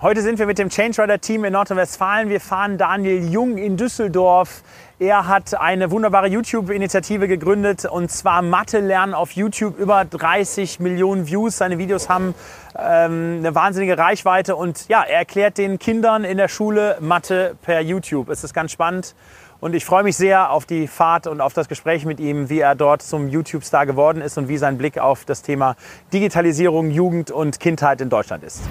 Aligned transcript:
Heute 0.00 0.22
sind 0.22 0.38
wir 0.38 0.46
mit 0.46 0.60
dem 0.60 0.68
Change 0.68 1.02
Rider 1.02 1.20
Team 1.20 1.44
in 1.44 1.52
Nordrhein-Westfalen. 1.54 2.28
Wir 2.28 2.40
fahren 2.40 2.78
Daniel 2.78 3.32
Jung 3.32 3.58
in 3.58 3.76
Düsseldorf. 3.76 4.62
Er 5.00 5.26
hat 5.26 5.60
eine 5.60 5.90
wunderbare 5.90 6.28
YouTube-Initiative 6.28 7.26
gegründet 7.26 7.84
und 7.84 8.08
zwar 8.08 8.42
Mathe 8.42 8.78
lernen 8.78 9.12
auf 9.12 9.32
YouTube. 9.32 9.76
Über 9.76 10.04
30 10.04 10.78
Millionen 10.78 11.26
Views. 11.26 11.58
Seine 11.58 11.78
Videos 11.78 12.08
haben 12.08 12.36
ähm, 12.78 13.38
eine 13.40 13.56
wahnsinnige 13.56 13.98
Reichweite 13.98 14.54
und 14.54 14.86
ja, 14.88 15.02
er 15.02 15.18
erklärt 15.18 15.58
den 15.58 15.80
Kindern 15.80 16.22
in 16.22 16.36
der 16.36 16.46
Schule 16.46 16.98
Mathe 17.00 17.56
per 17.62 17.80
YouTube. 17.80 18.28
Es 18.28 18.44
ist 18.44 18.54
ganz 18.54 18.70
spannend. 18.70 19.16
Und 19.58 19.74
ich 19.74 19.84
freue 19.84 20.04
mich 20.04 20.16
sehr 20.16 20.52
auf 20.52 20.64
die 20.64 20.86
Fahrt 20.86 21.26
und 21.26 21.40
auf 21.40 21.54
das 21.54 21.68
Gespräch 21.68 22.04
mit 22.04 22.20
ihm, 22.20 22.48
wie 22.48 22.60
er 22.60 22.76
dort 22.76 23.02
zum 23.02 23.26
YouTube-Star 23.26 23.84
geworden 23.84 24.22
ist 24.22 24.38
und 24.38 24.46
wie 24.46 24.58
sein 24.58 24.78
Blick 24.78 24.96
auf 24.98 25.24
das 25.24 25.42
Thema 25.42 25.74
Digitalisierung, 26.12 26.92
Jugend 26.92 27.32
und 27.32 27.58
Kindheit 27.58 28.00
in 28.00 28.10
Deutschland 28.10 28.44
ist. 28.44 28.62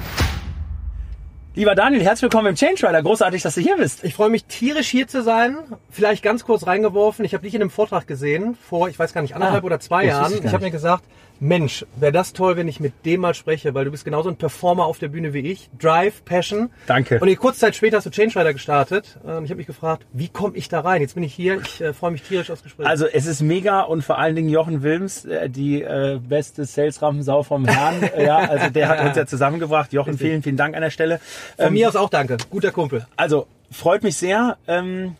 Lieber 1.57 1.73
Daniel, 1.73 2.03
herzlich 2.03 2.21
willkommen 2.21 2.49
im 2.49 2.55
Change 2.55 2.87
Rider. 2.87 3.01
Großartig, 3.01 3.41
dass 3.41 3.55
du 3.55 3.61
hier 3.61 3.77
bist. 3.77 4.03
Ich 4.03 4.13
freue 4.13 4.29
mich 4.29 4.45
tierisch 4.45 4.89
hier 4.89 5.07
zu 5.07 5.23
sein. 5.23 5.57
Vielleicht 5.89 6.21
ganz 6.21 6.43
kurz 6.45 6.67
reingeworfen. 6.67 7.25
Ich 7.25 7.33
habe 7.33 7.41
dich 7.41 7.55
in 7.55 7.61
einem 7.61 7.71
Vortrag 7.71 8.05
gesehen 8.05 8.55
vor, 8.69 8.89
ich 8.89 8.99
weiß 8.99 9.11
gar 9.11 9.23
nicht, 9.23 9.33
anderthalb 9.33 9.63
Ah, 9.63 9.65
oder 9.65 9.79
zwei 9.79 10.05
Jahren. 10.05 10.33
ich 10.33 10.45
Ich, 10.45 10.53
habe 10.53 10.63
mir 10.63 10.69
gesagt, 10.69 11.03
Mensch, 11.39 11.85
wäre 11.95 12.11
das 12.11 12.33
toll, 12.33 12.57
wenn 12.57 12.67
ich 12.67 12.79
mit 12.79 13.05
dem 13.05 13.21
mal 13.21 13.33
spreche, 13.33 13.73
weil 13.73 13.85
du 13.85 13.91
bist 13.91 14.05
genauso 14.05 14.29
ein 14.29 14.35
Performer 14.37 14.85
auf 14.85 14.99
der 14.99 15.07
Bühne 15.09 15.33
wie 15.33 15.39
ich. 15.39 15.69
Drive, 15.79 16.25
Passion. 16.25 16.69
Danke. 16.87 17.19
Und 17.19 17.27
kurze 17.37 17.59
Zeit 17.59 17.75
später 17.75 17.97
hast 17.97 18.05
du 18.05 18.09
Change 18.09 18.39
Rider 18.39 18.53
gestartet. 18.53 19.17
Und 19.23 19.45
ich 19.45 19.49
habe 19.51 19.55
mich 19.57 19.67
gefragt, 19.67 20.05
wie 20.13 20.27
komme 20.29 20.57
ich 20.57 20.69
da 20.69 20.81
rein? 20.81 21.01
Jetzt 21.01 21.13
bin 21.13 21.23
ich 21.23 21.33
hier. 21.33 21.61
Ich 21.61 21.81
äh, 21.81 21.93
freue 21.93 22.11
mich 22.11 22.23
tierisch 22.23 22.49
aufs 22.51 22.63
Gespräch. 22.63 22.87
Also 22.87 23.05
es 23.05 23.25
ist 23.25 23.41
mega 23.41 23.81
und 23.81 24.03
vor 24.03 24.17
allen 24.17 24.35
Dingen 24.35 24.49
Jochen 24.49 24.83
Wilms, 24.83 25.25
äh, 25.25 25.49
die 25.49 25.81
äh, 25.81 26.19
beste 26.21 26.65
Sales-Rampensau 26.65 27.43
vom 27.43 27.65
Herrn. 27.65 28.03
Äh, 28.03 28.25
ja, 28.25 28.37
also 28.37 28.69
der 28.69 28.87
hat 28.89 29.05
uns 29.05 29.15
ja 29.15 29.25
zusammengebracht. 29.25 29.93
Jochen, 29.93 30.17
vielen, 30.17 30.41
vielen 30.43 30.57
Dank 30.57 30.75
an 30.75 30.81
der 30.81 30.89
Stelle. 30.89 31.19
Von 31.55 31.67
Ähm, 31.67 31.73
mir 31.73 31.87
aus 31.87 31.95
auch 31.95 32.09
danke. 32.09 32.37
Guter 32.49 32.71
Kumpel. 32.71 33.05
Also 33.15 33.47
freut 33.71 34.03
mich 34.03 34.17
sehr. 34.17 34.57
Ähm, 34.67 35.15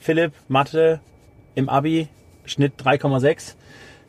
Philipp, 0.00 0.32
Mathe 0.48 1.00
im 1.54 1.68
Abi, 1.68 2.08
Schnitt 2.44 2.74
3,6. 2.82 3.54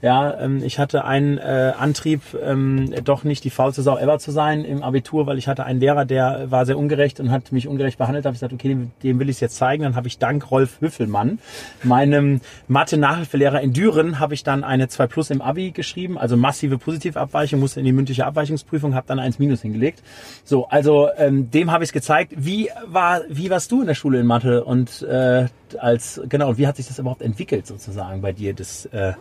Ja, 0.04 0.38
ähm, 0.38 0.62
ich 0.62 0.80
hatte 0.80 1.06
einen 1.06 1.38
äh, 1.38 1.72
Antrieb, 1.80 2.22
ähm, 2.44 2.94
doch 3.06 3.24
nicht 3.24 3.46
die 3.46 3.50
faulste 3.50 3.84
Sau 3.84 3.98
ever 3.98 4.20
zu 4.20 4.32
sein 4.32 4.66
im 4.66 4.84
Abitur, 4.84 5.28
weil 5.28 5.38
ich 5.38 5.48
hatte 5.48 5.64
einen 5.64 5.80
Lehrer, 5.80 6.04
der 6.04 6.52
war 6.52 6.66
sehr 6.66 6.78
ungerecht 6.78 7.22
und 7.22 7.32
hat 7.32 7.54
mich 7.54 7.70
ungerecht 7.70 7.98
behandelt. 7.98 8.26
Da 8.26 8.28
habe 8.28 8.36
ich 8.36 8.42
gesagt, 8.42 8.52
okay, 8.52 8.68
dem, 8.68 8.92
dem 9.02 9.18
will 9.20 9.30
ich 9.30 9.38
es 9.38 9.40
jetzt 9.40 9.56
zeigen. 9.56 9.84
Dann 9.84 9.96
habe 9.96 10.10
ich 10.10 10.18
dank 10.18 10.52
Rolf 10.52 10.82
Hüffelmann, 10.82 11.40
meinem 11.84 12.42
Mathe-Nachhilfelehrer 12.68 13.62
in 13.62 13.72
Düren, 13.72 14.20
habe 14.20 14.34
ich 14.34 14.44
dann 14.44 14.66
eine 14.66 14.90
2 14.90 15.08
Plus 15.08 15.30
im 15.30 15.42
Abi 15.42 15.72
geschrieben, 15.72 16.18
also 16.18 16.36
massive 16.36 16.78
Positivabweichung, 16.78 17.62
musste 17.62 17.80
in 17.80 17.86
die 17.86 17.94
mündliche 17.94 18.26
Abweichungsprüfung, 18.26 18.96
habe 18.96 19.08
dann 19.08 19.20
1 19.20 19.40
Minus 19.40 19.62
hingelegt. 19.62 20.04
So, 20.44 20.68
also 20.68 21.08
ähm, 21.16 21.50
dem 21.50 21.72
habe 21.72 21.86
ich 21.86 21.92
es 21.92 21.94
gezeigt. 21.94 22.34
Wie 22.36 22.70
war, 22.88 23.22
wie 23.30 23.50
warst 23.50 23.72
du 23.72 23.80
in 23.80 23.88
der 23.88 23.96
Schule 23.96 24.20
in 24.20 24.26
Mathe 24.26 24.66
und 24.66 25.02
äh, 25.04 25.46
als 25.80 26.20
genau, 26.28 26.50
und 26.50 26.58
wie 26.58 26.68
hat 26.68 26.76
sich 26.76 26.88
das 26.88 27.00
überhaupt 27.00 27.22
entwickelt 27.22 27.66
sozusagen 27.66 28.22
bei 28.22 28.34
dir, 28.34 28.54
das 28.54 28.86
äh, 28.88 29.14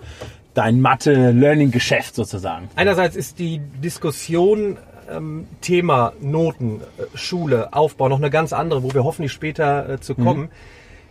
dein 0.54 0.80
Mathe-Learning-Geschäft 0.80 2.14
sozusagen? 2.14 2.68
Einerseits 2.76 3.16
ist 3.16 3.38
die 3.38 3.60
Diskussion 3.82 4.76
ähm, 5.10 5.46
Thema 5.60 6.12
Noten, 6.20 6.80
äh, 6.98 7.16
Schule, 7.16 7.72
Aufbau 7.72 8.08
noch 8.08 8.18
eine 8.18 8.30
ganz 8.30 8.52
andere, 8.52 8.82
wo 8.82 8.92
wir 8.94 9.04
hoffentlich 9.04 9.32
später 9.32 9.88
äh, 9.88 10.00
zu 10.00 10.14
kommen. 10.14 10.48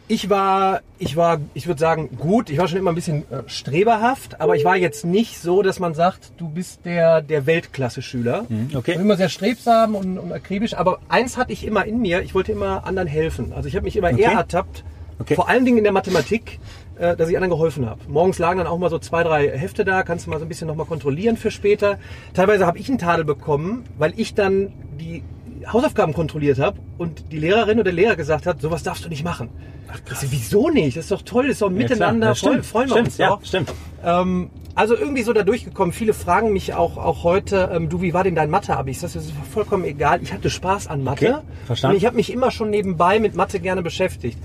Ich 0.07 0.29
war, 0.29 0.81
ich 0.97 1.15
war, 1.15 1.39
ich 1.53 1.67
würde 1.67 1.79
sagen, 1.79 2.09
gut. 2.17 2.49
Ich 2.49 2.57
war 2.57 2.67
schon 2.67 2.77
immer 2.79 2.91
ein 2.91 2.95
bisschen 2.95 3.23
äh, 3.31 3.43
streberhaft, 3.47 4.41
aber 4.41 4.57
ich 4.57 4.65
war 4.65 4.75
jetzt 4.75 5.05
nicht 5.05 5.39
so, 5.39 5.61
dass 5.61 5.79
man 5.79 5.93
sagt, 5.93 6.33
du 6.37 6.49
bist 6.49 6.83
der, 6.85 7.21
der 7.21 7.45
Weltklasse-Schüler. 7.45 8.45
okay. 8.75 8.91
Ich 8.91 8.95
war 8.97 9.01
immer 9.03 9.15
sehr 9.15 9.29
strebsam 9.29 9.95
und, 9.95 10.17
und 10.17 10.33
akribisch, 10.33 10.73
aber 10.73 10.99
eins 11.07 11.37
hatte 11.37 11.53
ich 11.53 11.65
immer 11.65 11.85
in 11.85 12.01
mir, 12.01 12.23
ich 12.23 12.35
wollte 12.35 12.51
immer 12.51 12.85
anderen 12.85 13.07
helfen. 13.07 13.53
Also 13.53 13.69
ich 13.69 13.75
habe 13.75 13.85
mich 13.85 13.95
immer 13.95 14.09
Okay. 14.11 14.21
eher 14.23 14.31
ertappt, 14.31 14.83
Okay. 15.19 15.35
vor 15.35 15.47
allen 15.47 15.63
Dingen 15.65 15.77
in 15.77 15.83
der 15.83 15.93
Mathematik, 15.93 16.59
äh, 17.01 17.17
dass 17.17 17.29
ich 17.29 17.35
anderen 17.35 17.49
geholfen 17.51 17.89
habe. 17.89 17.99
Morgens 18.07 18.37
lagen 18.37 18.59
dann 18.59 18.67
auch 18.67 18.77
mal 18.77 18.89
so 18.89 18.99
zwei, 18.99 19.23
drei 19.23 19.49
Hefte 19.49 19.83
da, 19.83 20.03
kannst 20.03 20.27
du 20.27 20.29
mal 20.29 20.37
so 20.37 20.45
ein 20.45 20.47
bisschen 20.47 20.67
nochmal 20.67 20.85
kontrollieren 20.85 21.35
für 21.35 21.49
später. 21.49 21.97
Teilweise 22.33 22.65
habe 22.65 22.77
ich 22.77 22.87
einen 22.89 22.99
Tadel 22.99 23.25
bekommen, 23.25 23.85
weil 23.97 24.13
ich 24.17 24.35
dann 24.35 24.71
die 24.99 25.23
Hausaufgaben 25.65 26.13
kontrolliert 26.13 26.59
habe 26.59 26.79
und 26.97 27.31
die 27.31 27.39
Lehrerin 27.39 27.77
oder 27.77 27.85
der 27.85 27.93
Lehrer 27.93 28.15
gesagt 28.15 28.45
hat, 28.45 28.61
sowas 28.61 28.83
darfst 28.83 29.03
du 29.03 29.09
nicht 29.09 29.23
machen. 29.23 29.49
Ach, 29.91 30.03
krass. 30.05 30.25
Wieso 30.29 30.69
nicht? 30.69 30.95
Das 30.95 31.05
ist 31.05 31.11
doch 31.11 31.23
toll, 31.23 31.47
das 31.47 31.53
ist 31.53 31.61
doch 31.61 31.69
miteinander, 31.69 32.27
ja, 32.27 32.35
voll, 32.35 32.51
stimmt, 32.51 32.65
freuen 32.65 32.89
wir 32.89 32.93
stimmt, 32.93 33.07
uns 33.07 33.17
ja, 33.17 33.29
doch. 33.29 33.45
stimmt. 33.45 33.73
Ähm, 34.03 34.49
also 34.73 34.95
irgendwie 34.95 35.23
so 35.23 35.33
da 35.33 35.43
durchgekommen. 35.43 35.91
Viele 35.91 36.13
fragen 36.13 36.53
mich 36.53 36.73
auch, 36.73 36.97
auch 36.97 37.23
heute, 37.23 37.69
ähm, 37.73 37.89
du, 37.89 38.01
wie 38.01 38.13
war 38.13 38.23
denn 38.23 38.35
dein 38.35 38.49
Mathe-Abi? 38.49 38.91
Ich 38.91 38.99
sage, 38.99 39.13
das 39.13 39.25
ist 39.25 39.33
vollkommen 39.51 39.83
egal. 39.83 40.21
Ich 40.23 40.33
hatte 40.33 40.49
Spaß 40.49 40.87
an 40.87 41.03
Mathe. 41.03 41.35
Okay, 41.35 41.45
verstanden. 41.65 41.95
Und 41.95 41.97
ich 41.97 42.05
habe 42.05 42.15
mich 42.15 42.31
immer 42.31 42.51
schon 42.51 42.69
nebenbei 42.69 43.19
mit 43.19 43.35
Mathe 43.35 43.59
gerne 43.59 43.81
beschäftigt. 43.81 44.37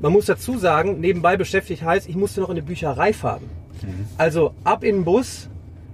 Man 0.00 0.12
muss 0.12 0.26
dazu 0.26 0.58
sagen, 0.58 1.00
nebenbei 1.00 1.36
beschäftigt 1.36 1.82
heißt, 1.82 2.08
ich 2.08 2.16
musste 2.16 2.40
noch 2.40 2.48
in 2.50 2.56
eine 2.56 2.62
Bücherei 2.62 3.12
fahren. 3.12 3.42
Mhm. 3.82 4.06
Also 4.16 4.52
ab 4.64 4.84
in 4.84 4.96
den 4.96 5.04
Bus, 5.04 5.48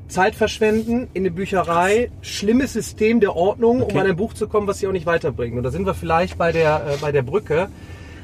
Zeit 0.09 0.35
verschwenden, 0.35 1.09
in 1.15 1.23
eine 1.23 1.31
Bücherei, 1.31 2.11
schlimmes 2.21 2.75
System 2.75 3.21
der 3.21 3.35
Ordnung, 3.35 3.83
Okay. 3.83 3.93
um 3.93 3.99
an 4.01 4.07
ein 4.07 4.17
Buch 4.17 4.35
zu 4.35 4.47
kommen, 4.49 4.67
was 4.67 4.79
sie 4.79 4.87
auch 4.87 4.93
nicht 4.93 5.07
weiterbringt. 5.07 5.57
Und 5.57 5.63
da 5.63 5.71
sind 5.71 5.87
wir 5.87 5.95
vielleicht 5.95 6.37
bei 6.37 6.53
der, 6.53 6.85
äh, 6.87 6.97
bei 7.01 7.11
der 7.13 7.23
Brücke. 7.23 7.69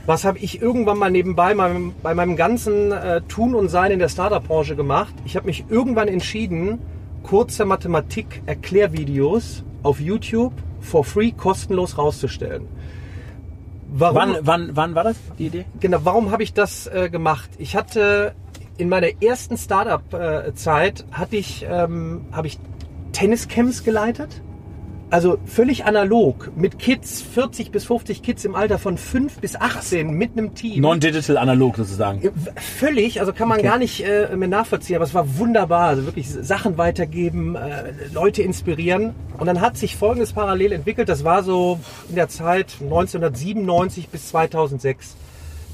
Was 0.07 0.25
habe 0.25 0.39
ich 0.39 0.61
irgendwann 0.61 0.99
mal 0.99 1.11
nebenbei 1.11 1.55
meinem, 1.55 1.93
bei 2.03 2.15
meinem 2.15 2.37
ganzen 2.37 2.93
äh, 2.93 3.21
Tun 3.23 3.55
und 3.55 3.69
Sein 3.69 3.91
in 3.91 3.99
der 3.99 4.09
Startup-Branche 4.09 4.77
gemacht? 4.77 5.15
Ich 5.25 5.37
habe 5.37 5.47
mich 5.47 5.65
irgendwann 5.69 6.09
entschieden, 6.09 6.79
kurze 7.23 7.65
Mathematik-Erklärvideos 7.65 9.63
auf 9.83 10.01
YouTube 10.01 10.53
for 10.81 11.05
free 11.05 11.33
kostenlos 11.33 11.97
rauszustellen. 11.99 12.67
Warum? 13.93 14.17
Wann, 14.17 14.39
wann, 14.43 14.77
wann 14.77 14.95
war 14.95 15.05
das, 15.05 15.17
die 15.39 15.47
Idee? 15.47 15.65
Genau, 15.81 15.99
warum 16.05 16.31
habe 16.31 16.43
ich 16.43 16.53
das 16.53 16.87
äh, 16.87 17.11
gemacht? 17.11 17.51
Ich 17.59 17.77
hatte 17.77 18.35
in 18.77 18.89
meiner 18.89 19.09
ersten 19.23 19.59
Startup-Zeit 19.59 21.05
hatte 21.13 21.37
ich, 21.37 21.67
ähm, 21.69 22.25
habe 22.33 22.47
ich 22.47 22.59
Tenniscamps 23.13 23.85
geleitet. 23.85 24.41
Also 25.13 25.39
völlig 25.45 25.87
analog 25.87 26.53
mit 26.57 26.79
Kids, 26.79 27.21
40 27.21 27.73
bis 27.73 27.85
50 27.85 28.23
Kids 28.23 28.45
im 28.45 28.55
Alter 28.55 28.79
von 28.79 28.97
5 28.97 29.39
bis 29.41 29.57
18 29.57 30.13
mit 30.13 30.39
einem 30.39 30.55
Team. 30.55 30.83
Non-digital 30.83 31.37
analog 31.37 31.77
sozusagen. 31.77 32.23
Äh, 32.23 32.31
Völlig, 32.61 33.19
also 33.21 33.33
kann 33.33 33.49
man 33.49 33.59
Okay. 33.59 33.67
gar 33.67 33.79
nicht 33.79 34.05
äh, 34.07 34.29
mehr 34.37 34.47
nachvollziehen, 34.49 34.95
aber 34.97 35.05
es 35.05 35.13
war 35.13 35.37
wunderbar. 35.39 35.89
Also 35.89 36.07
wirklich 36.07 36.29
Sachen 36.31 36.79
weitergeben, 36.79 37.57
äh, 37.57 37.93
Leute 38.13 38.43
inspirieren. 38.43 39.15
Und 39.37 39.47
dann 39.49 39.61
hat 39.61 39.77
sich 39.77 39.97
folgendes 39.97 40.33
parallel 40.33 40.71
entwickelt. 40.73 41.09
Das 41.09 41.25
war 41.25 41.43
so 41.43 41.81
in 42.09 42.15
der 42.15 42.29
Zeit 42.29 42.77
1997 42.81 44.09
bis 44.11 44.29
2006. 44.29 45.17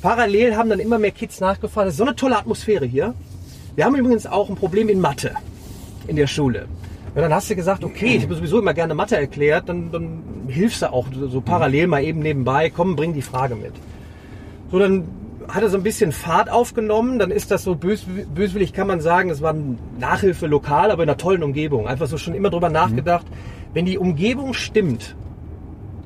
Parallel 0.01 0.57
haben 0.57 0.71
dann 0.71 0.79
immer 0.81 0.99
mehr 0.99 1.11
Kids 1.11 1.41
nachgefragt. 1.41 1.89
Das 1.89 1.95
ist 1.95 1.99
so 1.99 2.05
eine 2.05 2.17
tolle 2.17 2.39
Atmosphäre 2.39 2.87
hier. 2.87 3.13
Wir 3.75 3.85
haben 3.85 3.97
übrigens 3.97 4.27
auch 4.27 4.49
ein 4.49 4.57
Problem 4.57 4.89
in 4.89 4.99
Mathe 5.01 5.33
in 6.07 6.17
der 6.17 6.27
Schule. 6.27 6.67
Und 7.17 7.23
dann 7.23 7.33
hast 7.33 7.49
du 7.49 7.57
gesagt, 7.57 7.83
okay, 7.83 8.17
ich 8.17 8.25
habe 8.25 8.35
sowieso 8.35 8.59
immer 8.59 8.75
gerne 8.75 8.95
Mathe 8.95 9.17
erklärt, 9.17 9.71
dann, 9.71 9.91
dann 9.91 10.23
hilfst 10.49 10.83
du 10.83 10.93
auch 10.93 11.07
so 11.31 11.41
parallel 11.41 11.87
mal 11.87 12.05
eben 12.05 12.21
nebenbei, 12.21 12.69
komm, 12.69 12.95
bring 12.95 13.15
die 13.15 13.23
Frage 13.23 13.57
mit. 13.57 13.73
So, 14.71 14.79
dann 14.79 15.09
hat 15.49 15.63
er 15.63 15.71
so 15.71 15.79
ein 15.79 15.83
bisschen 15.83 16.13
Fahrt 16.13 16.51
aufgenommen, 16.51 17.19
dann 17.19 17.31
ist 17.31 17.51
das 17.51 17.63
so 17.63 17.75
bös, 17.75 18.05
böswillig, 18.35 18.75
kann 18.75 18.87
man 18.87 19.01
sagen, 19.01 19.31
das 19.31 19.41
war 19.41 19.55
Nachhilfe 19.99 20.47
lokal, 20.47 20.91
aber 20.91 21.05
in 21.05 21.09
einer 21.09 21.17
tollen 21.17 21.43
Umgebung. 21.43 21.89
Einfach 21.89 22.07
so 22.07 22.19
schon 22.19 22.35
immer 22.35 22.51
drüber 22.51 22.69
nachgedacht, 22.69 23.25
wenn 23.73 23.87
die 23.87 23.97
Umgebung 23.97 24.53
stimmt, 24.53 25.17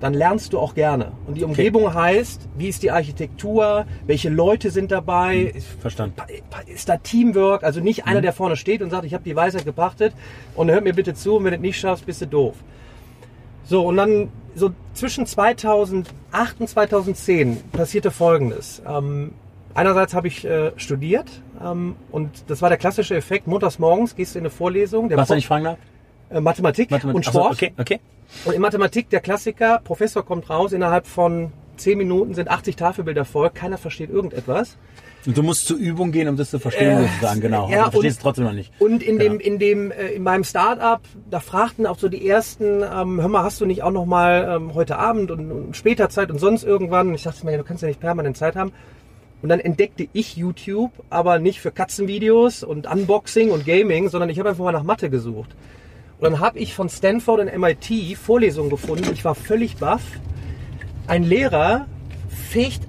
dann 0.01 0.15
lernst 0.15 0.53
du 0.53 0.59
auch 0.59 0.75
gerne. 0.75 1.13
Und 1.27 1.35
die 1.37 1.45
Umgebung 1.45 1.93
heißt, 1.93 2.49
wie 2.57 2.69
ist 2.69 2.83
die 2.83 2.91
Architektur, 2.91 3.85
welche 4.07 4.31
Leute 4.31 4.71
sind 4.71 4.91
dabei, 4.91 5.53
Verstanden. 5.81 6.17
ist 6.67 6.89
da 6.89 6.97
Teamwork, 6.97 7.63
also 7.63 7.81
nicht 7.81 8.07
einer, 8.07 8.23
der 8.23 8.33
vorne 8.33 8.57
steht 8.57 8.81
und 8.83 8.91
sagt, 8.91 9.05
ich 9.05 9.15
habe 9.15 9.25
die 9.25 9.37
Weisheit 9.37 9.65
gepachtet 9.65 10.15
und 10.57 10.71
hört 10.71 10.85
mir 10.85 10.95
bitte 10.95 11.15
zu 11.15 11.37
und 11.37 11.45
wenn 11.45 11.51
du 11.53 11.57
es 11.57 11.63
nicht 11.63 11.79
schaffst, 11.79 12.07
bist 12.07 12.23
du 12.23 12.27
doof. 12.27 12.57
So, 13.65 13.87
und 13.87 13.97
dann 13.99 14.31
so 14.55 14.71
zwischen 14.95 15.27
2008 15.27 16.07
und 16.59 16.69
2010 16.69 17.59
passierte 17.73 18.11
Folgendes. 18.11 18.83
Ähm, 18.89 19.33
einerseits 19.75 20.15
habe 20.15 20.29
ich 20.29 20.45
äh, 20.45 20.73
studiert 20.77 21.31
ähm, 21.63 21.95
und 22.11 22.31
das 22.49 22.63
war 22.63 22.69
der 22.71 22.79
klassische 22.79 23.15
Effekt, 23.15 23.47
montags 23.47 23.79
morgens 23.79 24.17
gehst 24.17 24.35
du 24.35 24.39
in 24.39 24.45
eine 24.45 24.51
Vorlesung, 24.51 25.09
der 25.09 25.19
Was 25.19 25.31
wenn 25.31 25.39
ich 25.39 25.47
fragen 25.47 25.65
darf? 25.65 25.79
äh, 26.31 26.41
Mathematik, 26.41 26.91
Mathematik. 26.91 27.17
und 27.17 27.29
Ach 27.29 27.33
so, 27.33 27.39
Sport. 27.41 27.53
okay, 27.53 27.73
okay. 27.79 28.01
Und 28.45 28.55
in 28.55 28.61
Mathematik, 28.61 29.11
der 29.11 29.21
Klassiker, 29.21 29.81
Professor 29.85 30.25
kommt 30.25 30.49
raus, 30.51 30.73
innerhalb 30.73 31.07
von 31.07 31.53
10 31.77 31.99
Minuten 31.99 32.35
sind 32.35 32.49
80 32.49 32.77
Tafelbilder 32.77 33.25
voll, 33.25 33.51
keiner 33.51 33.79
versteht 33.79 34.11
irgendetwas. 34.11 34.77
Und 35.27 35.37
du 35.37 35.43
musst 35.43 35.67
zur 35.67 35.77
Übung 35.77 36.13
gehen, 36.13 36.29
um 36.29 36.37
das 36.39 36.49
zu 36.51 36.59
verstehen, 36.59 36.99
Äh, 36.99 37.03
sozusagen, 37.09 37.41
genau. 37.43 37.69
ja, 37.69 37.85
du 37.85 37.91
verstehst 37.91 37.97
und- 37.97 38.07
es 38.07 38.19
trotzdem 38.19 38.45
noch 38.47 38.53
nicht. 38.55 38.73
Und 38.79 39.03
in 39.03 39.19
dem, 39.19 39.35
Ja. 39.35 39.41
in 39.47 39.59
dem, 39.59 39.91
äh, 39.91 40.09
in 40.13 40.23
meinem 40.23 40.45
Start-up, 40.45 41.03
da 41.31 41.41
fragten 41.41 41.87
auch 41.87 41.99
so 41.99 42.09
die 42.09 42.27
ersten, 42.27 42.83
ähm, 42.83 43.21
hör 43.21 43.29
mal, 43.29 43.43
hast 43.43 43.61
du 43.61 43.67
nicht 43.67 43.83
auch 43.83 43.91
noch 43.91 44.07
mal 44.07 44.57
ähm, 44.57 44.75
heute 44.75 44.97
Abend 44.99 45.31
und, 45.31 45.51
und 45.53 45.77
später 45.77 46.09
Zeit 46.09 46.31
und 46.31 46.39
sonst 46.39 46.65
irgendwann? 46.65 47.09
Und 47.09 47.15
ich 47.15 47.23
dachte 47.25 47.45
mir, 47.45 47.59
du 47.59 47.65
kannst 47.65 47.83
ja 47.83 47.89
nicht 47.89 48.01
permanent 48.01 48.37
Zeit 48.39 48.57
haben. 48.57 48.73
Und 49.43 49.49
dann 49.51 49.61
entdeckte 49.61 50.07
ich 50.13 50.37
YouTube, 50.37 50.93
aber 51.11 51.39
nicht 51.39 51.61
für 51.61 51.71
Katzenvideos 51.71 52.63
und 52.63 52.87
Unboxing 52.91 53.51
und 53.51 53.67
Gaming, 53.67 54.09
sondern 54.09 54.29
ich 54.31 54.39
habe 54.39 54.51
einfach 54.51 54.65
mal 54.65 54.73
nach 54.73 54.83
Mathe 54.85 55.09
gesucht. 55.11 55.51
Und 56.21 56.33
dann 56.33 56.41
habe 56.41 56.59
ich 56.59 56.75
von 56.75 56.89
Stanford 56.91 57.41
und 57.41 57.59
MIT 57.59 58.17
Vorlesungen 58.19 58.69
gefunden. 58.69 59.09
Ich 59.13 59.25
war 59.25 59.35
völlig 59.35 59.79
baff. 59.79 60.03
Ein 61.07 61.25
Lehrer 61.25 61.87
fegt 62.29 62.87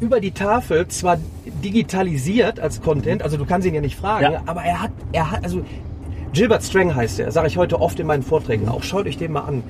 über 0.00 0.20
die 0.20 0.30
Tafel 0.30 0.86
zwar 0.86 1.18
digitalisiert 1.64 2.60
als 2.60 2.80
Content, 2.80 3.22
also 3.22 3.36
du 3.36 3.44
kannst 3.44 3.66
ihn 3.66 3.74
ja 3.74 3.80
nicht 3.80 3.96
fragen, 3.96 4.32
Ja. 4.32 4.42
aber 4.46 4.62
er 4.62 4.80
hat, 4.82 4.92
er 5.10 5.30
hat, 5.32 5.42
also 5.42 5.64
Gilbert 6.32 6.62
Strang 6.62 6.94
heißt 6.94 7.18
er, 7.18 7.32
sage 7.32 7.48
ich 7.48 7.56
heute 7.56 7.80
oft 7.80 7.98
in 7.98 8.06
meinen 8.06 8.22
Vorträgen 8.22 8.68
auch. 8.68 8.84
Schaut 8.84 9.06
euch 9.06 9.16
den 9.16 9.32
mal 9.32 9.40
an. 9.40 9.64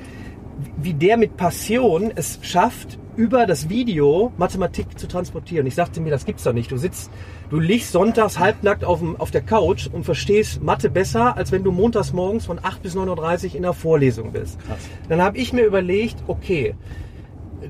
Wie 0.76 0.92
der 0.92 1.16
mit 1.16 1.38
Passion 1.38 2.12
es 2.14 2.38
schafft, 2.42 2.98
über 3.18 3.46
das 3.46 3.68
Video 3.68 4.32
Mathematik 4.38 4.96
zu 4.96 5.08
transportieren. 5.08 5.66
Ich 5.66 5.74
sagte 5.74 6.00
mir, 6.00 6.10
das 6.10 6.24
gibt's 6.24 6.44
doch 6.44 6.52
nicht. 6.52 6.70
Du 6.70 6.76
sitzt, 6.76 7.10
du 7.50 7.58
liegst 7.58 7.90
sonntags 7.90 8.38
halbnackt 8.38 8.84
auf, 8.84 9.00
dem, 9.00 9.16
auf 9.16 9.32
der 9.32 9.40
Couch 9.40 9.88
und 9.92 10.04
verstehst 10.04 10.62
Mathe 10.62 10.88
besser, 10.88 11.36
als 11.36 11.50
wenn 11.50 11.64
du 11.64 11.72
montags 11.72 12.12
morgens 12.12 12.46
von 12.46 12.60
8 12.62 12.80
bis 12.80 12.96
9.30 12.96 13.48
Uhr 13.48 13.54
in 13.56 13.62
der 13.62 13.72
Vorlesung 13.72 14.30
bist. 14.30 14.60
Krass. 14.60 14.78
Dann 15.08 15.20
habe 15.20 15.36
ich 15.36 15.52
mir 15.52 15.64
überlegt, 15.64 16.16
okay, 16.28 16.76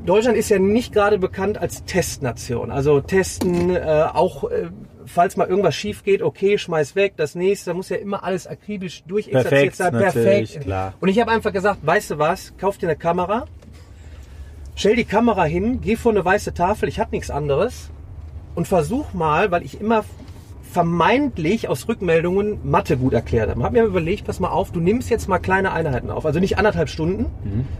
Deutschland 0.04 0.36
ist 0.36 0.50
ja 0.50 0.58
nicht 0.58 0.92
gerade 0.92 1.18
bekannt 1.18 1.56
als 1.56 1.82
Testnation. 1.84 2.70
Also 2.70 3.00
testen, 3.00 3.74
äh, 3.74 4.04
auch 4.12 4.44
äh, 4.50 4.68
falls 5.06 5.38
mal 5.38 5.48
irgendwas 5.48 5.74
schief 5.74 6.04
geht, 6.04 6.20
okay, 6.20 6.58
schmeiß 6.58 6.94
weg, 6.94 7.14
das 7.16 7.34
nächste, 7.34 7.70
da 7.70 7.74
muss 7.74 7.88
ja 7.88 7.96
immer 7.96 8.22
alles 8.22 8.46
akribisch 8.46 9.02
durchexerziert 9.04 9.50
Perfekt, 9.50 9.76
sein, 9.76 9.92
natürlich, 9.94 10.52
perfekt. 10.52 10.64
klar. 10.64 10.92
Und 11.00 11.08
ich 11.08 11.18
habe 11.18 11.30
einfach 11.30 11.54
gesagt, 11.54 11.78
weißt 11.86 12.10
du 12.10 12.18
was, 12.18 12.54
kauf 12.58 12.76
dir 12.76 12.88
eine 12.88 12.98
Kamera, 12.98 13.46
stell 14.78 14.94
die 14.94 15.04
Kamera 15.04 15.44
hin, 15.44 15.80
geh 15.82 15.96
vor 15.96 16.12
eine 16.12 16.24
weiße 16.24 16.54
Tafel, 16.54 16.88
ich 16.88 17.00
hatte 17.00 17.10
nichts 17.10 17.30
anderes 17.30 17.90
und 18.54 18.68
versuch 18.68 19.12
mal, 19.12 19.50
weil 19.50 19.64
ich 19.64 19.80
immer 19.80 20.04
vermeintlich 20.62 21.68
aus 21.68 21.88
Rückmeldungen 21.88 22.60
Mathe 22.62 22.96
gut 22.96 23.12
erklärt 23.12 23.50
habe. 23.50 23.62
Hab 23.62 23.72
mir 23.72 23.84
überlegt, 23.84 24.26
pass 24.26 24.38
mal 24.38 24.50
auf, 24.50 24.70
du 24.70 24.80
nimmst 24.80 25.10
jetzt 25.10 25.28
mal 25.28 25.38
kleine 25.38 25.72
Einheiten 25.72 26.10
auf. 26.10 26.26
Also 26.26 26.40
nicht 26.40 26.58
anderthalb 26.58 26.90
Stunden, 26.90 27.26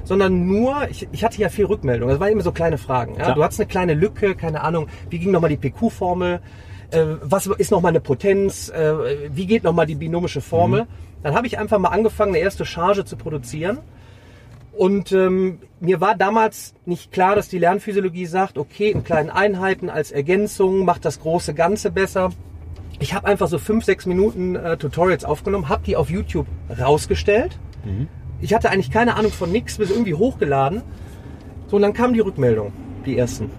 sondern 0.04 0.46
nur, 0.46 0.88
ich, 0.90 1.06
ich 1.12 1.22
hatte 1.22 1.40
ja 1.40 1.50
viel 1.50 1.66
Rückmeldung. 1.66 2.08
Das 2.08 2.18
waren 2.18 2.32
immer 2.32 2.42
so 2.42 2.50
kleine 2.50 2.78
Fragen. 2.78 3.16
Ja? 3.16 3.32
Du 3.34 3.44
hattest 3.44 3.60
eine 3.60 3.68
kleine 3.68 3.94
Lücke, 3.94 4.34
keine 4.34 4.62
Ahnung, 4.62 4.88
wie 5.10 5.18
ging 5.18 5.30
nochmal 5.30 5.54
die 5.54 5.58
PQ-Formel, 5.58 6.40
äh, 6.90 7.04
was 7.20 7.46
ist 7.46 7.70
nochmal 7.70 7.90
eine 7.90 8.00
Potenz, 8.00 8.70
äh, 8.70 9.28
wie 9.30 9.46
geht 9.46 9.62
nochmal 9.64 9.86
die 9.86 9.94
binomische 9.94 10.40
Formel. 10.40 10.86
Dann 11.22 11.34
habe 11.34 11.46
ich 11.46 11.58
einfach 11.58 11.78
mal 11.78 11.90
angefangen, 11.90 12.34
eine 12.34 12.42
erste 12.42 12.64
Charge 12.64 13.04
zu 13.04 13.16
produzieren. 13.16 13.78
Und 14.78 15.10
ähm, 15.10 15.58
mir 15.80 16.00
war 16.00 16.14
damals 16.14 16.72
nicht 16.86 17.10
klar, 17.10 17.34
dass 17.34 17.48
die 17.48 17.58
Lernphysiologie 17.58 18.26
sagt, 18.26 18.58
okay, 18.58 18.92
in 18.92 19.02
kleinen 19.02 19.28
Einheiten 19.28 19.90
als 19.90 20.12
Ergänzung 20.12 20.84
macht 20.84 21.04
das 21.04 21.18
große 21.18 21.52
Ganze 21.52 21.90
besser. 21.90 22.30
Ich 23.00 23.12
habe 23.12 23.26
einfach 23.26 23.48
so 23.48 23.58
fünf, 23.58 23.84
sechs 23.84 24.06
Minuten 24.06 24.54
äh, 24.54 24.76
Tutorials 24.76 25.24
aufgenommen, 25.24 25.68
habe 25.68 25.82
die 25.84 25.96
auf 25.96 26.10
YouTube 26.10 26.46
rausgestellt. 26.78 27.58
Ich 28.40 28.54
hatte 28.54 28.70
eigentlich 28.70 28.92
keine 28.92 29.16
Ahnung 29.16 29.32
von 29.32 29.50
nichts, 29.50 29.78
bis 29.78 29.90
irgendwie 29.90 30.14
hochgeladen. 30.14 30.82
So, 31.66 31.74
und 31.74 31.82
dann 31.82 31.92
kam 31.92 32.14
die 32.14 32.20
Rückmeldung, 32.20 32.72
die 33.04 33.18
ersten. 33.18 33.50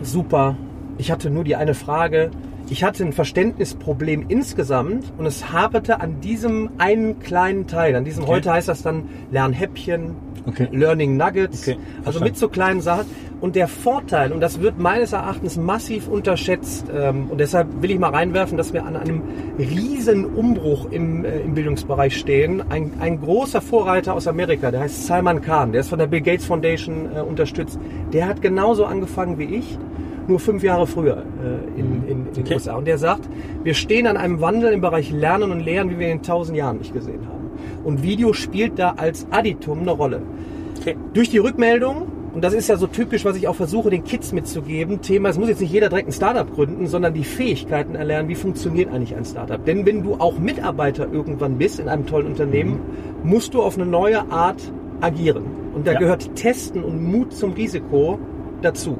Super. 0.00 0.56
Ich 0.96 1.10
hatte 1.10 1.28
nur 1.28 1.44
die 1.44 1.56
eine 1.56 1.74
Frage. 1.74 2.30
Ich 2.70 2.84
hatte 2.84 3.04
ein 3.04 3.12
Verständnisproblem 3.12 4.26
insgesamt 4.28 5.12
und 5.18 5.26
es 5.26 5.52
haperte 5.52 6.00
an 6.00 6.20
diesem 6.20 6.70
einen 6.78 7.18
kleinen 7.18 7.66
Teil. 7.66 7.96
An 7.96 8.04
diesem 8.04 8.22
Okay. 8.22 8.32
heute 8.32 8.52
heißt 8.52 8.68
das 8.68 8.82
dann 8.82 9.08
Lernhäppchen, 9.32 10.14
Okay. 10.46 10.68
Learning 10.72 11.16
Nuggets. 11.16 11.68
Okay, 11.68 11.78
also 12.04 12.20
mit 12.20 12.36
so 12.36 12.48
kleinen 12.48 12.80
Sachen. 12.80 13.06
Und 13.40 13.56
der 13.56 13.68
Vorteil, 13.68 14.32
und 14.32 14.40
das 14.40 14.60
wird 14.60 14.78
meines 14.78 15.12
Erachtens 15.12 15.56
massiv 15.56 16.08
unterschätzt, 16.08 16.86
ähm, 16.94 17.30
und 17.30 17.38
deshalb 17.40 17.68
will 17.80 17.90
ich 17.90 17.98
mal 17.98 18.10
reinwerfen, 18.10 18.58
dass 18.58 18.74
wir 18.74 18.84
an 18.84 18.96
einem 18.96 19.22
riesen 19.58 20.26
Umbruch 20.26 20.90
im, 20.90 21.24
äh, 21.24 21.40
im 21.40 21.54
Bildungsbereich 21.54 22.18
stehen. 22.18 22.62
Ein, 22.70 22.92
ein 23.00 23.20
großer 23.20 23.62
Vorreiter 23.62 24.14
aus 24.14 24.26
Amerika, 24.26 24.70
der 24.70 24.80
heißt 24.80 25.06
Salman 25.06 25.40
Khan, 25.40 25.72
der 25.72 25.80
ist 25.80 25.88
von 25.88 25.98
der 25.98 26.06
Bill 26.06 26.20
Gates 26.20 26.44
Foundation 26.44 27.08
äh, 27.14 27.20
unterstützt. 27.20 27.78
Der 28.12 28.26
hat 28.26 28.42
genauso 28.42 28.84
angefangen 28.84 29.38
wie 29.38 29.44
ich, 29.44 29.78
nur 30.28 30.38
fünf 30.38 30.62
Jahre 30.62 30.86
früher 30.86 31.24
äh, 31.42 31.80
in, 31.80 32.04
in, 32.06 32.26
in 32.26 32.32
den 32.32 32.44
Okay. 32.44 32.54
USA. 32.54 32.76
Und 32.76 32.86
der 32.86 32.98
sagt, 32.98 33.28
wir 33.62 33.74
stehen 33.74 34.06
an 34.06 34.16
einem 34.16 34.40
Wandel 34.40 34.72
im 34.72 34.80
Bereich 34.80 35.10
Lernen 35.10 35.50
und 35.50 35.60
Lehren, 35.60 35.90
wie 35.90 35.98
wir 35.98 36.08
ihn 36.08 36.18
in 36.18 36.22
tausend 36.22 36.56
Jahren 36.56 36.78
nicht 36.78 36.92
gesehen 36.92 37.26
haben. 37.26 37.39
Und 37.84 38.02
Video 38.02 38.32
spielt 38.32 38.78
da 38.78 38.94
als 38.96 39.26
Additum 39.30 39.80
eine 39.80 39.92
Rolle. 39.92 40.22
Okay. 40.78 40.96
Durch 41.14 41.30
die 41.30 41.38
Rückmeldung, 41.38 42.06
und 42.32 42.44
das 42.44 42.52
ist 42.54 42.68
ja 42.68 42.76
so 42.76 42.86
typisch, 42.86 43.24
was 43.24 43.36
ich 43.36 43.48
auch 43.48 43.56
versuche, 43.56 43.90
den 43.90 44.04
Kids 44.04 44.32
mitzugeben, 44.32 45.00
Thema, 45.00 45.30
es 45.30 45.38
muss 45.38 45.48
jetzt 45.48 45.60
nicht 45.60 45.72
jeder 45.72 45.88
direkt 45.88 46.08
ein 46.08 46.12
Startup 46.12 46.50
gründen, 46.52 46.86
sondern 46.86 47.12
die 47.14 47.24
Fähigkeiten 47.24 47.94
erlernen, 47.94 48.28
wie 48.28 48.34
funktioniert 48.34 48.92
eigentlich 48.92 49.16
ein 49.16 49.24
Startup. 49.24 49.62
Denn 49.64 49.84
wenn 49.84 50.02
du 50.02 50.14
auch 50.14 50.38
Mitarbeiter 50.38 51.08
irgendwann 51.12 51.58
bist 51.58 51.80
in 51.80 51.88
einem 51.88 52.06
tollen 52.06 52.26
Unternehmen, 52.26 52.80
musst 53.24 53.54
du 53.54 53.62
auf 53.62 53.76
eine 53.76 53.86
neue 53.86 54.30
Art 54.30 54.60
agieren. 55.00 55.44
Und 55.74 55.86
da 55.86 55.92
Ja. 55.92 55.98
gehört 55.98 56.34
Testen 56.36 56.84
und 56.84 57.02
Mut 57.02 57.32
zum 57.32 57.52
Risiko 57.52 58.18
dazu. 58.62 58.98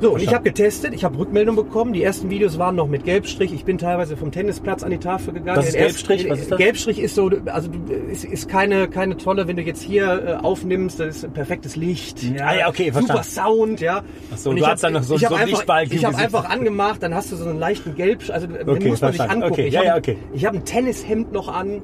So, 0.00 0.12
und 0.14 0.22
ich 0.22 0.32
habe 0.32 0.44
getestet, 0.44 0.94
ich 0.94 1.04
habe 1.04 1.18
Rückmeldung 1.18 1.56
bekommen. 1.56 1.92
Die 1.92 2.02
ersten 2.02 2.30
Videos 2.30 2.58
waren 2.58 2.74
noch 2.76 2.86
mit 2.88 3.04
Gelbstrich. 3.04 3.52
Ich 3.52 3.64
bin 3.64 3.76
teilweise 3.78 4.16
vom 4.16 4.30
Tennisplatz 4.32 4.82
an 4.82 4.90
die 4.90 4.98
Tafel 4.98 5.34
gegangen. 5.34 5.56
Das 5.56 5.66
ist 5.66 5.74
Den 5.74 5.82
ersten- 5.82 6.06
Gelbstrich? 6.08 6.30
Was 6.30 6.38
ist 6.40 6.50
das? 6.50 6.58
Gelbstrich 6.58 6.98
ist 7.00 7.14
so, 7.14 7.30
also 7.46 7.70
ist, 8.10 8.24
ist 8.24 8.48
keine, 8.48 8.88
keine 8.88 9.16
tolle, 9.18 9.46
wenn 9.46 9.56
du 9.56 9.62
jetzt 9.62 9.82
hier 9.82 10.38
äh, 10.40 10.44
aufnimmst, 10.44 11.00
das 11.00 11.16
ist 11.16 11.24
ein 11.24 11.32
perfektes 11.32 11.76
Licht. 11.76 12.22
Ja, 12.22 12.54
ja, 12.54 12.68
okay, 12.68 12.90
Super 12.92 13.14
verstanden. 13.14 13.24
Sound, 13.58 13.80
ja. 13.80 14.02
Ach 14.32 14.36
so, 14.38 14.50
Und 14.50 14.56
du 14.56 14.62
ich 14.62 14.68
hast 14.68 14.82
dann 14.82 14.94
noch 14.94 15.02
so- 15.02 15.16
ich 15.16 15.24
hab 15.24 15.32
so 15.32 15.36
einen 15.36 15.48
Lichtbalken 15.50 15.94
Ich 15.96 16.04
habe 16.04 16.16
einfach 16.16 16.48
angemacht, 16.48 17.02
dann 17.02 17.14
hast 17.14 17.30
du 17.32 17.36
so 17.36 17.48
einen 17.48 17.58
leichten 17.58 17.94
Gelb, 17.94 18.22
also 18.30 18.46
den 18.46 18.68
Okay, 18.68 18.88
muss 18.88 19.00
man 19.02 19.12
sich 19.12 19.20
angucken. 19.20 19.52
Okay, 19.52 19.66
Ich 19.66 19.74
ja, 19.74 19.80
hab, 19.80 19.86
ja, 19.86 19.96
okay. 19.96 20.16
ich 20.32 20.46
habe 20.46 20.56
ein 20.56 20.64
Tennishemd 20.64 21.32
noch 21.32 21.48
an. 21.48 21.82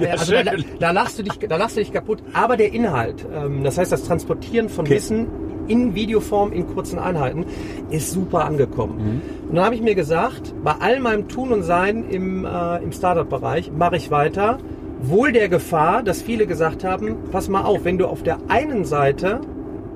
Ja, 0.00 0.10
also 0.12 0.32
da, 0.32 0.52
da 0.80 0.90
lachst 0.90 1.18
du 1.18 1.22
dich, 1.22 1.34
da 1.38 1.56
lachst 1.56 1.76
du 1.76 1.80
dich 1.80 1.92
kaputt. 1.92 2.18
Aber 2.32 2.56
der 2.56 2.72
Inhalt, 2.72 3.24
ähm, 3.34 3.62
das 3.62 3.78
heißt 3.78 3.92
das 3.92 4.02
Transportieren 4.04 4.68
von 4.68 4.84
Okay. 4.86 4.96
Wissen 4.96 5.26
in 5.68 5.94
Videoform 5.94 6.52
in 6.52 6.66
kurzen 6.66 6.98
Einheiten, 6.98 7.44
ist 7.90 8.10
super 8.10 8.44
angekommen. 8.44 8.96
Mhm. 8.96 9.48
Und 9.50 9.56
dann 9.56 9.64
habe 9.64 9.74
ich 9.74 9.82
mir 9.82 9.94
gesagt, 9.94 10.54
bei 10.62 10.74
all 10.80 11.00
meinem 11.00 11.28
Tun 11.28 11.52
und 11.52 11.62
Sein 11.62 12.08
im, 12.10 12.44
äh, 12.44 12.82
im 12.82 12.92
Startup-Bereich 12.92 13.72
mache 13.72 13.96
ich 13.96 14.10
weiter. 14.10 14.58
Wohl 15.02 15.32
der 15.32 15.48
Gefahr, 15.48 16.02
dass 16.02 16.22
viele 16.22 16.46
gesagt 16.46 16.82
haben, 16.84 17.16
pass 17.30 17.48
mal 17.48 17.62
auf, 17.62 17.84
wenn 17.84 17.98
du 17.98 18.06
auf 18.06 18.22
der 18.22 18.38
einen 18.48 18.84
Seite 18.84 19.40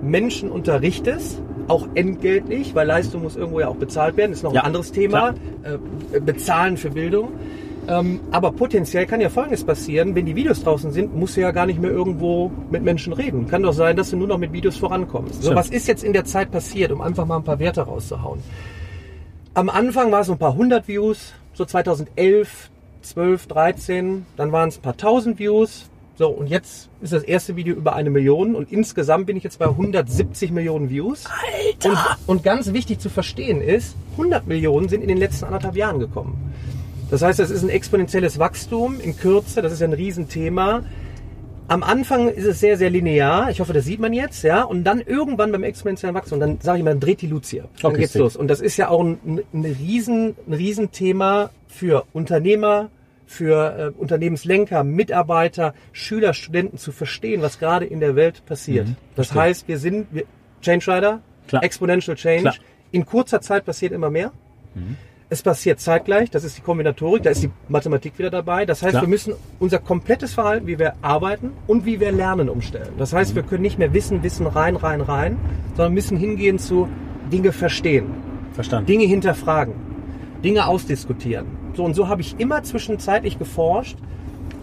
Menschen 0.03 0.51
unterrichtest, 0.51 1.41
auch 1.69 1.87
entgeltlich, 1.95 2.75
weil 2.75 2.87
Leistung 2.87 3.23
muss 3.23 3.37
irgendwo 3.37 3.61
ja 3.61 3.69
auch 3.69 3.77
bezahlt 3.77 4.17
werden, 4.17 4.33
ist 4.33 4.43
noch 4.43 4.53
Ja, 4.53 4.63
ein 4.63 4.67
anderes 4.67 4.93
Thema, 4.93 5.35
äh, 5.63 6.21
bezahlen 6.21 6.77
für 6.77 6.91
Bildung. 6.91 7.31
Ähm, 7.89 8.21
aber 8.31 8.53
potenziell 8.53 9.07
kann 9.07 9.23
ja 9.23 9.31
Folgendes 9.31 9.65
passieren, 9.65 10.15
wenn 10.15 10.27
die 10.27 10.37
Videos 10.37 10.63
draußen 10.63 10.93
sind, 10.93 11.17
musst 11.17 11.37
du 11.37 11.41
ja 11.41 11.53
gar 11.53 11.65
nicht 11.65 11.81
mehr 11.81 11.91
irgendwo 11.91 12.53
mit 12.71 12.83
Menschen 12.83 13.15
reden. 13.15 13.49
Kann 13.49 13.63
doch 13.63 13.73
sein, 13.73 13.97
dass 13.97 14.11
du 14.11 14.17
nur 14.17 14.29
noch 14.29 14.37
mit 14.37 14.53
Videos 14.53 14.77
vorankommst. 14.77 15.43
So, 15.43 15.55
was 15.55 15.71
ist 15.71 15.89
jetzt 15.89 16.05
in 16.05 16.13
der 16.13 16.27
Zeit 16.27 16.51
passiert, 16.51 16.93
um 16.93 17.01
einfach 17.01 17.25
mal 17.25 17.37
ein 17.37 17.45
paar 17.45 17.59
Werte 17.59 17.81
rauszuhauen? 17.81 18.41
Am 19.55 19.71
Anfang 19.71 20.13
war 20.13 20.21
es 20.21 20.29
ein 20.29 20.37
paar 20.37 20.55
hundert 20.55 20.87
Views, 20.87 21.33
so 21.55 21.65
2011, 21.65 22.71
12, 23.01 23.47
13, 23.47 24.27
dann 24.37 24.53
waren 24.53 24.69
es 24.69 24.79
ein 24.79 24.83
paar 24.83 24.97
tausend 24.97 25.39
Views. 25.39 25.89
So, 26.17 26.29
und 26.29 26.49
jetzt 26.49 26.91
ist 27.01 27.13
das 27.13 27.23
erste 27.23 27.57
Video 27.57 27.75
über 27.75 27.95
eine 27.95 28.11
Million 28.11 28.55
und 28.55 28.71
insgesamt 28.71 29.27
bin 29.27 29.37
ich 29.37 29.45
jetzt 29.45 29.61
bei 29.61 29.67
170 29.67 30.51
Millionen 30.51 30.91
Views. 30.91 31.25
Alter! 31.27 32.19
Und, 32.27 32.39
und 32.39 32.43
ganz 32.43 32.73
wichtig 32.73 32.99
zu 32.99 33.09
verstehen 33.09 33.63
ist, 33.63 33.97
100 34.13 34.47
Millionen 34.47 34.89
sind 34.89 35.01
in 35.01 35.09
den 35.09 35.19
letzten 35.19 35.47
anderthalb 35.47 35.77
Jahren 35.77 36.01
gekommen. 36.01 36.53
Das 37.11 37.23
heißt, 37.23 37.39
das 37.39 37.51
ist 37.51 37.63
ein 37.63 37.71
exponentielles 37.71 38.39
Wachstum 38.39 39.01
in 39.01 39.17
Kürze, 39.17 39.63
das 39.63 39.73
ist 39.73 39.81
ja 39.81 39.87
ein 39.89 39.93
Riesenthema. 39.95 40.83
Am 41.69 41.83
Anfang 41.83 42.29
ist 42.29 42.45
es 42.47 42.61
sehr, 42.61 42.79
sehr 42.79 42.89
linear. 42.89 43.51
Ich 43.51 43.61
hoffe, 43.61 43.75
das 43.75 43.85
sieht 43.85 44.01
man 44.01 44.13
jetzt, 44.15 44.43
ja. 44.43 44.63
Und 44.63 44.85
dann 44.85 45.01
irgendwann 45.01 45.53
beim 45.53 45.63
exponentiellen 45.65 46.15
Wachstum, 46.15 46.41
dann 46.41 46.59
sage 46.61 46.79
ich 46.79 46.85
mal, 46.85 46.91
dann 46.91 47.01
dreht 47.01 47.21
die 47.21 47.27
Lucia. 47.27 47.65
Dann 47.83 47.91
Okay, 47.93 48.01
geht's 48.01 48.13
sick. 48.15 48.21
los. 48.21 48.37
Und 48.37 48.49
das 48.49 48.61
ist 48.63 48.79
ja 48.79 48.89
auch 48.89 49.03
ein, 49.05 49.43
ein, 49.53 49.65
Riesen, 49.65 50.35
ein 50.47 50.55
Riesenthema 50.55 51.51
für 51.67 52.05
Unternehmer, 52.15 52.89
für 53.27 53.93
äh, 53.95 54.01
Unternehmenslenker, 54.01 54.83
Mitarbeiter, 54.83 55.75
Schüler, 55.93 56.33
Studenten 56.33 56.79
zu 56.79 56.91
verstehen, 56.93 57.43
was 57.43 57.59
gerade 57.59 57.85
in 57.85 58.01
der 58.01 58.17
Welt 58.17 58.47
passiert. 58.47 58.89
Mhm, 58.89 58.97
das 59.15 59.35
heißt, 59.35 59.69
wir 59.69 59.79
sind 59.79 60.07
wir, 60.11 60.25
Change 60.63 60.91
Rider, 60.91 61.21
Klar. 61.49 61.63
Exponential 61.63 62.17
Change. 62.17 62.43
Klar. 62.43 62.55
In 62.93 63.05
kurzer 63.05 63.43
Zeit 63.43 63.67
passiert 63.67 63.93
immer 63.93 64.09
mehr. 64.09 64.33
Es 65.31 65.43
passiert 65.43 65.79
zeitgleich, 65.79 66.31
das 66.31 66.43
ist 66.43 66.57
die 66.57 66.63
Kombinatorik, 66.63 67.23
da 67.23 67.29
ist 67.29 67.43
die 67.43 67.51
Mathematik 67.69 68.19
wieder 68.19 68.31
dabei. 68.31 68.65
Das 68.65 68.83
heißt, 68.83 68.93
Klar. 68.93 69.03
wir 69.03 69.09
müssen 69.09 69.35
unser 69.59 69.79
komplettes 69.79 70.33
Verhalten, 70.33 70.67
wie 70.67 70.79
wir 70.79 70.95
arbeiten 71.03 71.53
und 71.67 71.85
wie 71.85 72.01
wir 72.01 72.13
lernen, 72.13 72.49
umstellen. 72.49 72.95
Das 72.97 73.13
heißt, 73.13 73.35
wir 73.35 73.43
können 73.43 73.61
nicht 73.61 73.79
mehr 73.79 73.93
Wissen, 73.93 74.23
Wissen 74.23 74.47
rein, 74.47 74.75
rein, 74.75 75.03
rein, 75.03 75.37
sondern 75.77 75.93
müssen 75.93 76.17
hingehen 76.17 76.59
zu 76.59 76.89
Dinge 77.31 77.53
verstehen, 77.53 78.07
Verstanden. 78.55 78.87
Dinge 78.87 79.05
hinterfragen, 79.05 79.75
Dinge 80.43 80.67
ausdiskutieren. 80.67 81.47
So 81.75 81.85
und 81.85 81.93
so 81.93 82.09
habe 82.09 82.23
ich 82.23 82.41
immer 82.41 82.63
zwischenzeitlich 82.63 83.39
geforscht 83.39 83.99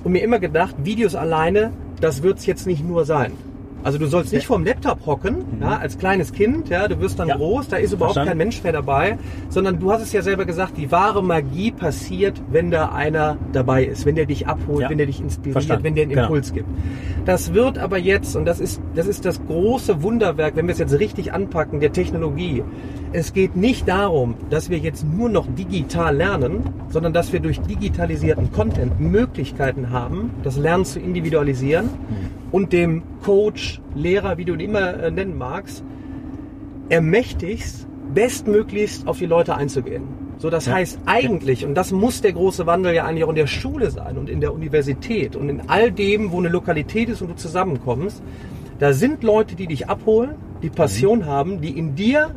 und 0.04 0.14
mir 0.14 0.24
immer 0.24 0.40
gedacht, 0.40 0.76
Videos 0.84 1.14
alleine, 1.14 1.74
das 2.02 2.24
wird 2.24 2.40
es 2.40 2.48
jetzt 2.48 2.66
nicht 2.66 2.84
nur 2.84 3.06
sein. 3.06 3.34
Also 3.86 4.00
du 4.00 4.08
sollst 4.08 4.34
nicht 4.34 4.48
vorm 4.48 4.66
Laptop 4.66 5.06
hocken, 5.06 5.46
ja, 5.62 5.78
als 5.78 6.00
kleines 6.00 6.34
Kind, 6.34 6.70
ja, 6.70 6.88
du 6.88 7.00
wirst 7.00 7.20
dann 7.20 7.28
Mhm. 7.28 7.30
Ja. 7.30 7.38
groß, 7.38 7.68
da 7.68 7.78
ist 7.78 7.94
überhaupt 7.94 8.16
Verstanden. 8.16 8.30
kein 8.30 8.38
Mensch 8.40 8.64
mehr 8.64 8.74
dabei, 8.74 9.20
sondern 9.50 9.80
du 9.80 9.92
hast 9.92 10.02
es 10.02 10.12
ja 10.12 10.24
selber 10.24 10.46
gesagt, 10.46 10.76
die 10.78 10.92
wahre 10.92 11.22
Magie 11.24 11.70
passiert, 11.72 12.42
wenn 12.52 12.72
da 12.72 12.90
einer 12.90 13.38
dabei 13.54 13.84
ist, 13.86 14.08
wenn 14.08 14.16
der 14.16 14.26
dich 14.26 14.48
abholt, 14.48 14.82
Ja. 14.82 14.90
wenn 14.90 14.98
der 14.98 15.06
dich 15.06 15.22
inspiriert, 15.22 15.54
Verstanden. 15.54 15.84
wenn 15.84 15.94
der 15.94 16.02
einen 16.06 16.12
Genau. 16.14 16.24
Impuls 16.24 16.52
gibt. 16.52 16.68
Das 17.26 17.54
wird 17.54 17.78
aber 17.78 18.00
jetzt, 18.00 18.36
und 18.36 18.46
das 18.46 18.60
ist, 18.60 18.82
das 18.96 19.06
ist 19.06 19.24
das 19.24 19.40
große 19.46 20.02
Wunderwerk, 20.02 20.56
wenn 20.56 20.66
wir 20.66 20.74
es 20.74 20.80
jetzt 20.80 21.00
richtig 21.00 21.32
anpacken, 21.32 21.80
der 21.80 21.94
Technologie. 21.94 22.64
Es 23.18 23.32
geht 23.32 23.56
nicht 23.56 23.88
darum, 23.88 24.36
dass 24.50 24.70
wir 24.70 24.78
jetzt 24.78 25.06
nur 25.06 25.30
noch 25.30 25.48
digital 25.48 26.18
lernen, 26.18 26.64
sondern 26.90 27.14
dass 27.14 27.32
wir 27.32 27.40
durch 27.40 27.62
digitalisierten 27.62 28.52
Content 28.52 29.00
Möglichkeiten 29.00 29.90
haben, 29.90 30.32
das 30.44 30.58
Lernen 30.58 30.84
zu 30.84 31.00
individualisieren 31.00 31.92
und 32.52 32.74
dem 32.74 33.04
Coach, 33.24 33.80
Lehrer, 33.96 34.38
wie 34.38 34.44
du 34.44 34.54
ihn 34.56 34.60
immer 34.60 35.02
äh, 35.02 35.12
nennen 35.12 35.38
magst, 35.38 35.82
ermächtigst, 36.90 37.88
bestmöglichst 38.14 39.08
auf 39.08 39.18
die 39.20 39.28
Leute 39.28 39.56
einzugehen. 39.56 40.04
So, 40.38 40.50
das 40.50 40.66
Ja. 40.66 40.74
heißt 40.74 41.00
eigentlich, 41.06 41.66
und 41.66 41.74
das 41.76 41.94
muss 41.94 42.20
der 42.22 42.34
große 42.34 42.66
Wandel 42.66 42.94
ja 42.94 43.06
eigentlich 43.06 43.24
auch 43.24 43.30
in 43.30 43.36
der 43.36 43.48
Schule 43.48 43.92
sein 43.92 44.18
und 44.18 44.30
in 44.30 44.42
der 44.42 44.54
Universität 44.54 45.38
und 45.38 45.48
in 45.48 45.62
all 45.68 45.90
dem, 45.90 46.34
wo 46.34 46.40
eine 46.40 46.50
Lokalität 46.50 47.08
ist 47.08 47.22
und 47.22 47.30
du 47.30 47.36
zusammenkommst, 47.38 48.22
da 48.80 48.92
sind 48.92 49.24
Leute, 49.24 49.56
die 49.56 49.68
dich 49.68 49.88
abholen, 49.88 50.32
die 50.62 50.70
Passion 50.70 51.20
Mhm. 51.20 51.26
haben, 51.28 51.62
die 51.62 51.78
in 51.80 51.96
dir 51.96 52.32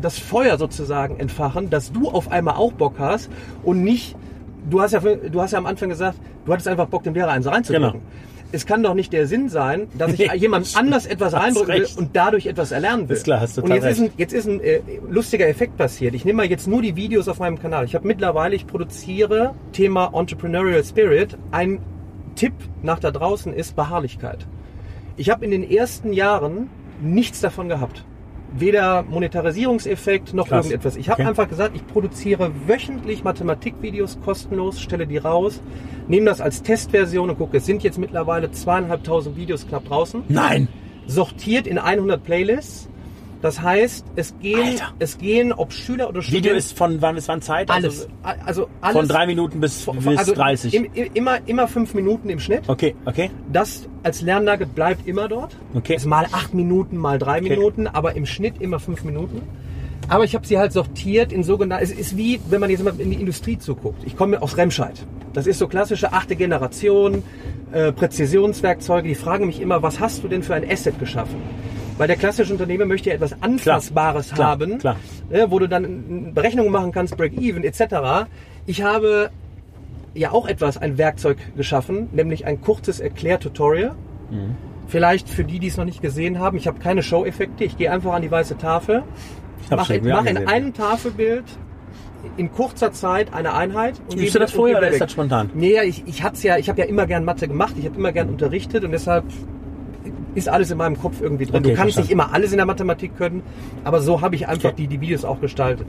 das 0.00 0.18
Feuer 0.18 0.58
sozusagen 0.58 1.18
entfachen, 1.18 1.70
dass 1.70 1.92
du 1.92 2.08
auf 2.08 2.30
einmal 2.30 2.54
auch 2.54 2.72
Bock 2.72 2.94
hast 2.98 3.30
und 3.62 3.82
nicht, 3.82 4.16
du 4.68 4.80
hast 4.80 4.92
ja, 4.92 5.00
du 5.00 5.40
hast 5.40 5.52
ja 5.52 5.58
am 5.58 5.66
Anfang 5.66 5.88
gesagt, 5.88 6.18
du 6.44 6.52
hattest 6.52 6.68
einfach 6.68 6.86
Bock, 6.86 7.02
dem 7.02 7.14
Lehrer 7.14 7.30
eins 7.30 7.46
reinzudrücken. 7.46 8.00
Genau. 8.00 8.02
Es 8.54 8.66
kann 8.66 8.82
doch 8.82 8.92
nicht 8.92 9.14
der 9.14 9.26
Sinn 9.26 9.48
sein, 9.48 9.88
dass 9.96 10.12
ich 10.12 10.30
jemand 10.34 10.76
anders 10.76 11.06
etwas 11.06 11.32
reindrücken 11.32 11.74
will 11.74 11.88
und 11.96 12.10
dadurch 12.14 12.46
etwas 12.46 12.70
erlernen 12.70 13.08
will. 13.08 13.16
Ist 13.16 13.24
klar, 13.24 13.40
hast 13.40 13.56
und 13.58 13.64
total 13.64 13.78
jetzt 13.78 13.98
ist, 13.98 14.00
ein, 14.00 14.10
jetzt 14.18 14.32
ist 14.34 14.46
ein 14.46 14.60
äh, 14.60 14.80
lustiger 15.08 15.48
Effekt 15.48 15.78
passiert. 15.78 16.14
Ich 16.14 16.26
nehme 16.26 16.38
mal 16.38 16.46
jetzt 16.46 16.68
nur 16.68 16.82
die 16.82 16.94
Videos 16.94 17.28
auf 17.28 17.38
meinem 17.38 17.58
Kanal. 17.58 17.86
Ich 17.86 17.94
habe 17.94 18.06
mittlerweile, 18.06 18.54
ich 18.54 18.66
produziere 18.66 19.54
Thema 19.72 20.10
Entrepreneurial 20.12 20.84
Spirit. 20.84 21.38
Ein 21.50 21.80
Tipp 22.34 22.52
nach 22.82 22.98
da 22.98 23.10
draußen 23.10 23.54
ist 23.54 23.74
Beharrlichkeit. 23.74 24.46
Ich 25.16 25.30
habe 25.30 25.44
in 25.44 25.50
den 25.50 25.68
ersten 25.68 26.12
Jahren 26.12 26.68
nichts 27.00 27.40
davon 27.40 27.68
gehabt. 27.68 28.04
Weder 28.54 29.02
Monetarisierungseffekt 29.04 30.34
noch 30.34 30.48
Krass. 30.48 30.66
irgendetwas. 30.66 30.96
Ich 30.96 31.08
habe 31.08 31.22
Okay. 31.22 31.28
einfach 31.28 31.48
gesagt, 31.48 31.74
ich 31.74 31.86
produziere 31.86 32.50
wöchentlich 32.66 33.24
Mathematikvideos 33.24 34.18
kostenlos, 34.24 34.80
stelle 34.80 35.06
die 35.06 35.16
raus, 35.18 35.62
nehme 36.08 36.26
das 36.26 36.40
als 36.40 36.62
Testversion 36.62 37.30
und 37.30 37.38
gucke, 37.38 37.56
es 37.58 37.66
sind 37.66 37.82
jetzt 37.82 37.98
mittlerweile 37.98 38.50
zweieinhalbtausend 38.50 39.36
Videos 39.36 39.66
knapp 39.66 39.86
draußen 39.86 40.24
Nein. 40.28 40.68
sortiert 41.06 41.66
in 41.66 41.78
100 41.78 42.22
Playlists. 42.22 42.88
Das 43.42 43.60
heißt, 43.60 44.06
es 44.14 44.34
gehen, 44.40 44.60
Alter. 44.60 44.92
es 45.00 45.18
gehen, 45.18 45.52
ob 45.52 45.72
Schüler 45.72 46.08
oder 46.08 46.22
Studenten. 46.22 46.44
Video 46.44 46.56
ist 46.56 46.78
von 46.78 47.02
wann 47.02 47.16
bis 47.16 47.26
wann 47.26 47.42
Zeit? 47.42 47.68
alles, 47.70 48.08
Also 48.22 48.40
also 48.46 48.68
alles. 48.80 48.96
von 48.96 49.08
drei 49.08 49.26
Minuten 49.26 49.60
bis, 49.60 49.82
von- 49.82 49.98
bis 49.98 50.16
also 50.18 50.32
30. 50.32 50.72
Im, 50.74 50.84
im, 50.94 51.10
immer, 51.14 51.38
immer 51.46 51.66
fünf 51.66 51.92
Minuten 51.94 52.28
im 52.30 52.38
Schnitt. 52.38 52.62
okay, 52.68 52.94
okay. 53.04 53.30
Das 53.52 53.88
als 54.04 54.22
Lernnugget 54.22 54.74
bleibt 54.76 55.06
immer 55.08 55.26
dort. 55.28 55.56
Okay. 55.74 55.96
Ist 55.96 56.06
mal 56.06 56.26
acht 56.32 56.54
Minuten, 56.54 56.96
mal 56.96 57.18
drei 57.18 57.38
Okay. 57.40 57.50
Minuten, 57.50 57.86
aber 57.88 58.14
im 58.14 58.26
Schnitt 58.26 58.60
immer 58.60 58.78
fünf 58.78 59.02
Minuten. 59.02 59.42
Aber 60.08 60.24
ich 60.24 60.34
habe 60.34 60.46
sie 60.46 60.58
halt 60.58 60.72
sortiert 60.72 61.32
in 61.32 61.42
sogenannten, 61.42 61.84
es 61.84 61.90
ist 61.92 62.16
wie, 62.16 62.40
wenn 62.48 62.60
man 62.60 62.70
jetzt 62.70 62.84
mal 62.84 62.94
in 62.98 63.10
die 63.10 63.16
Industrie 63.20 63.58
zuguckt. 63.58 64.02
Ich 64.04 64.16
komme 64.16 64.40
aus 64.42 64.56
Remscheid. 64.56 64.94
Das 65.32 65.46
ist 65.48 65.58
so 65.58 65.66
klassische 65.68 66.12
achte 66.12 66.36
Generation, 66.36 67.22
äh, 67.72 67.90
Präzisionswerkzeuge. 67.92 69.08
Die 69.08 69.14
fragen 69.14 69.46
mich 69.46 69.60
immer, 69.60 69.82
was 69.82 69.98
hast 70.00 70.22
du 70.22 70.28
denn 70.28 70.42
für 70.42 70.54
ein 70.54 70.68
Asset 70.70 70.98
geschaffen? 71.00 71.36
Weil 71.98 72.08
der 72.08 72.16
klassische 72.16 72.52
Unternehmer 72.52 72.86
möchte 72.86 73.10
ja 73.10 73.16
etwas 73.16 73.34
Anfassbares 73.42 74.32
Klar, 74.32 74.48
haben, 74.48 74.78
klar. 74.78 74.96
äh, 75.30 75.46
wo 75.48 75.58
du 75.58 75.68
dann 75.68 76.32
Berechnungen 76.34 76.72
machen 76.72 76.92
kannst, 76.92 77.16
Break-Even 77.16 77.64
etc. 77.64 78.26
Ich 78.66 78.82
habe 78.82 79.30
ja 80.14 80.32
auch 80.32 80.46
etwas, 80.46 80.76
ein 80.78 80.98
Werkzeug 80.98 81.38
geschaffen, 81.56 82.08
nämlich 82.12 82.46
ein 82.46 82.60
kurzes 82.60 83.00
Erklärtutorial. 83.00 83.94
Vielleicht 84.88 85.28
für 85.28 85.44
die, 85.44 85.58
die 85.58 85.68
es 85.68 85.76
noch 85.76 85.84
nicht 85.84 86.02
gesehen 86.02 86.38
haben, 86.38 86.56
ich 86.56 86.66
habe 86.66 86.78
keine 86.78 87.02
Show-Effekte, 87.02 87.64
ich 87.64 87.76
gehe 87.76 87.90
einfach 87.90 88.12
an 88.14 88.22
die 88.22 88.30
weiße 88.30 88.58
Tafel, 88.58 89.02
mache 89.70 90.00
mach 90.02 90.24
in 90.24 90.48
einem 90.48 90.74
Tafelbild 90.74 91.44
in 92.36 92.52
kurzer 92.52 92.92
Zeit 92.92 93.34
eine 93.34 93.54
Einheit. 93.54 94.00
Und 94.08 94.18
Übst 94.18 94.34
du 94.34 94.38
das 94.38 94.52
vorher 94.52 94.78
oder 94.78 94.88
ist 94.88 95.00
das 95.00 95.12
spontan? 95.12 95.50
Nee, 95.54 95.82
ich, 95.82 96.06
ich 96.06 96.22
hab's 96.22 96.42
ja, 96.42 96.56
ich 96.56 96.68
habe 96.68 96.80
ja 96.80 96.86
immer 96.86 97.06
gern 97.06 97.24
Mathe 97.24 97.48
gemacht, 97.48 97.74
ich 97.78 97.84
habe 97.84 97.96
immer 97.96 98.12
gern 98.12 98.28
unterrichtet 98.28 98.84
und 98.84 98.92
deshalb 98.92 99.24
ist 100.34 100.48
alles 100.48 100.70
in 100.70 100.78
meinem 100.78 100.98
Kopf 100.98 101.20
irgendwie 101.20 101.44
drin. 101.46 101.56
Okay, 101.56 101.70
du 101.70 101.76
kannst 101.76 101.94
verstanden. 101.94 102.00
nicht 102.06 102.12
immer 102.12 102.32
alles 102.34 102.52
in 102.52 102.56
der 102.56 102.66
Mathematik 102.66 103.16
können, 103.18 103.42
aber 103.84 104.00
so 104.00 104.20
habe 104.20 104.34
ich 104.34 104.48
einfach 104.48 104.70
Okay. 104.70 104.76
die, 104.82 104.86
die 104.88 105.00
Videos 105.00 105.24
auch 105.24 105.40
gestaltet. 105.40 105.86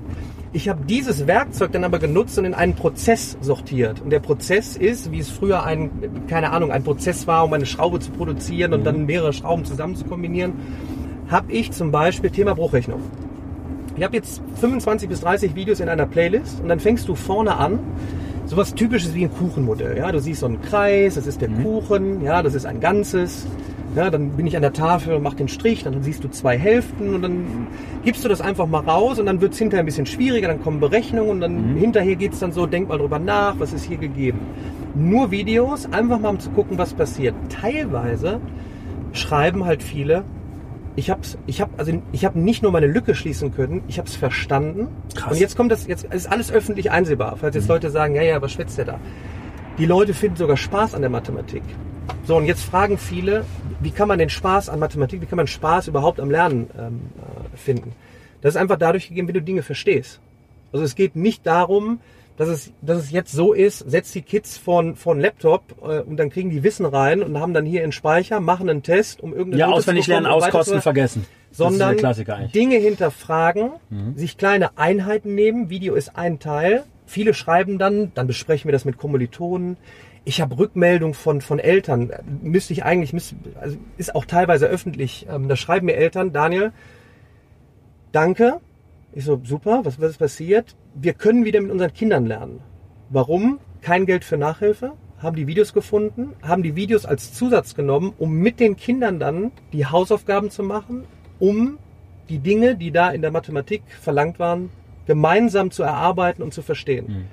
Ich 0.52 0.70
habe 0.70 0.84
dieses 0.86 1.26
Werkzeug 1.28 1.72
dann 1.72 1.84
aber 1.84 2.00
genutzt 2.00 2.38
und 2.38 2.46
in 2.46 2.54
einen 2.54 2.74
Prozess 2.76 3.38
sortiert. 3.42 4.02
Und 4.02 4.10
der 4.12 4.20
Prozess 4.20 4.76
ist, 4.78 5.12
wie 5.12 5.20
es 5.20 5.30
früher 5.30 5.64
ein, 5.64 5.90
keine 6.28 6.52
Ahnung, 6.52 6.72
ein 6.72 6.84
Prozess 6.84 7.26
war, 7.28 7.46
um 7.46 7.54
eine 7.54 7.66
Schraube 7.66 8.00
zu 8.00 8.12
produzieren 8.12 8.72
Mhm. 8.72 8.78
und 8.78 8.84
dann 8.84 9.06
mehrere 9.06 9.34
Schrauben 9.34 9.66
zusammen 9.66 9.96
zu 9.96 10.06
kombinieren, 10.06 10.54
habe 11.30 11.52
ich 11.52 11.72
zum 11.72 11.92
Beispiel 11.92 12.30
Thema 12.30 12.54
Bruchrechnung. 12.54 13.00
Ich 13.96 14.04
habe 14.04 14.16
jetzt 14.16 14.42
25 14.60 15.08
bis 15.08 15.22
30 15.22 15.56
Videos 15.56 15.80
in 15.80 15.88
einer 15.88 16.06
Playlist 16.06 16.60
und 16.62 16.68
dann 16.68 16.80
fängst 16.80 17.08
du 17.08 17.16
vorne 17.16 17.56
an, 17.58 17.80
sowas 18.46 18.74
typisches 18.74 19.14
wie 19.14 19.24
ein 19.24 19.32
Kuchenmodell. 19.34 19.98
Ja, 19.98 20.12
du 20.12 20.20
siehst 20.20 20.42
so 20.42 20.48
einen 20.48 20.62
Kreis, 20.62 21.16
das 21.16 21.28
ist 21.28 21.42
der 21.42 21.50
Kuchen, 21.50 22.22
ja, 22.24 22.42
das 22.44 22.56
ist 22.56 22.66
ein 22.66 22.80
Ganzes. 22.80 23.46
Ja, 23.96 24.10
dann 24.10 24.32
bin 24.32 24.48
ich 24.48 24.56
an 24.56 24.64
der 24.64 24.74
Tafel 24.74 25.14
und 25.14 25.22
mach 25.22 25.36
den 25.36 25.48
Strich, 25.48 25.84
dann 25.84 26.02
siehst 26.02 26.24
du 26.24 26.28
zwei 26.28 26.58
Hälften 26.58 27.14
und 27.14 27.22
dann 27.22 27.68
gibst 28.04 28.26
du 28.26 28.30
das 28.30 28.42
einfach 28.42 28.66
mal 28.66 28.82
raus 28.82 29.20
und 29.20 29.28
dann 29.28 29.40
wird 29.40 29.54
es 29.54 29.60
hinterher 29.60 29.84
ein 29.84 29.86
bisschen 29.86 30.08
schwieriger, 30.08 30.48
dann 30.48 30.64
kommen 30.64 30.80
Berechnungen 30.80 31.30
und 31.30 31.42
dann 31.42 31.76
hinterher 31.76 32.16
geht's 32.16 32.40
dann 32.40 32.52
so, 32.52 32.66
denk 32.66 32.90
mal 32.90 32.98
drüber 32.98 33.20
nach, 33.20 33.60
was 33.60 33.72
ist 33.72 33.84
hier 33.84 33.98
gegeben. 33.98 34.40
Nur 34.96 35.30
Videos, 35.30 35.86
einfach 35.92 36.20
mal 36.20 36.30
um 36.30 36.40
zu 36.40 36.50
gucken, 36.50 36.78
was 36.80 36.94
passiert. 36.94 37.36
Teilweise 37.50 38.40
schreiben 39.12 39.66
halt 39.66 39.84
viele, 39.84 40.24
ich 40.96 41.10
hab's, 41.10 41.38
ich 41.46 41.62
hab, 41.62 41.70
also 41.78 41.92
ich 42.12 42.26
habe 42.26 42.40
nicht 42.40 42.64
nur 42.64 42.72
meine 42.72 42.88
Lücke 42.88 43.14
schließen 43.14 43.54
können, 43.54 43.84
ich 43.88 43.98
habe 43.98 44.08
es 44.08 44.16
verstanden. 44.16 44.88
Krass. 45.16 45.34
Und 45.34 45.40
jetzt 45.40 45.56
kommt 45.56 45.72
das, 45.72 45.88
jetzt 45.88 46.06
ist 46.06 46.32
alles 46.32 46.52
öffentlich 46.52 46.92
einsehbar. 46.92 47.36
Falls 47.40 47.56
jetzt 47.56 47.68
Leute 47.68 47.90
sagen, 47.90 48.16
ja, 48.16 48.24
ja, 48.24 48.42
was 48.42 48.54
schwätzt 48.54 48.78
der 48.78 48.86
da? 48.86 49.00
Die 49.78 49.86
Leute 49.86 50.14
finden 50.14 50.38
sogar 50.38 50.58
Spaß 50.58 50.94
an 50.94 51.02
der 51.02 51.10
Mathematik. 51.10 51.64
So, 52.26 52.38
und 52.38 52.46
jetzt 52.46 52.64
fragen 52.64 52.98
viele, 52.98 53.44
wie 53.84 53.92
kann 53.92 54.08
man 54.08 54.20
den 54.20 54.30
Spaß 54.30 54.70
an 54.70 54.80
Mathematik, 54.80 55.22
wie 55.22 55.26
kann 55.26 55.38
man 55.38 55.48
Spaß 55.48 55.88
überhaupt 55.88 56.20
am 56.20 56.32
Lernen 56.32 56.70
ähm, 56.78 57.02
äh, 57.54 57.58
finden? 57.58 57.94
Das 58.42 58.56
ist 58.56 58.62
einfach 58.62 58.78
dadurch 58.78 59.08
gegeben, 59.08 59.28
wie 59.28 59.34
du 59.34 59.42
Dinge 59.42 59.64
verstehst. 59.64 60.20
Also 60.72 60.84
es 60.84 60.96
geht 60.96 61.16
nicht 61.16 61.46
darum, 61.46 62.00
dass 62.38 62.50
es, 62.50 62.72
dass 62.82 62.98
es 62.98 63.12
jetzt 63.12 63.32
so 63.32 63.54
ist, 63.54 63.80
setzt 63.80 64.16
die 64.16 64.22
Kids 64.22 64.58
von, 64.58 64.96
von 64.96 65.20
Laptop 65.20 65.64
äh, 65.82 66.00
und 66.00 66.18
dann 66.18 66.30
kriegen 66.30 66.50
die 66.50 66.64
Wissen 66.64 66.86
rein 66.86 67.22
und 67.22 67.40
haben 67.40 67.54
dann 67.54 67.66
hier 67.66 67.84
einen 67.84 67.92
Speicher, 67.92 68.40
machen 68.40 68.70
einen 68.70 68.84
Test, 68.84 69.22
um 69.22 69.34
irgendeine 69.34 69.60
Ja, 69.62 69.68
auswendig 69.68 70.08
lernen, 70.08 70.26
auskosten, 70.26 70.82
vergessen. 70.82 71.26
sondern. 71.52 71.96
Mhm. 71.96 72.52
Dinge 72.54 72.78
hinterfragen, 72.78 73.72
sich 74.16 74.38
kleine 74.38 74.78
Einheiten 74.78 75.36
nehmen. 75.36 75.70
Video 75.70 75.94
ist 75.94 76.18
ein 76.18 76.40
Teil. 76.40 76.84
Viele 77.06 77.34
schreiben 77.34 77.78
dann, 77.78 78.12
dann 78.16 78.28
besprechen 78.28 78.68
wir 78.68 78.72
das 78.72 78.86
mit 78.86 78.98
Kommilitonen. 78.98 79.78
Ich 80.26 80.40
habe 80.40 80.58
Rückmeldung 80.58 81.14
von, 81.14 81.42
von 81.42 81.60
Eltern. 81.60 82.12
Müsste 82.42 82.74
ich 82.74 82.86
eigentlich, 82.86 83.12
müsste, 83.12 83.36
also 83.60 83.78
ist 83.98 84.16
auch 84.16 84.26
teilweise 84.26 84.68
öffentlich. 84.68 85.28
Ähm, 85.30 85.48
da 85.50 85.56
schreiben 85.56 85.88
mir 85.88 85.96
Eltern, 85.96 86.32
Daniel, 86.32 86.72
danke. 88.12 88.62
Ich 89.12 89.26
so, 89.26 89.40
super, 89.44 89.82
was, 89.84 90.00
was 90.00 90.12
ist 90.12 90.18
passiert? 90.18 90.76
Wir 90.96 91.14
können 91.14 91.46
wieder 91.46 91.60
mit 91.62 91.72
unseren 91.72 91.94
Kindern 91.94 92.26
lernen. 92.26 92.62
Warum? 93.10 93.60
Kein 93.82 94.06
Geld 94.06 94.24
für 94.24 94.38
Nachhilfe. 94.38 94.94
Haben 95.20 95.36
die 95.36 95.48
Videos 95.48 95.74
gefunden, 95.74 96.34
haben 96.42 96.64
die 96.64 96.76
Videos 96.76 97.06
als 97.06 97.34
Zusatz 97.34 97.76
genommen, 97.76 98.14
um 98.18 98.34
mit 98.34 98.60
den 98.60 98.76
Kindern 98.76 99.20
dann 99.20 99.52
die 99.72 99.86
Hausaufgaben 99.86 100.50
zu 100.50 100.64
machen, 100.64 101.06
um 101.40 101.78
die 102.28 102.40
Dinge, 102.40 102.76
die 102.76 102.92
da 102.92 103.10
in 103.12 103.22
der 103.22 103.32
Mathematik 103.32 103.84
verlangt 104.02 104.40
waren, 104.40 104.70
gemeinsam 105.06 105.72
zu 105.72 105.84
erarbeiten 105.84 106.42
und 106.44 106.54
zu 106.54 106.62
verstehen. 106.62 107.28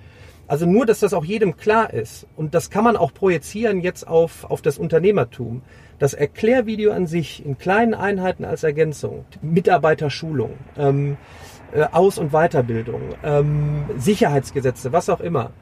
Also 0.50 0.66
nur, 0.66 0.85
dass 0.85 0.99
das 0.99 1.14
auch 1.14 1.25
jedem 1.25 1.57
klar 1.57 1.95
ist. 1.95 2.26
Und 2.37 2.57
das 2.57 2.71
kann 2.71 2.83
man 2.83 2.97
auch 2.97 3.14
projizieren 3.14 3.83
jetzt 3.83 4.09
auf, 4.09 4.50
auf 4.50 4.62
das 4.62 4.78
Unternehmertum. 4.78 5.62
Das 6.00 6.12
Erklärvideo 6.12 6.90
an 6.90 7.07
sich 7.07 7.47
in 7.47 7.57
kleinen 7.57 7.95
Einheiten 7.95 8.45
als 8.45 8.64
Ergänzung, 8.64 9.26
Mitarbeiterschulung, 9.42 10.54
ähm, 10.76 11.19
äh, 11.73 11.85
Aus- 11.92 12.19
und 12.19 12.33
Weiterbildung, 12.33 13.00
ähm, 13.23 13.85
Sicherheitsgesetze, 13.97 14.92
was 14.92 15.09
auch 15.09 15.21
immer. 15.21 15.52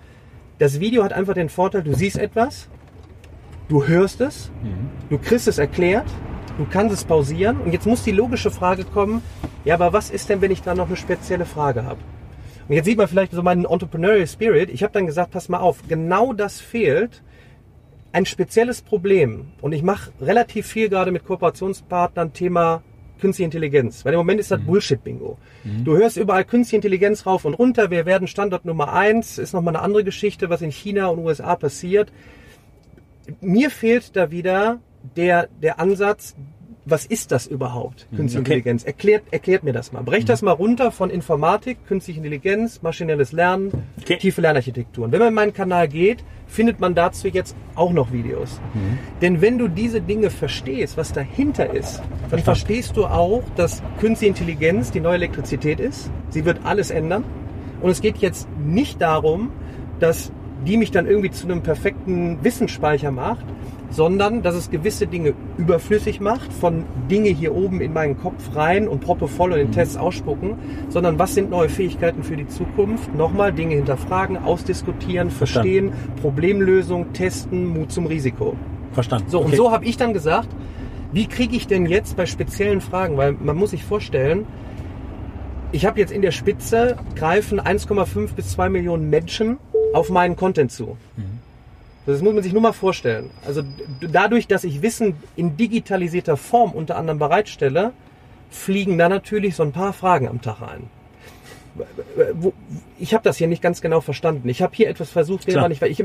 Das 0.58 0.80
Video 0.80 1.04
hat 1.04 1.12
einfach 1.12 1.34
den 1.34 1.50
Vorteil, 1.50 1.82
du 1.82 1.92
siehst 1.92 2.16
etwas, 2.16 2.70
du 3.68 3.86
hörst 3.86 4.22
es, 4.22 4.50
du 5.10 5.18
kriegst 5.18 5.48
es 5.48 5.58
erklärt, 5.58 6.06
du 6.56 6.64
kannst 6.64 6.94
es 6.94 7.04
pausieren 7.04 7.60
und 7.60 7.74
jetzt 7.74 7.86
muss 7.86 8.04
die 8.04 8.12
logische 8.12 8.50
Frage 8.50 8.84
kommen, 8.84 9.20
ja, 9.66 9.74
aber 9.74 9.92
was 9.92 10.08
ist 10.08 10.30
denn, 10.30 10.40
wenn 10.40 10.50
ich 10.50 10.62
da 10.62 10.74
noch 10.74 10.86
eine 10.86 10.96
spezielle 10.96 11.44
Frage 11.44 11.84
habe? 11.84 12.00
Und 12.68 12.74
jetzt 12.74 12.84
sieht 12.84 12.98
man 12.98 13.08
vielleicht 13.08 13.32
so 13.32 13.42
meinen 13.42 13.64
Entrepreneurial 13.64 14.26
Spirit. 14.26 14.70
Ich 14.70 14.82
habe 14.82 14.92
dann 14.92 15.06
gesagt, 15.06 15.30
pass 15.30 15.48
mal 15.48 15.58
auf, 15.58 15.82
genau 15.88 16.32
das 16.34 16.60
fehlt. 16.60 17.22
Ein 18.12 18.26
spezielles 18.26 18.82
Problem. 18.82 19.52
Und 19.62 19.72
ich 19.72 19.82
mache 19.82 20.12
relativ 20.20 20.66
viel 20.66 20.88
gerade 20.88 21.10
mit 21.10 21.24
Kooperationspartnern 21.24 22.32
Thema 22.32 22.82
künstliche 23.20 23.46
Intelligenz. 23.46 24.04
Weil 24.04 24.12
im 24.12 24.18
Moment 24.18 24.40
ist 24.40 24.50
das 24.50 24.60
Bullshit-Bingo. 24.60 25.38
Du 25.84 25.96
hörst 25.96 26.16
überall 26.16 26.44
künstliche 26.44 26.76
Intelligenz 26.76 27.26
rauf 27.26 27.44
und 27.44 27.54
runter. 27.54 27.90
Wir 27.90 28.06
werden 28.06 28.28
Standort 28.28 28.64
Nummer 28.64 28.92
eins. 28.92 29.38
Ist 29.38 29.54
nochmal 29.54 29.74
eine 29.74 29.84
andere 29.84 30.04
Geschichte, 30.04 30.50
was 30.50 30.62
in 30.62 30.70
China 30.70 31.06
und 31.06 31.18
USA 31.18 31.56
passiert. 31.56 32.12
Mir 33.40 33.70
fehlt 33.70 34.14
da 34.14 34.30
wieder 34.30 34.80
der, 35.16 35.48
der 35.62 35.80
Ansatz, 35.80 36.36
was 36.90 37.06
ist 37.06 37.32
das 37.32 37.46
überhaupt, 37.46 38.06
künstliche 38.10 38.40
okay. 38.40 38.52
Intelligenz? 38.52 38.84
Erklärt, 38.84 39.24
erklärt 39.30 39.62
mir 39.62 39.72
das 39.72 39.92
mal. 39.92 40.02
Brecht 40.02 40.28
das 40.28 40.42
mal 40.42 40.52
runter 40.52 40.90
von 40.90 41.10
Informatik, 41.10 41.78
künstliche 41.86 42.18
Intelligenz, 42.18 42.82
maschinelles 42.82 43.32
Lernen, 43.32 43.72
Okay. 44.00 44.16
tiefe 44.18 44.40
Lernarchitekturen. 44.40 45.12
Wenn 45.12 45.18
man 45.18 45.28
in 45.28 45.34
meinen 45.34 45.52
Kanal 45.52 45.88
geht, 45.88 46.24
findet 46.46 46.80
man 46.80 46.94
dazu 46.94 47.28
jetzt 47.28 47.54
auch 47.74 47.92
noch 47.92 48.12
Videos. 48.12 48.60
Denn 49.20 49.40
wenn 49.40 49.58
du 49.58 49.68
diese 49.68 50.00
Dinge 50.00 50.30
verstehst, 50.30 50.96
was 50.96 51.12
dahinter 51.12 51.72
ist, 51.74 52.02
dann 52.30 52.40
verstehst 52.40 52.96
du 52.96 53.04
auch, 53.06 53.42
dass 53.56 53.82
künstliche 54.00 54.30
Intelligenz 54.30 54.90
die 54.90 55.00
neue 55.00 55.16
Elektrizität 55.16 55.80
ist. 55.80 56.10
Sie 56.30 56.44
wird 56.44 56.60
alles 56.64 56.90
ändern. 56.90 57.24
Und 57.80 57.90
es 57.90 58.00
geht 58.00 58.16
jetzt 58.18 58.48
nicht 58.58 59.00
darum, 59.00 59.50
dass 60.00 60.32
die 60.66 60.76
mich 60.76 60.90
dann 60.90 61.06
irgendwie 61.06 61.30
zu 61.30 61.46
einem 61.46 61.62
perfekten 61.62 62.42
Wissensspeicher 62.42 63.10
macht, 63.12 63.44
sondern 63.90 64.42
dass 64.42 64.54
es 64.54 64.70
gewisse 64.70 65.06
Dinge 65.06 65.34
überflüssig 65.56 66.20
macht, 66.20 66.52
von 66.52 66.84
Dinge 67.10 67.30
hier 67.30 67.54
oben 67.54 67.80
in 67.80 67.92
meinen 67.92 68.18
Kopf 68.18 68.54
rein 68.54 68.86
und 68.88 69.00
proppevoll 69.00 69.52
und 69.52 69.58
in 69.58 69.72
Tests 69.72 69.96
ausspucken, 69.96 70.54
sondern 70.88 71.18
was 71.18 71.34
sind 71.34 71.50
neue 71.50 71.68
Fähigkeiten 71.68 72.22
für 72.22 72.36
die 72.36 72.46
Zukunft? 72.48 73.14
Nochmal 73.14 73.52
Dinge 73.52 73.76
hinterfragen, 73.76 74.36
ausdiskutieren, 74.36 75.30
verstehen, 75.30 75.92
Problemlösung, 76.20 77.12
testen, 77.12 77.66
Mut 77.66 77.90
zum 77.92 78.06
Risiko. 78.06 78.56
Verstanden. 78.92 79.28
So, 79.30 79.38
und 79.40 79.46
Okay. 79.48 79.56
so 79.56 79.70
habe 79.70 79.84
ich 79.84 79.96
dann 79.96 80.12
gesagt, 80.12 80.48
wie 81.12 81.26
kriege 81.26 81.56
ich 81.56 81.66
denn 81.66 81.86
jetzt 81.86 82.16
bei 82.16 82.26
speziellen 82.26 82.80
Fragen, 82.80 83.16
weil 83.16 83.32
man 83.32 83.56
muss 83.56 83.70
sich 83.70 83.84
vorstellen, 83.84 84.44
ich 85.72 85.86
habe 85.86 85.98
jetzt 86.00 86.12
in 86.12 86.22
der 86.22 86.30
Spitze 86.30 86.96
greifen 87.14 87.60
1,5 87.60 88.34
bis 88.34 88.50
2 88.50 88.68
Millionen 88.70 89.10
Menschen 89.10 89.58
auf 89.92 90.10
meinen 90.10 90.36
Content 90.36 90.70
zu. 90.72 90.96
Das 92.08 92.22
muss 92.22 92.32
man 92.32 92.42
sich 92.42 92.54
nur 92.54 92.62
mal 92.62 92.72
vorstellen. 92.72 93.28
Also 93.46 93.62
dadurch, 94.00 94.46
dass 94.46 94.64
ich 94.64 94.80
Wissen 94.80 95.16
in 95.36 95.58
digitalisierter 95.58 96.38
Form 96.38 96.72
unter 96.72 96.96
anderem 96.96 97.18
bereitstelle, 97.18 97.92
fliegen 98.50 98.96
da 98.96 99.10
natürlich 99.10 99.54
so 99.54 99.62
ein 99.62 99.72
paar 99.72 99.92
Fragen 99.92 100.26
am 100.26 100.40
Tag 100.40 100.62
ein. 100.62 100.84
Ich 102.98 103.12
habe 103.12 103.22
das 103.24 103.36
hier 103.36 103.46
nicht 103.46 103.60
ganz 103.60 103.82
genau 103.82 104.00
verstanden. 104.00 104.48
Ich 104.48 104.62
habe 104.62 104.74
hier 104.74 104.88
etwas 104.88 105.10
versucht, 105.10 105.46
den 105.46 105.56
war 105.56 105.68
nicht, 105.68 105.82
weil 105.82 105.90
ich 105.90 106.02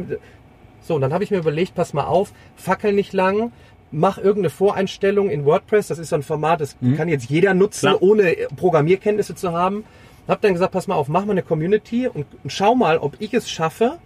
so, 0.81 0.95
und 0.95 1.01
dann 1.01 1.13
habe 1.13 1.23
ich 1.23 1.31
mir 1.31 1.37
überlegt, 1.37 1.73
pass 1.73 1.93
mal 1.93 2.03
auf, 2.03 2.33
fackel 2.57 2.91
nicht 2.91 3.13
lang, 3.13 3.53
mach 3.89 4.17
irgendeine 4.17 4.49
Voreinstellung 4.49 5.29
in 5.29 5.45
WordPress. 5.45 5.87
Das 5.87 5.99
ist 5.99 6.09
so 6.09 6.17
ein 6.17 6.23
Format, 6.23 6.59
das 6.59 6.75
kann 6.97 7.07
jetzt 7.07 7.29
jeder 7.29 7.53
nutzen, 7.53 7.87
Klar. 7.87 8.01
ohne 8.01 8.35
Programmierkenntnisse 8.57 9.35
zu 9.35 9.53
haben. 9.53 9.85
Hab 10.27 10.41
dann 10.41 10.51
gesagt, 10.51 10.73
pass 10.73 10.87
mal 10.87 10.95
auf, 10.95 11.07
mach 11.07 11.23
mal 11.23 11.31
eine 11.31 11.43
Community 11.43 12.07
und 12.07 12.25
schau 12.47 12.75
mal, 12.75 12.97
ob 12.97 13.15
ich 13.19 13.33
es 13.33 13.49
schaffe, 13.49 13.99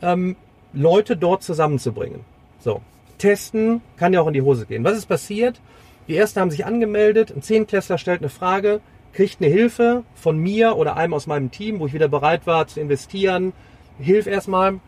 ähm, 0.00 0.36
Leute 0.72 1.16
dort 1.16 1.42
zusammenzubringen. 1.42 2.20
So, 2.60 2.80
testen 3.18 3.80
kann 3.96 4.12
ja 4.12 4.20
auch 4.20 4.26
in 4.26 4.34
die 4.34 4.42
Hose 4.42 4.66
gehen. 4.66 4.84
Was 4.84 4.96
ist 4.96 5.06
passiert? 5.06 5.60
Die 6.08 6.16
ersten 6.16 6.40
haben 6.40 6.50
sich 6.50 6.66
angemeldet, 6.66 7.32
ein 7.34 7.42
Zehnklässler 7.42 7.98
stellt 7.98 8.20
eine 8.20 8.30
Frage, 8.30 8.80
kriegt 9.12 9.40
eine 9.40 9.50
Hilfe 9.50 10.04
von 10.14 10.38
mir 10.38 10.76
oder 10.76 10.96
einem 10.96 11.14
aus 11.14 11.26
meinem 11.26 11.50
Team, 11.50 11.80
wo 11.80 11.86
ich 11.86 11.92
wieder 11.92 12.08
bereit 12.08 12.46
war 12.46 12.66
zu 12.66 12.80
investieren. 12.80 13.52
Hilf 13.98 14.26
erstmal. 14.26 14.80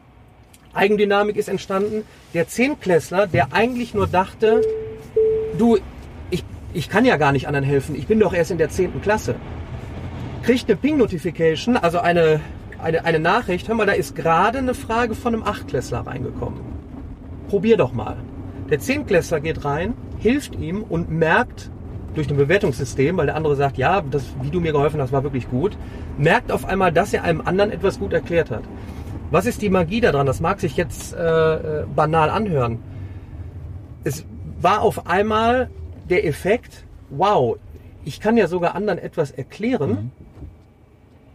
Eigendynamik 0.75 1.37
ist 1.37 1.49
entstanden. 1.49 2.05
Der 2.33 2.49
Zehnklässler, 2.49 3.27
der 3.27 3.53
eigentlich 3.53 3.95
nur 3.95 4.07
dachte, 4.07 4.63
du, 5.59 5.79
ich, 6.31 6.45
ich 6.73 6.89
kann 6.89 7.05
ja 7.05 7.17
gar 7.19 7.33
nicht 7.33 7.47
anderen 7.47 7.67
helfen, 7.67 7.95
ich 7.95 8.07
bin 8.07 8.19
doch 8.19 8.33
erst 8.33 8.51
in 8.51 8.59
der 8.59 8.71
zehnten 8.71 9.03
Klasse. 9.03 9.35
Kriegt 10.43 10.69
eine 10.69 10.77
Ping-Notification, 10.77 11.77
also 11.77 11.99
eine, 11.99 12.41
eine, 12.83 13.05
eine 13.05 13.19
Nachricht, 13.19 13.69
hör 13.69 13.75
mal, 13.75 13.87
da 13.87 13.93
ist 13.93 14.15
gerade 14.15 14.59
eine 14.59 14.75
Frage 14.75 15.15
von 15.15 15.35
einem 15.35 15.45
Achtklässler 15.45 16.01
reingekommen. 16.01 16.61
Probier 17.49 17.77
doch 17.77 17.93
mal. 17.93 18.17
Der 18.71 18.79
Zehnklässler 18.79 19.41
geht 19.41 19.65
rein, 19.65 19.95
hilft 20.19 20.57
ihm 20.57 20.83
und 20.83 21.11
merkt 21.11 21.71
durch 22.15 22.29
ein 22.29 22.37
Bewertungssystem, 22.37 23.17
weil 23.17 23.27
der 23.27 23.37
andere 23.37 23.57
sagt, 23.57 23.79
ja, 23.79 24.03
das, 24.03 24.25
wie 24.43 24.51
du 24.51 24.61
mir 24.61 24.73
geholfen 24.73 25.01
hast, 25.01 25.13
war 25.13 25.23
wirklich 25.23 25.49
gut, 25.49 25.77
merkt 26.19 26.53
auf 26.53 26.65
einmal, 26.65 26.93
dass 26.93 27.13
er 27.13 27.25
einem 27.25 27.41
anderen 27.41 27.71
etwas 27.71 27.99
gut 27.99 28.13
erklärt 28.13 28.51
hat. 28.51 28.63
Was 29.31 29.47
ist 29.47 29.63
die 29.63 29.71
Magie 29.71 30.01
daran? 30.01 30.27
Das 30.27 30.41
mag 30.41 30.61
sich 30.61 30.77
jetzt 30.77 31.15
äh, 31.15 31.55
äh, 31.55 31.87
banal 31.95 32.29
anhören. 32.29 32.81
Es 34.05 34.27
war 34.61 34.83
auf 34.83 35.07
einmal 35.07 35.71
der 36.11 36.27
Effekt, 36.27 36.85
wow, 37.11 37.57
ich 38.05 38.21
kann 38.21 38.37
ja 38.37 38.47
sogar 38.47 38.75
anderen 38.75 38.99
etwas 38.99 39.31
erklären. 39.31 40.11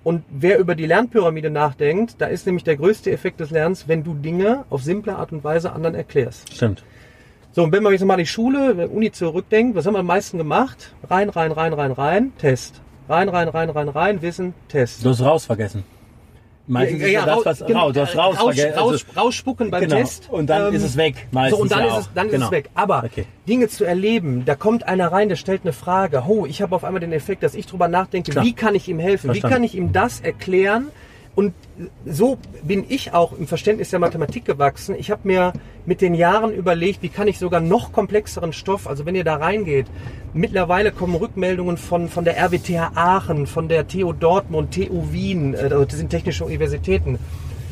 Und 0.07 0.23
wer 0.29 0.57
über 0.57 0.73
die 0.73 0.85
Lernpyramide 0.85 1.49
nachdenkt, 1.49 2.21
da 2.21 2.27
ist 2.27 2.45
nämlich 2.45 2.63
der 2.63 2.77
größte 2.77 3.11
Effekt 3.11 3.41
des 3.41 3.51
Lernens, 3.51 3.89
wenn 3.89 4.05
du 4.05 4.13
Dinge 4.13 4.63
auf 4.69 4.81
simple 4.81 5.13
Art 5.17 5.33
und 5.33 5.43
Weise 5.43 5.73
anderen 5.73 5.95
erklärst. 5.95 6.53
Stimmt. 6.53 6.81
So, 7.51 7.63
und 7.63 7.73
wenn 7.73 7.83
man 7.83 7.91
jetzt 7.91 8.05
mal 8.05 8.13
an 8.13 8.21
die 8.21 8.25
Schule, 8.25 8.73
der 8.73 8.89
Uni 8.89 9.11
zurückdenkt, 9.11 9.75
was 9.75 9.85
haben 9.85 9.95
wir 9.95 9.99
am 9.99 10.05
meisten 10.05 10.37
gemacht? 10.37 10.93
Rein, 11.09 11.27
rein, 11.27 11.51
rein, 11.51 11.73
rein, 11.73 11.91
rein, 11.91 12.31
Test. 12.37 12.79
Rein, 13.09 13.27
rein, 13.27 13.49
rein, 13.49 13.69
rein, 13.69 13.89
rein, 13.89 14.21
Wissen, 14.21 14.53
Test. 14.69 15.03
Du 15.03 15.09
hast 15.09 15.19
raus 15.19 15.43
vergessen. 15.43 15.83
Meistens 16.67 17.01
ist 17.01 17.11
ja 17.11 17.25
das, 17.25 17.45
was 17.45 17.65
genau, 17.65 17.85
raus, 17.85 17.93
du 17.93 18.01
hast 18.01 18.17
raus 18.17 18.37
raus, 18.39 18.55
Also, 18.75 19.05
rausspucken 19.15 19.71
beim 19.71 19.81
genau. 19.83 19.95
Test. 19.95 20.27
Und 20.29 20.47
dann 20.49 20.67
Ähm, 20.69 20.73
ist 20.75 20.83
es 20.83 20.97
weg. 20.97 21.27
Meistens 21.31 21.57
so, 21.57 21.63
und 21.63 21.71
dann 21.71 21.79
ja 21.85 21.97
ist 21.97 22.05
es, 22.07 22.09
dann 22.13 22.25
ist 22.27 22.31
genau. 22.33 22.45
es 22.47 22.51
weg. 22.51 22.69
Aber 22.75 23.03
Okay. 23.05 23.25
Dinge 23.47 23.69
zu 23.69 23.85
erleben, 23.85 24.43
da 24.45 24.55
kommt 24.55 24.85
einer 24.87 25.11
rein, 25.11 25.29
der 25.29 25.37
stellt 25.37 25.61
eine 25.63 25.71
Frage. 25.73 26.23
Oh, 26.27 26.45
ich 26.45 26.61
habe 26.61 26.75
auf 26.75 26.83
einmal 26.83 26.99
den 26.99 27.13
Effekt, 27.13 27.43
dass 27.43 27.55
ich 27.55 27.65
drüber 27.67 27.87
nachdenke, 27.87 28.31
Klar. 28.31 28.43
wie 28.43 28.53
kann 28.53 28.75
ich 28.75 28.87
ihm 28.89 28.99
helfen? 28.99 29.29
Wie 29.33 29.39
Verstanden. 29.39 29.53
kann 29.53 29.63
ich 29.63 29.75
ihm 29.75 29.93
das 29.93 30.19
erklären? 30.19 30.87
Und 31.37 31.53
so 32.03 32.39
bin 32.63 32.83
ich 32.89 33.13
auch 33.13 33.31
im 33.31 33.45
Verständnis 33.45 33.91
der 33.91 33.99
Mathematik 33.99 34.43
gewachsen. 34.43 34.95
Ich 34.97 35.11
habe 35.11 35.21
mir 35.25 35.53
mit 35.85 36.01
den 36.01 36.15
Jahren 36.15 36.51
überlegt, 36.51 37.03
wie 37.03 37.09
kann 37.09 37.27
ich 37.27 37.37
sogar 37.37 37.59
noch 37.61 37.91
komplexeren 37.91 38.53
Stoff, 38.53 38.87
also 38.87 39.05
wenn 39.05 39.13
ihr 39.13 39.23
da 39.23 39.35
reingeht, 39.35 39.85
mittlerweile 40.33 40.91
kommen 40.91 41.13
Rückmeldungen 41.13 41.77
von, 41.77 42.09
von 42.09 42.25
der 42.25 42.37
RWTH 42.39 42.93
Aachen, 42.95 43.45
von 43.45 43.67
der 43.67 43.87
TU 43.87 44.13
Dortmund, 44.13 44.73
TU 44.73 45.11
Wien, 45.11 45.55
also 45.55 45.85
das 45.85 45.99
sind 45.99 46.09
technische 46.09 46.43
Universitäten. 46.43 47.19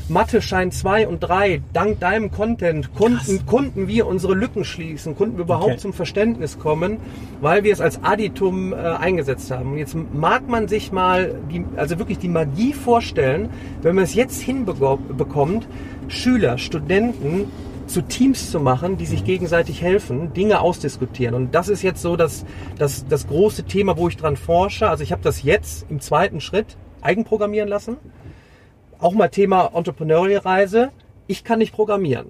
Mathe 0.08 0.40
Schein 0.40 0.72
2 0.72 1.08
und 1.08 1.20
3, 1.22 1.64
dank 1.74 2.00
deinem 2.00 2.30
Content 2.30 2.94
konnten, 2.94 3.44
konnten 3.48 3.88
wir 3.88 4.06
unsere 4.06 4.36
Lücken 4.36 4.64
schließen, 4.64 5.16
konnten 5.18 5.38
wir 5.38 5.46
überhaupt 5.46 5.66
Okay. 5.66 5.78
zum 5.78 5.94
Verständnis 5.94 6.60
kommen, 6.60 6.98
weil 7.42 7.64
wir 7.64 7.74
es 7.74 7.82
als 7.82 8.04
Additum 8.04 8.72
äh, 8.72 8.76
eingesetzt 8.76 9.50
haben. 9.50 9.72
Und 9.72 9.78
jetzt 9.80 9.96
mag 10.14 10.48
man 10.48 10.68
sich 10.68 10.92
mal 10.92 11.34
die, 11.52 11.66
also 11.76 11.98
wirklich 11.98 12.20
die 12.20 12.28
Magie 12.28 12.74
vorstellen, 12.74 13.50
wenn 13.82 13.96
man 13.96 14.04
es 14.04 14.14
jetzt 14.14 14.42
hinbekommt, 14.42 15.68
Schüler, 16.08 16.60
Studenten 16.60 17.52
zu 17.88 18.04
Teams 18.04 18.52
zu 18.52 18.60
machen, 18.60 18.98
die 18.98 19.08
sich 19.08 19.24
gegenseitig 19.26 19.82
helfen, 19.82 20.34
Dinge 20.34 20.60
ausdiskutieren. 20.60 21.34
Und 21.34 21.56
das 21.56 21.68
ist 21.68 21.82
jetzt 21.82 22.04
so 22.04 22.16
das, 22.16 22.46
das, 22.78 23.08
das 23.08 23.26
große 23.28 23.64
Thema, 23.64 23.98
wo 23.98 24.08
ich 24.08 24.18
dran 24.18 24.38
forsche. 24.38 24.88
Also 24.88 25.04
ich 25.04 25.12
habe 25.12 25.24
das 25.24 25.42
jetzt 25.42 25.88
im 25.90 26.00
zweiten 26.00 26.42
Schritt 26.42 26.78
eigenprogrammieren 27.02 27.70
lassen 27.70 27.98
auch 29.00 29.14
mal 29.14 29.30
Thema 29.30 29.72
Entrepreneurial-Reise. 29.74 30.92
Ich 31.28 31.44
kann 31.44 31.60
nicht 31.60 31.74
programmieren. 31.74 32.28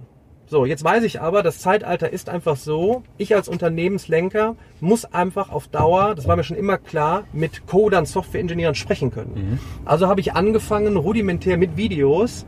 So, 0.48 0.66
jetzt 0.66 0.84
weiß 0.84 1.04
ich 1.04 1.22
aber, 1.22 1.42
das 1.42 1.60
Zeitalter 1.60 2.14
ist 2.14 2.30
einfach 2.30 2.56
so, 2.56 3.02
ich 3.18 3.36
als 3.36 3.48
Unternehmenslenker 3.48 4.56
muss 4.80 5.06
einfach 5.06 5.52
auf 5.52 5.68
Dauer, 5.68 6.14
das 6.14 6.28
war 6.28 6.36
mir 6.36 6.44
schon 6.44 6.56
immer 6.56 6.78
klar, 6.78 7.24
mit 7.34 7.66
Codern, 7.66 8.06
Software-Ingenieuren 8.06 8.76
sprechen 8.76 9.10
können. 9.10 9.60
Also 9.86 10.08
habe 10.08 10.20
ich 10.22 10.34
angefangen, 10.34 10.98
rudimentär 10.98 11.58
mit 11.58 11.78
Videos, 11.78 12.46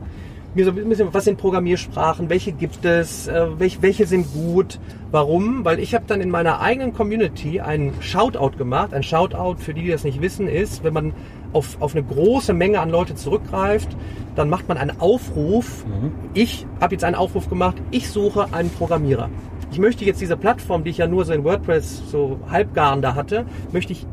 mir 0.54 0.64
so 0.64 0.70
ein 0.70 0.88
bisschen, 0.88 1.12
was 1.12 1.24
sind 1.24 1.38
Programmiersprachen, 1.38 2.30
welche 2.30 2.52
gibt 2.52 2.84
es, 2.84 3.28
äh, 3.28 3.46
welche, 3.58 3.82
welche 3.82 4.06
sind 4.06 4.32
gut, 4.32 4.78
warum? 5.10 5.64
Weil 5.64 5.78
ich 5.78 5.94
habe 5.94 6.04
dann 6.06 6.20
in 6.20 6.30
meiner 6.30 6.60
eigenen 6.60 6.92
Community 6.92 7.60
einen 7.60 7.92
Shoutout 8.00 8.56
gemacht. 8.56 8.94
Ein 8.94 9.02
Shoutout, 9.02 9.56
für 9.58 9.74
die, 9.74 9.82
die 9.82 9.90
das 9.90 10.04
nicht 10.04 10.20
wissen, 10.20 10.48
ist, 10.48 10.82
wenn 10.84 10.94
man 10.94 11.12
auf, 11.52 11.80
auf 11.80 11.94
eine 11.94 12.04
große 12.04 12.52
Menge 12.52 12.80
an 12.80 12.90
Leute 12.90 13.14
zurückgreift, 13.14 13.96
dann 14.36 14.48
macht 14.50 14.68
man 14.68 14.76
einen 14.78 15.00
Aufruf. 15.00 15.84
Ich 16.34 16.66
habe 16.80 16.94
jetzt 16.94 17.04
einen 17.04 17.16
Aufruf 17.16 17.48
gemacht, 17.48 17.76
ich 17.90 18.08
suche 18.10 18.48
einen 18.52 18.70
Programmierer. 18.70 19.28
Ich 19.70 19.78
möchte 19.78 20.04
jetzt 20.04 20.20
diese 20.20 20.36
Plattform, 20.36 20.84
die 20.84 20.90
ich 20.90 20.98
ja 20.98 21.06
nur 21.06 21.24
so 21.24 21.32
in 21.32 21.44
WordPress 21.44 22.02
so 22.10 22.38
halbgaren 22.50 23.02
da 23.02 23.14
hatte, 23.14 23.44
möchte 23.72 23.92
ich 23.92 24.06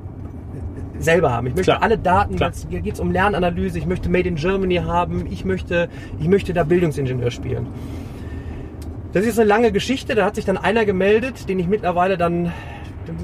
selber 0.99 1.31
haben. 1.31 1.47
Ich 1.47 1.55
möchte 1.55 1.71
Klar. 1.71 1.83
alle 1.83 1.97
Daten, 1.97 2.35
Klar. 2.37 2.49
jetzt- 2.49 2.67
hier 2.69 2.81
geht 2.81 2.93
es 2.95 2.99
um 2.99 3.11
Lernanalyse, 3.11 3.77
ich 3.77 3.85
möchte 3.85 4.09
Made 4.09 4.27
in 4.27 4.35
Germany 4.35 4.75
haben, 4.77 5.25
ich 5.29 5.43
möchte, 5.45 5.89
ich 6.19 6.27
möchte 6.27 6.53
da 6.53 6.63
Bildungsingenieur 6.63 7.31
spielen. 7.31 7.67
Das 9.13 9.25
ist 9.25 9.39
eine 9.39 9.47
lange 9.47 9.71
Geschichte, 9.71 10.15
da 10.15 10.25
hat 10.25 10.35
sich 10.35 10.45
dann 10.45 10.57
einer 10.57 10.85
gemeldet, 10.85 11.47
den 11.47 11.59
ich 11.59 11.67
mittlerweile 11.67 12.17
dann, 12.17 12.51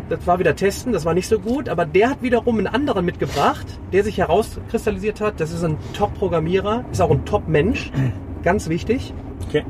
das 0.09 0.25
war 0.27 0.39
wieder 0.39 0.55
testen, 0.55 0.93
das 0.93 1.05
war 1.05 1.13
nicht 1.13 1.27
so 1.27 1.39
gut, 1.39 1.69
aber 1.69 1.85
der 1.85 2.09
hat 2.09 2.21
wiederum 2.21 2.57
einen 2.57 2.67
anderen 2.67 3.05
mitgebracht, 3.05 3.65
der 3.91 4.03
sich 4.03 4.17
herauskristallisiert 4.17 5.21
hat, 5.21 5.39
das 5.39 5.51
ist 5.51 5.63
ein 5.63 5.77
Top-Programmierer, 5.93 6.85
ist 6.91 7.01
auch 7.01 7.11
ein 7.11 7.25
Top-Mensch, 7.25 7.91
ganz 8.43 8.69
wichtig 8.69 9.13
Okay. 9.47 9.63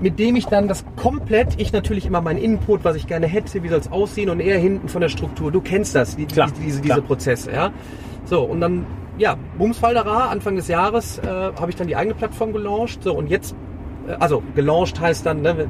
mit 0.00 0.18
dem 0.18 0.36
ich 0.36 0.46
dann 0.46 0.68
das 0.68 0.84
komplett, 0.96 1.60
ich 1.60 1.72
natürlich 1.72 2.06
immer 2.06 2.20
meinen 2.20 2.38
Input, 2.38 2.84
was 2.84 2.96
ich 2.96 3.06
gerne 3.06 3.26
hätte, 3.26 3.62
wie 3.62 3.68
soll 3.68 3.80
es 3.80 3.90
aussehen 3.90 4.30
und 4.30 4.40
er 4.40 4.58
hinten 4.58 4.88
von 4.88 5.00
der 5.00 5.08
Struktur. 5.08 5.50
Du 5.50 5.60
kennst 5.60 5.94
das, 5.94 6.16
die, 6.16 6.26
Klar, 6.26 6.50
die, 6.56 6.62
diese, 6.62 6.80
klar. 6.80 6.96
diese 6.96 7.06
Prozesse, 7.06 7.52
ja. 7.52 7.72
So, 8.24 8.42
und 8.42 8.60
dann, 8.60 8.86
ja, 9.18 9.36
Bumsfalderer, 9.58 10.30
Anfang 10.30 10.56
des 10.56 10.68
Jahres 10.68 11.18
äh, 11.18 11.26
habe 11.26 11.70
ich 11.70 11.76
dann 11.76 11.86
die 11.86 11.96
eigene 11.96 12.14
Plattform 12.14 12.52
gelauncht. 12.52 13.02
So, 13.02 13.14
und 13.14 13.28
jetzt, 13.28 13.54
also 14.18 14.42
gelauncht 14.54 15.00
heißt 15.00 15.24
dann, 15.26 15.42
ne, 15.42 15.68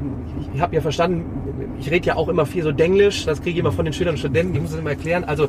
ich, 0.53 0.61
habe 0.61 0.75
ja 0.75 0.81
verstanden, 0.81 1.25
ich 1.79 1.89
rede 1.89 2.07
ja 2.07 2.15
auch 2.15 2.29
immer 2.29 2.45
viel 2.45 2.63
so 2.63 2.71
Denglisch, 2.71 3.25
das 3.25 3.41
kriege 3.41 3.51
ich 3.51 3.59
immer 3.59 3.71
von 3.71 3.85
den 3.85 3.93
Schülern 3.93 4.13
und 4.13 4.19
Studenten, 4.19 4.55
ich 4.55 4.61
muss 4.61 4.71
das 4.71 4.79
immer 4.79 4.91
erklären. 4.91 5.23
Also 5.23 5.47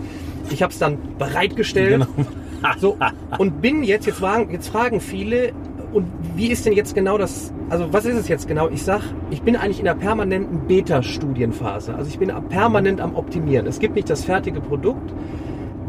ich 0.51 0.63
habe 0.63 0.73
es 0.73 0.79
dann 0.79 0.99
bereitgestellt. 1.19 1.91
Genau. 1.91 2.07
So, 2.79 2.97
und 3.39 3.61
bin 3.61 3.85
jetzt, 3.85 4.07
jetzt 4.07 4.19
fragen, 4.19 4.51
jetzt 4.51 4.69
fragen 4.69 4.99
viele, 4.99 5.53
und 5.93 6.07
wie 6.35 6.49
ist 6.49 6.67
denn 6.67 6.73
jetzt 6.73 6.95
genau 6.95 7.17
das, 7.17 7.53
also 7.71 7.93
was 7.93 8.05
ist 8.05 8.17
es 8.17 8.29
jetzt 8.29 8.49
genau? 8.49 8.69
Ich 8.69 8.83
sag, 8.83 9.03
ich 9.31 9.43
bin 9.43 9.57
eigentlich 9.57 9.81
in 9.81 9.89
einer 9.89 9.99
permanenten 9.99 10.67
Beta-Studienphase. 10.67 11.95
Also 11.95 12.11
ich 12.11 12.19
bin 12.19 12.33
permanent 12.49 13.01
am 13.01 13.15
Optimieren. 13.15 13.67
Es 13.67 13.79
gibt 13.79 13.95
nicht 13.95 14.11
das 14.11 14.25
fertige 14.25 14.61
Produkt. 14.61 15.13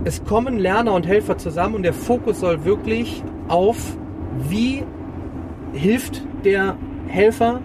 Es 0.03 0.23
kommen 0.23 0.57
Lerner 0.57 0.93
und 0.93 1.07
Helfer 1.07 1.37
zusammen 1.37 1.75
und 1.75 1.83
der 1.83 1.93
Fokus 1.93 2.39
soll 2.39 2.63
wirklich 2.63 3.23
auf, 3.47 3.97
wie 4.49 4.83
hilft 5.73 6.23
der 6.47 6.77
Helfer 7.07 7.59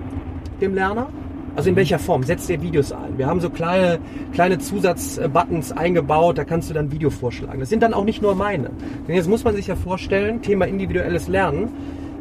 dem 0.60 0.74
Lerner? 0.74 1.08
Also 1.54 1.68
in 1.68 1.76
welcher 1.76 1.98
Form? 1.98 2.22
Setzt 2.24 2.48
der 2.48 2.62
Videos 2.62 2.92
ein? 2.92 3.16
Wir 3.18 3.26
haben 3.26 3.40
so 3.40 3.50
kleine, 3.50 3.98
kleine 4.32 4.58
Zusatzbuttons 4.58 5.70
eingebaut, 5.72 6.38
da 6.38 6.44
kannst 6.44 6.70
du 6.70 6.74
dann 6.74 6.90
Video 6.90 7.10
vorschlagen. 7.10 7.60
Das 7.60 7.68
sind 7.68 7.82
dann 7.82 7.94
auch 7.94 8.04
nicht 8.04 8.22
nur 8.22 8.34
meine. 8.34 8.70
Denn 9.06 9.14
jetzt 9.14 9.28
muss 9.28 9.44
man 9.44 9.54
sich 9.54 9.66
ja 9.66 9.76
vorstellen, 9.76 10.42
Thema 10.42 10.66
individuelles 10.66 11.28
Lernen. 11.28 11.68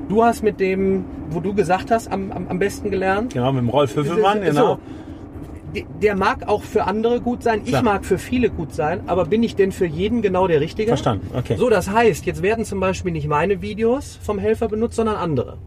Du 0.09 0.23
hast 0.23 0.43
mit 0.43 0.59
dem, 0.59 1.05
wo 1.29 1.39
du 1.39 1.53
gesagt 1.53 1.89
hast, 1.89 2.11
am, 2.11 2.31
am, 2.31 2.47
am 2.49 2.59
besten 2.59 2.91
gelernt. 2.91 3.33
Genau, 3.33 3.51
mit 3.53 3.61
dem 3.61 3.69
Rolf 3.69 3.95
Hüffelmann, 3.95 4.41
genau. 4.41 4.75
So. 4.75 4.79
Der 6.01 6.15
mag 6.17 6.49
auch 6.49 6.63
für 6.63 6.83
andere 6.83 7.21
gut 7.21 7.43
sein, 7.43 7.61
ich 7.63 7.81
mag 7.81 8.03
für 8.03 8.17
viele 8.17 8.49
gut 8.49 8.73
sein, 8.73 9.03
aber 9.07 9.25
bin 9.25 9.41
ich 9.41 9.55
denn 9.55 9.71
für 9.71 9.85
jeden 9.85 10.21
genau 10.21 10.47
der 10.47 10.59
Richtige? 10.59 10.89
Verstanden, 10.89 11.29
okay. 11.33 11.55
So, 11.57 11.69
das 11.69 11.89
heißt, 11.89 12.25
jetzt 12.25 12.41
werden 12.41 12.65
zum 12.65 12.81
Beispiel 12.81 13.13
nicht 13.13 13.27
meine 13.27 13.61
Videos 13.61 14.19
vom 14.21 14.37
Helfer 14.37 14.67
benutzt, 14.67 14.97
sondern 14.97 15.15
andere. 15.15 15.59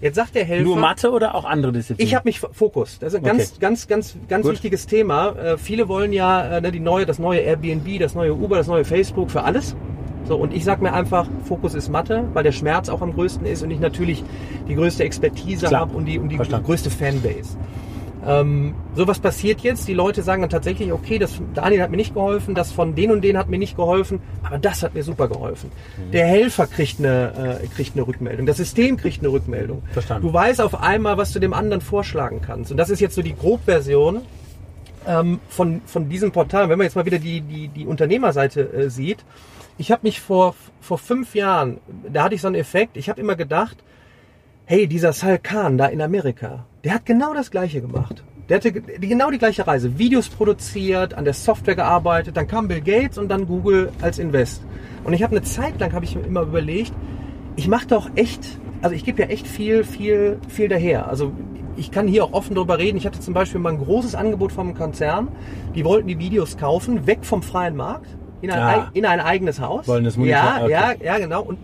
Jetzt 0.00 0.16
sagt 0.16 0.34
der 0.34 0.44
Helfer... 0.44 0.62
Mhm. 0.62 0.68
Nur 0.68 0.76
Mathe 0.78 1.10
oder 1.10 1.34
auch 1.34 1.44
andere 1.44 1.72
Disziplinen? 1.72 2.08
Ich 2.08 2.14
habe 2.14 2.26
mich 2.28 2.40
Fokus. 2.40 2.98
Das 2.98 3.12
ist 3.12 3.18
ein 3.18 3.24
ganz, 3.24 3.50
Okay. 3.50 3.58
ganz, 3.60 3.86
ganz, 3.88 4.16
ganz 4.28 4.44
Gut. 4.44 4.52
wichtiges 4.52 4.86
Thema. 4.86 5.30
Äh, 5.36 5.58
viele 5.58 5.86
wollen 5.86 6.12
ja 6.12 6.56
äh, 6.56 6.60
ne, 6.62 6.72
die 6.72 6.80
neue, 6.80 7.04
das 7.04 7.18
neue 7.18 7.40
Airbnb, 7.40 7.98
das 8.00 8.14
neue 8.14 8.34
Uber, 8.34 8.56
das 8.56 8.68
neue 8.68 8.84
Facebook 8.84 9.30
für 9.30 9.42
alles. 9.44 9.76
So, 10.26 10.36
und 10.36 10.54
ich 10.54 10.64
sag 10.64 10.80
mir 10.80 10.92
einfach, 10.94 11.28
Fokus 11.44 11.74
ist 11.74 11.88
Mathe, 11.90 12.24
weil 12.32 12.42
der 12.44 12.52
Schmerz 12.52 12.88
auch 12.88 13.02
am 13.02 13.12
größten 13.12 13.44
ist 13.46 13.62
und 13.62 13.70
ich 13.70 13.80
natürlich 13.80 14.24
die 14.68 14.74
größte 14.76 15.04
Expertise 15.04 15.70
habe 15.76 15.94
und 15.94 16.06
die, 16.06 16.18
und 16.18 16.30
die 16.30 16.36
Verstanden. 16.36 16.64
größte 16.64 16.90
Fanbase. 16.90 17.56
Ähm, 18.24 18.74
so 18.94 19.06
was 19.08 19.18
passiert 19.18 19.60
jetzt. 19.60 19.88
Die 19.88 19.94
Leute 19.94 20.22
sagen 20.22 20.42
dann 20.42 20.50
tatsächlich, 20.50 20.92
okay, 20.92 21.18
das 21.18 21.40
Daniel 21.54 21.82
hat 21.82 21.90
mir 21.90 21.96
nicht 21.96 22.14
geholfen, 22.14 22.54
das 22.54 22.70
von 22.70 22.94
den 22.94 23.10
und 23.10 23.22
den 23.22 23.36
hat 23.36 23.48
mir 23.48 23.58
nicht 23.58 23.76
geholfen, 23.76 24.20
aber 24.42 24.58
das 24.58 24.82
hat 24.82 24.94
mir 24.94 25.02
super 25.02 25.28
geholfen. 25.28 25.70
Mhm. 25.96 26.10
Der 26.12 26.26
Helfer 26.26 26.66
kriegt 26.66 26.98
eine, 26.98 27.60
äh, 27.62 27.66
kriegt 27.66 27.96
eine 27.96 28.06
Rückmeldung, 28.06 28.46
das 28.46 28.58
System 28.58 28.96
kriegt 28.96 29.20
eine 29.20 29.32
Rückmeldung. 29.32 29.82
Verstanden. 29.92 30.26
Du 30.26 30.32
weißt 30.32 30.60
auf 30.60 30.80
einmal, 30.80 31.16
was 31.16 31.32
du 31.32 31.40
dem 31.40 31.52
anderen 31.52 31.80
vorschlagen 31.80 32.40
kannst. 32.40 32.70
Und 32.70 32.76
das 32.76 32.90
ist 32.90 33.00
jetzt 33.00 33.14
so 33.14 33.22
die 33.22 33.34
Grobversion 33.34 34.22
ähm, 35.06 35.40
von, 35.48 35.82
von 35.86 36.08
diesem 36.08 36.32
Portal. 36.32 36.68
Wenn 36.68 36.78
man 36.78 36.84
jetzt 36.84 36.94
mal 36.94 37.06
wieder 37.06 37.18
die, 37.18 37.40
die, 37.40 37.68
die 37.68 37.86
Unternehmerseite 37.86 38.72
äh, 38.72 38.90
sieht, 38.90 39.24
ich 39.78 39.90
habe 39.90 40.02
mich 40.04 40.20
vor, 40.20 40.54
vor 40.80 40.98
fünf 40.98 41.34
Jahren, 41.34 41.78
da 42.08 42.24
hatte 42.24 42.34
ich 42.34 42.40
so 42.40 42.46
einen 42.46 42.56
Effekt, 42.56 42.96
ich 42.96 43.08
habe 43.08 43.20
immer 43.20 43.36
gedacht, 43.36 43.78
hey, 44.72 44.86
dieser 44.86 45.12
Sal 45.12 45.38
Khan 45.38 45.76
da 45.76 45.84
in 45.88 46.00
Amerika, 46.00 46.64
der 46.82 46.94
hat 46.94 47.04
genau 47.04 47.34
das 47.34 47.50
Gleiche 47.50 47.82
gemacht. 47.82 48.24
Der 48.48 48.56
hatte 48.56 48.72
genau 48.72 49.30
die 49.30 49.36
gleiche 49.36 49.66
Reise. 49.66 49.98
Videos 49.98 50.30
produziert, 50.30 51.12
an 51.12 51.26
der 51.26 51.34
Software 51.34 51.74
gearbeitet, 51.74 52.38
dann 52.38 52.46
kam 52.46 52.68
Bill 52.68 52.80
Gates 52.80 53.18
und 53.18 53.28
dann 53.28 53.46
Google 53.46 53.92
als 54.00 54.18
Invest. 54.18 54.62
Und 55.04 55.12
ich 55.12 55.22
habe 55.22 55.36
eine 55.36 55.44
Zeit 55.44 55.78
lang, 55.78 55.92
habe 55.92 56.06
ich 56.06 56.16
mir 56.16 56.22
immer 56.22 56.40
überlegt, 56.40 56.94
ich 57.56 57.68
mache 57.68 57.86
doch 57.86 58.08
echt, 58.14 58.58
also 58.80 58.96
ich 58.96 59.04
gebe 59.04 59.20
ja 59.20 59.28
echt 59.28 59.46
viel, 59.46 59.84
viel, 59.84 60.38
viel 60.48 60.68
daher. 60.68 61.06
Also 61.06 61.32
ich 61.76 61.90
kann 61.90 62.08
hier 62.08 62.24
auch 62.24 62.32
offen 62.32 62.54
drüber 62.56 62.78
reden. 62.78 62.96
Ich 62.96 63.04
hatte 63.04 63.20
zum 63.20 63.34
Beispiel 63.34 63.60
mal 63.60 63.74
ein 63.74 63.78
großes 63.78 64.14
Angebot 64.14 64.52
vom 64.52 64.72
Konzern. 64.72 65.28
Die 65.74 65.84
wollten 65.84 66.08
die 66.08 66.18
Videos 66.18 66.56
kaufen, 66.56 67.06
weg 67.06 67.26
vom 67.26 67.42
freien 67.42 67.76
Markt, 67.76 68.06
in 68.40 68.50
ein, 68.50 68.58
Ah. 68.58 68.90
in 68.94 69.04
ein 69.04 69.20
eigenes 69.20 69.60
Haus. 69.60 69.86
Wollen 69.86 70.04
das 70.04 70.16
Monitor- 70.16 70.38
ja, 70.40 70.60
okay. 70.62 70.70
ja, 70.70 70.94
ja, 71.12 71.18
genau. 71.18 71.42
Und 71.42 71.58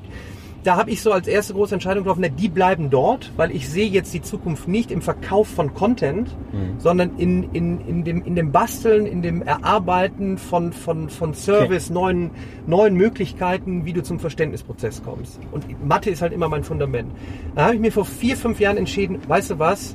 da 0.65 0.77
habe 0.77 0.91
ich 0.91 1.03
so 1.03 1.13
als 1.13 1.29
erste 1.29 1.55
große 1.55 1.75
Entscheidung 1.75 2.03
getroffen, 2.05 2.21
ne, 2.21 2.31
die 2.31 2.49
bleiben 2.49 2.91
dort, 2.91 3.33
weil 3.37 3.51
ich 3.53 3.69
sehe 3.69 3.89
jetzt 3.89 4.13
die 4.13 4.23
Zukunft 4.23 4.69
nicht 4.69 4.91
im 4.91 5.03
Verkauf 5.03 5.49
von 5.49 5.73
Content, 5.75 6.29
Mhm. 6.53 6.81
sondern 6.81 7.11
in, 7.19 7.45
in, 7.53 7.81
in, 7.87 8.05
dem, 8.05 8.25
in 8.25 8.35
dem 8.35 8.53
Basteln, 8.53 9.07
in 9.07 9.23
dem 9.23 9.43
Erarbeiten 9.43 10.39
von, 10.39 10.73
von, 10.73 11.09
von 11.11 11.35
Service, 11.35 11.91
neuen, 11.91 12.31
neuen 12.67 12.95
Möglichkeiten, 12.95 13.85
wie 13.85 13.93
du 13.93 14.03
zum 14.03 14.19
Verständnisprozess 14.19 15.03
kommst. 15.03 15.39
Und 15.53 15.65
Mathe 15.87 16.11
ist 16.11 16.23
halt 16.23 16.33
immer 16.33 16.49
mein 16.49 16.65
Fundament. 16.65 17.13
Da 17.55 17.65
habe 17.67 17.75
ich 17.75 17.81
mir 17.81 17.93
vor 17.93 18.05
vier, 18.05 18.37
fünf 18.37 18.61
Jahren 18.61 18.79
entschieden, 18.79 19.19
weißt 19.29 19.51
du 19.51 19.59
was, 19.59 19.95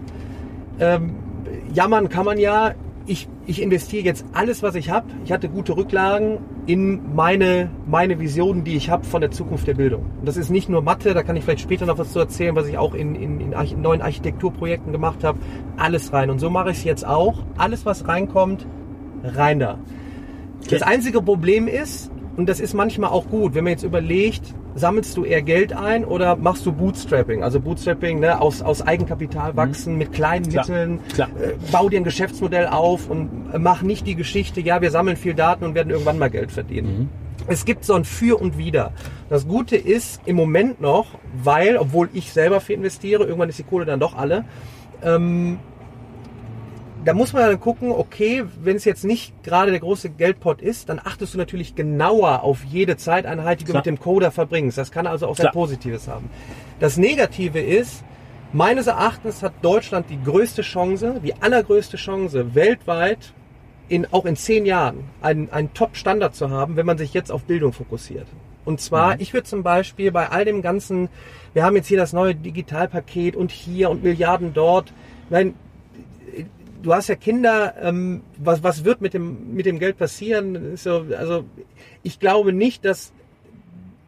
ähm, 0.79 1.15
jammern 1.73 2.09
kann 2.09 2.25
man 2.25 2.37
ja. 2.37 2.73
Ich, 3.05 3.27
ich 3.45 3.61
investiere 3.61 4.03
jetzt 4.03 4.25
alles, 4.31 4.63
was 4.63 4.75
ich 4.75 4.89
habe. 4.89 5.07
Ich 5.25 5.31
hatte 5.33 5.49
gute 5.49 5.75
Rücklagen 5.75 6.37
in 6.67 7.13
meine, 7.13 7.69
meine 7.85 8.19
Visionen, 8.19 8.63
die 8.63 8.77
ich 8.77 8.89
habe 8.89 9.03
von 9.03 9.19
der 9.19 9.29
Zukunft 9.29 9.67
der 9.67 9.73
Bildung. 9.73 10.05
Und 10.19 10.27
das 10.27 10.37
ist 10.37 10.49
nicht 10.49 10.69
nur 10.69 10.81
Mathe, 10.81 11.13
da 11.13 11.21
kann 11.21 11.35
ich 11.35 11.43
vielleicht 11.43 11.61
später 11.61 11.85
noch 11.85 11.97
was 11.97 12.13
zu 12.13 12.19
erzählen, 12.19 12.55
was 12.55 12.67
ich 12.67 12.77
auch 12.77 12.93
in, 12.93 13.15
in, 13.15 13.41
in 13.41 13.53
Arch 13.53 13.75
neuen 13.75 14.01
Architekturprojekten 14.01 14.93
gemacht 14.93 15.25
habe. 15.25 15.37
Alles 15.75 16.13
rein. 16.13 16.29
Und 16.29 16.39
so 16.39 16.49
mache 16.49 16.71
ich 16.71 16.77
es 16.77 16.83
jetzt 16.85 17.05
auch. 17.05 17.43
Alles, 17.57 17.85
was 17.85 18.07
reinkommt, 18.07 18.65
rein 19.23 19.59
da. 19.59 19.79
Das 20.69 20.81
einzige 20.81 21.21
Problem 21.21 21.67
ist, 21.67 22.09
und 22.37 22.47
das 22.47 22.61
ist 22.61 22.73
manchmal 22.73 23.09
auch 23.09 23.27
gut, 23.27 23.53
wenn 23.53 23.65
man 23.65 23.71
jetzt 23.71 23.83
überlegt, 23.83 24.55
sammelst 24.75 25.17
du 25.17 25.23
eher 25.23 25.41
Geld 25.41 25.73
ein 25.73 26.05
oder 26.05 26.35
machst 26.35 26.65
du 26.65 26.71
Bootstrapping? 26.71 27.43
Also 27.43 27.59
Bootstrapping, 27.59 28.19
ne, 28.19 28.39
aus, 28.39 28.61
aus 28.61 28.81
Eigenkapital 28.81 29.55
wachsen, 29.55 29.97
mit 29.97 30.13
kleinen 30.13 30.45
Mhm. 30.45 30.49
Klar, 30.49 30.65
Mitteln, 30.67 30.99
klar. 31.13 31.29
Äh, 31.41 31.53
bau 31.71 31.89
dir 31.89 31.99
ein 31.99 32.03
Geschäftsmodell 32.03 32.67
auf 32.67 33.09
und 33.09 33.57
mach 33.61 33.81
nicht 33.81 34.07
die 34.07 34.15
Geschichte, 34.15 34.61
ja, 34.61 34.81
wir 34.81 34.91
sammeln 34.91 35.17
viel 35.17 35.33
Daten 35.33 35.63
und 35.63 35.75
werden 35.75 35.89
irgendwann 35.89 36.17
mal 36.17 36.29
Geld 36.29 36.51
verdienen. 36.51 36.99
Mhm. 36.99 37.09
Es 37.47 37.65
gibt 37.65 37.83
so 37.83 37.93
ein 37.93 38.05
Für 38.05 38.39
und 38.39 38.57
Wider. 38.57 38.93
Das 39.29 39.47
Gute 39.47 39.75
ist 39.75 40.21
im 40.25 40.35
Moment 40.35 40.79
noch, 40.79 41.07
weil, 41.43 41.77
obwohl 41.77 42.09
ich 42.13 42.31
selber 42.31 42.61
viel 42.61 42.75
investiere, 42.77 43.23
irgendwann 43.23 43.49
ist 43.49 43.59
die 43.59 43.63
Kohle 43.63 43.85
dann 43.85 43.99
doch 43.99 44.15
alle, 44.15 44.45
ähm, 45.03 45.59
da 47.05 47.13
muss 47.13 47.33
man 47.33 47.43
dann 47.43 47.59
gucken, 47.59 47.91
okay, 47.91 48.43
wenn 48.61 48.75
es 48.75 48.85
jetzt 48.85 49.03
nicht 49.03 49.43
gerade 49.43 49.71
der 49.71 49.79
große 49.79 50.09
Geldpot 50.09 50.61
ist, 50.61 50.89
dann 50.89 50.99
achtest 51.03 51.33
du 51.33 51.37
natürlich 51.37 51.75
genauer 51.75 52.43
auf 52.43 52.63
jede 52.63 52.97
Zeiteinheit, 52.97 53.61
die 53.61 53.65
du 53.65 53.71
Klar. 53.71 53.79
mit 53.79 53.85
dem 53.85 53.99
Coder 53.99 54.31
verbringst. 54.31 54.77
Das 54.77 54.91
kann 54.91 55.07
also 55.07 55.27
auch 55.27 55.35
sehr 55.35 55.45
Klar. 55.45 55.53
Positives 55.53 56.07
haben. 56.07 56.29
Das 56.79 56.97
Negative 56.97 57.59
ist, 57.59 58.03
meines 58.51 58.87
Erachtens 58.87 59.43
hat 59.43 59.53
Deutschland 59.61 60.07
die 60.09 60.21
größte 60.23 60.61
Chance, 60.61 61.21
die 61.23 61.33
allergrößte 61.41 61.97
Chance 61.97 62.55
weltweit, 62.55 63.33
in, 63.89 64.07
auch 64.11 64.25
in 64.25 64.35
zehn 64.35 64.65
Jahren, 64.65 65.03
einen, 65.21 65.51
einen 65.51 65.73
Top-Standard 65.73 66.35
zu 66.35 66.49
haben, 66.49 66.77
wenn 66.77 66.85
man 66.85 66.97
sich 66.97 67.13
jetzt 67.13 67.31
auf 67.31 67.43
Bildung 67.43 67.73
fokussiert. 67.73 68.27
Und 68.65 68.79
zwar, 68.79 69.19
ich 69.19 69.33
würde 69.33 69.45
zum 69.45 69.61
Beispiel 69.61 70.11
bei 70.11 70.29
all 70.29 70.45
dem 70.45 70.61
ganzen, 70.61 71.09
wir 71.53 71.63
haben 71.63 71.75
jetzt 71.75 71.87
hier 71.87 71.97
das 71.97 72.13
neue 72.13 72.33
Digitalpaket 72.33 73.35
und 73.35 73.51
hier 73.51 73.89
und 73.89 74.03
Milliarden 74.03 74.53
dort. 74.53 74.93
Nein, 75.29 75.53
du 76.83 76.93
hast 76.93 77.07
ja 77.07 77.15
Kinder, 77.15 77.75
ähm, 77.81 78.21
was, 78.37 78.61
was 78.61 78.85
wird 78.85 79.01
mit 79.01 79.13
dem, 79.13 79.55
mit 79.55 79.65
dem 79.65 79.79
Geld 79.79 79.97
passieren? 79.97 80.77
So, 80.77 81.05
also 81.17 81.45
ich 82.03 82.19
glaube 82.19 82.53
nicht, 82.53 82.85
dass, 82.85 83.13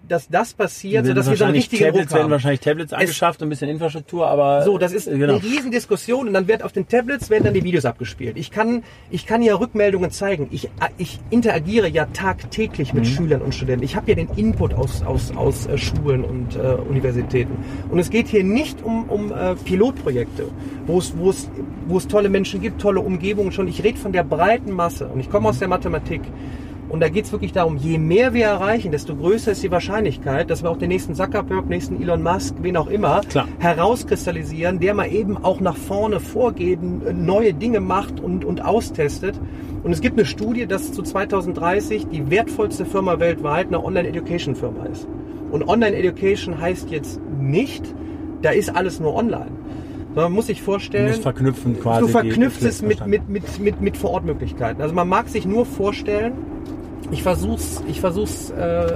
dass 0.07 0.27
das 0.29 0.53
passiert, 0.53 1.05
Werden 1.05 1.07
sodass 1.07 1.29
wir 1.29 1.37
so 1.37 1.45
einen 1.45 1.55
richtigen 1.55 1.83
Tablets 1.83 2.11
werden 2.11 2.23
haben. 2.23 2.31
wahrscheinlich 2.31 2.59
Tablets 2.59 2.93
angeschafft 2.93 3.41
und 3.41 3.47
ein 3.47 3.49
bisschen 3.49 3.69
Infrastruktur, 3.69 4.27
aber 4.27 4.63
So, 4.63 4.77
das 4.77 4.93
ist 4.93 5.07
äh, 5.07 5.17
genau. 5.17 5.33
eine 5.35 5.43
Riesendiskussion 5.43 6.27
und 6.27 6.33
dann 6.33 6.47
wird 6.47 6.63
auf 6.63 6.71
den 6.71 6.87
Tablets 6.87 7.29
werden 7.29 7.45
dann 7.45 7.53
die 7.53 7.63
Videos 7.63 7.85
abgespielt. 7.85 8.37
Ich 8.37 8.51
kann, 8.51 8.83
ich 9.09 9.25
kann 9.25 9.41
ja 9.41 9.55
Rückmeldungen 9.55 10.11
zeigen. 10.11 10.47
Ich, 10.51 10.69
ich 10.97 11.19
interagiere 11.29 11.87
ja 11.87 12.05
tagtäglich 12.05 12.93
mit 12.93 13.07
Schülern 13.07 13.41
und 13.41 13.53
Studenten. 13.55 13.83
Ich 13.83 13.95
habe 13.95 14.09
ja 14.11 14.15
den 14.15 14.29
Input 14.35 14.73
aus, 14.73 15.03
aus, 15.03 15.35
aus 15.35 15.65
äh, 15.67 15.77
Schulen 15.77 16.23
und 16.23 16.55
äh, 16.55 16.59
Universitäten. 16.59 17.53
Und 17.89 17.99
es 17.99 18.09
geht 18.09 18.27
hier 18.27 18.43
nicht 18.43 18.83
um, 18.83 19.09
um 19.09 19.31
äh, 19.31 19.55
Pilotprojekte, 19.55 20.47
wo 20.85 20.99
es, 20.99 21.17
wo, 21.17 21.29
es, 21.29 21.49
wo 21.87 21.97
es 21.97 22.07
tolle 22.07 22.29
Menschen 22.29 22.61
gibt, 22.61 22.81
tolle 22.81 22.99
Umgebungen 23.01 23.51
schon. 23.51 23.67
Ich 23.67 23.83
rede 23.83 23.97
von 23.97 24.11
der 24.11 24.23
breiten 24.23 24.71
Masse 24.71 25.07
und 25.07 25.19
ich 25.19 25.29
komme 25.29 25.49
aus 25.49 25.59
der 25.59 25.67
Mathematik. 25.67 26.21
Und 26.87 26.99
da 26.99 27.09
geht 27.09 27.25
es 27.25 27.31
wirklich 27.31 27.51
darum, 27.51 27.77
je 27.77 27.97
mehr 27.97 28.33
wir 28.33 28.45
erreichen, 28.45 28.91
desto 28.91 29.15
größer 29.15 29.51
ist 29.53 29.63
die 29.63 29.71
Wahrscheinlichkeit, 29.71 30.49
dass 30.49 30.61
wir 30.63 30.69
auch 30.69 30.77
den 30.77 30.89
nächsten 30.89 31.15
Zuckerberg, 31.15 31.67
nächsten 31.67 32.01
Elon 32.01 32.21
Musk, 32.21 32.55
wen 32.61 32.77
auch 32.77 32.87
immer, 32.87 33.21
Klar. 33.21 33.47
herauskristallisieren, 33.59 34.79
der 34.79 34.93
mal 34.93 35.11
eben 35.11 35.37
auch 35.37 35.59
nach 35.61 35.75
vorne 35.77 36.19
vorgeht, 36.19 36.79
neue 36.81 37.53
Dinge 37.53 37.79
macht 37.79 38.19
und, 38.19 38.45
und 38.45 38.63
austestet. 38.63 39.39
Und 39.83 39.91
es 39.91 40.01
gibt 40.01 40.17
eine 40.17 40.25
Studie, 40.25 40.67
dass 40.67 40.91
zu 40.91 41.01
2030 41.01 42.07
die 42.07 42.29
wertvollste 42.29 42.85
Firma 42.85 43.19
weltweit 43.19 43.67
eine 43.67 43.83
Online-Education-Firma 43.83 44.85
ist. 44.85 45.07
Und 45.51 45.67
Online-Education 45.67 46.59
heißt 46.59 46.91
jetzt 46.91 47.19
nicht, 47.39 47.83
da 48.41 48.51
ist 48.51 48.75
alles 48.75 48.99
nur 48.99 49.15
online. 49.15 49.51
Man 50.13 50.31
muss 50.31 50.47
sich 50.47 50.61
vorstellen, 50.61 51.05
Du 51.05 51.11
musst 51.11 51.23
verknüpfen 51.23 51.79
quasi. 51.79 52.01
du 52.01 52.07
verknüpfst 52.07 52.63
es 52.63 52.81
mit, 52.81 53.05
mit, 53.05 53.27
mit, 53.27 53.59
mit, 53.59 53.81
mit 53.81 53.97
Vorortmöglichkeiten. 53.97 54.81
Also 54.81 54.95
man 54.95 55.09
mag 55.09 55.27
sich 55.27 55.45
nur 55.45 55.65
vorstellen, 55.65 56.33
ich 57.11 57.23
versuch's, 57.23 57.81
ich 57.87 57.99
versuch's 58.01 58.49
äh, 58.51 58.85
äh, 58.85 58.91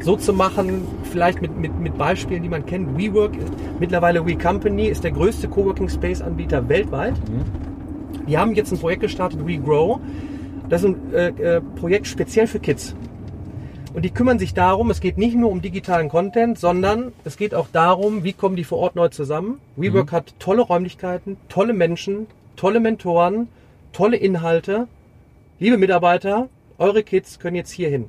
so 0.00 0.16
zu 0.16 0.32
machen, 0.32 0.86
vielleicht 1.04 1.40
mit, 1.42 1.56
mit, 1.58 1.78
mit 1.78 1.96
Beispielen, 1.98 2.42
die 2.42 2.48
man 2.48 2.66
kennt. 2.66 2.96
WeWork, 2.98 3.36
ist- 3.36 3.52
mittlerweile 3.78 4.26
WeCompany, 4.26 4.86
ist 4.86 5.04
der 5.04 5.12
größte 5.12 5.48
Coworking 5.48 5.88
Space 5.88 6.20
Anbieter 6.22 6.68
weltweit. 6.68 7.14
Die 8.26 8.36
haben 8.38 8.54
jetzt 8.54 8.72
ein 8.72 8.78
Projekt 8.78 9.02
gestartet, 9.02 9.46
WeGrow. 9.46 10.00
Das 10.68 10.82
ist 10.82 10.88
ein 10.88 11.12
äh, 11.14 11.28
äh, 11.56 11.60
Projekt 11.60 12.06
speziell 12.06 12.46
für 12.46 12.60
Kids. 12.60 12.94
Und 13.92 14.04
die 14.04 14.10
kümmern 14.10 14.38
sich 14.38 14.54
darum, 14.54 14.88
es 14.90 15.00
geht 15.00 15.18
nicht 15.18 15.34
nur 15.36 15.50
um 15.50 15.60
digitalen 15.62 16.08
Content, 16.08 16.58
sondern 16.58 17.12
es 17.24 17.36
geht 17.36 17.54
auch 17.56 17.66
darum, 17.72 18.22
wie 18.22 18.32
kommen 18.32 18.54
die 18.54 18.62
vor 18.64 18.78
Ort 18.78 18.94
neu 18.94 19.08
zusammen. 19.08 19.58
WeWork 19.76 20.12
hat 20.12 20.34
tolle 20.38 20.62
Räumlichkeiten, 20.62 21.36
tolle 21.48 21.72
Menschen, 21.72 22.26
tolle 22.54 22.78
Mentoren, 22.78 23.48
tolle 23.92 24.16
Inhalte. 24.16 24.86
Liebe 25.58 25.76
Mitarbeiter, 25.76 26.48
eure 26.80 27.02
Kids 27.04 27.38
können 27.38 27.56
jetzt 27.56 27.70
hier 27.70 27.88
hin. 27.88 28.06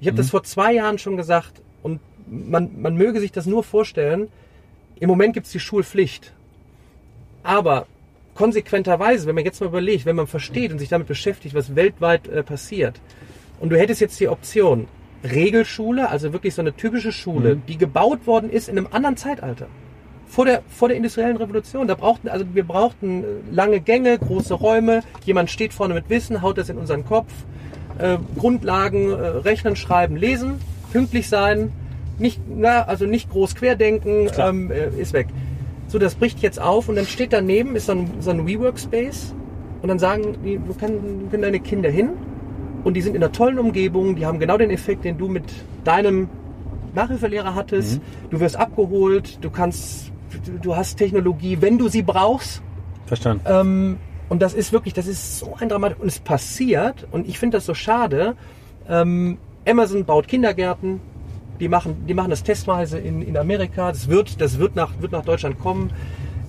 Ich 0.00 0.06
habe 0.06 0.16
das 0.16 0.30
vor 0.30 0.42
zwei 0.42 0.74
Jahren 0.74 0.98
schon 0.98 1.16
gesagt 1.16 1.62
und 1.82 2.00
man, 2.26 2.80
man 2.80 2.96
möge 2.96 3.20
sich 3.20 3.32
das 3.32 3.46
nur 3.46 3.64
vorstellen. 3.64 4.28
Im 5.00 5.08
Moment 5.08 5.34
gibt 5.34 5.46
es 5.46 5.52
die 5.52 5.60
Schulpflicht. 5.60 6.32
Aber 7.42 7.86
konsequenterweise, 8.34 9.26
wenn 9.26 9.34
man 9.34 9.44
jetzt 9.44 9.60
mal 9.60 9.68
überlegt, 9.68 10.04
wenn 10.04 10.16
man 10.16 10.26
versteht 10.26 10.72
und 10.72 10.78
sich 10.78 10.88
damit 10.88 11.08
beschäftigt, 11.08 11.54
was 11.54 11.74
weltweit 11.74 12.28
äh, 12.28 12.42
passiert, 12.42 13.00
und 13.60 13.70
du 13.70 13.78
hättest 13.78 14.00
jetzt 14.00 14.20
die 14.20 14.28
Option, 14.28 14.86
Regelschule, 15.24 16.08
also 16.08 16.32
wirklich 16.32 16.54
so 16.54 16.62
eine 16.62 16.76
typische 16.76 17.10
Schule, 17.10 17.56
die 17.66 17.76
gebaut 17.76 18.26
worden 18.26 18.50
ist 18.50 18.68
in 18.68 18.78
einem 18.78 18.88
anderen 18.92 19.16
Zeitalter. 19.16 19.66
Vor 20.28 20.44
der, 20.44 20.62
vor 20.68 20.88
der 20.88 20.96
industriellen 20.96 21.36
Revolution. 21.36 21.88
Da 21.88 21.94
brauchten, 21.94 22.28
also 22.28 22.44
wir 22.52 22.64
brauchten 22.64 23.24
äh, 23.24 23.26
lange 23.50 23.80
Gänge, 23.80 24.18
große 24.18 24.54
Räume, 24.54 25.02
jemand 25.24 25.50
steht 25.50 25.72
vorne 25.72 25.94
mit 25.94 26.08
Wissen, 26.08 26.42
haut 26.42 26.58
das 26.58 26.68
in 26.68 26.78
unseren 26.78 27.04
Kopf, 27.04 27.32
äh, 27.98 28.18
Grundlagen, 28.38 29.10
äh, 29.10 29.14
Rechnen, 29.14 29.76
Schreiben, 29.76 30.16
Lesen, 30.16 30.54
pünktlich 30.92 31.28
sein, 31.28 31.72
nicht, 32.18 32.40
na, 32.48 32.82
also 32.82 33.06
nicht 33.06 33.30
groß 33.30 33.54
querdenken, 33.54 34.30
ähm, 34.38 34.70
äh, 34.70 34.88
ist 35.00 35.12
weg. 35.12 35.28
So, 35.88 35.98
das 35.98 36.14
bricht 36.14 36.40
jetzt 36.40 36.60
auf 36.60 36.88
und 36.88 36.96
dann 36.96 37.06
steht 37.06 37.32
daneben, 37.32 37.76
ist 37.76 37.86
so 37.86 37.92
ein, 37.92 38.10
so 38.20 38.30
ein 38.30 38.46
WeWork-Space 38.46 39.34
und 39.82 39.88
dann 39.88 39.98
sagen 39.98 40.36
die, 40.44 40.60
wo 40.66 40.74
können, 40.74 41.28
können 41.30 41.42
deine 41.42 41.60
Kinder 41.60 41.90
hin? 41.90 42.10
Und 42.84 42.94
die 42.94 43.00
sind 43.00 43.16
in 43.16 43.22
einer 43.22 43.32
tollen 43.32 43.58
Umgebung, 43.58 44.16
die 44.16 44.26
haben 44.26 44.38
genau 44.38 44.56
den 44.56 44.70
Effekt, 44.70 45.04
den 45.04 45.18
du 45.18 45.28
mit 45.28 45.44
deinem 45.84 46.28
Nachhilfelehrer 46.94 47.54
hattest. 47.54 48.00
Du 48.30 48.40
wirst 48.40 48.56
abgeholt, 48.56 49.38
du 49.42 49.50
kannst, 49.50 50.12
du, 50.44 50.52
du 50.62 50.76
hast 50.76 50.96
Technologie, 50.96 51.58
wenn 51.60 51.78
du 51.78 51.88
sie 51.88 52.02
brauchst. 52.02 52.62
Verstanden. 53.06 53.42
Ähm, 53.46 53.96
und 54.28 54.42
das 54.42 54.54
ist 54.54 54.72
wirklich, 54.72 54.94
das 54.94 55.06
ist 55.06 55.38
so 55.38 55.56
ein 55.58 55.68
Dramatik. 55.68 56.00
Und 56.00 56.08
es 56.08 56.18
passiert, 56.18 57.06
und 57.10 57.28
ich 57.28 57.38
finde 57.38 57.56
das 57.56 57.66
so 57.66 57.74
schade, 57.74 58.36
ähm, 58.88 59.38
Amazon 59.66 60.04
baut 60.04 60.28
Kindergärten, 60.28 61.00
die 61.60 61.68
machen, 61.68 62.06
die 62.06 62.14
machen 62.14 62.30
das 62.30 62.42
testweise 62.42 62.98
in, 62.98 63.22
in 63.22 63.36
Amerika, 63.36 63.90
das, 63.90 64.08
wird, 64.08 64.40
das 64.40 64.58
wird, 64.58 64.76
nach, 64.76 64.92
wird 65.00 65.12
nach 65.12 65.24
Deutschland 65.24 65.58
kommen. 65.58 65.90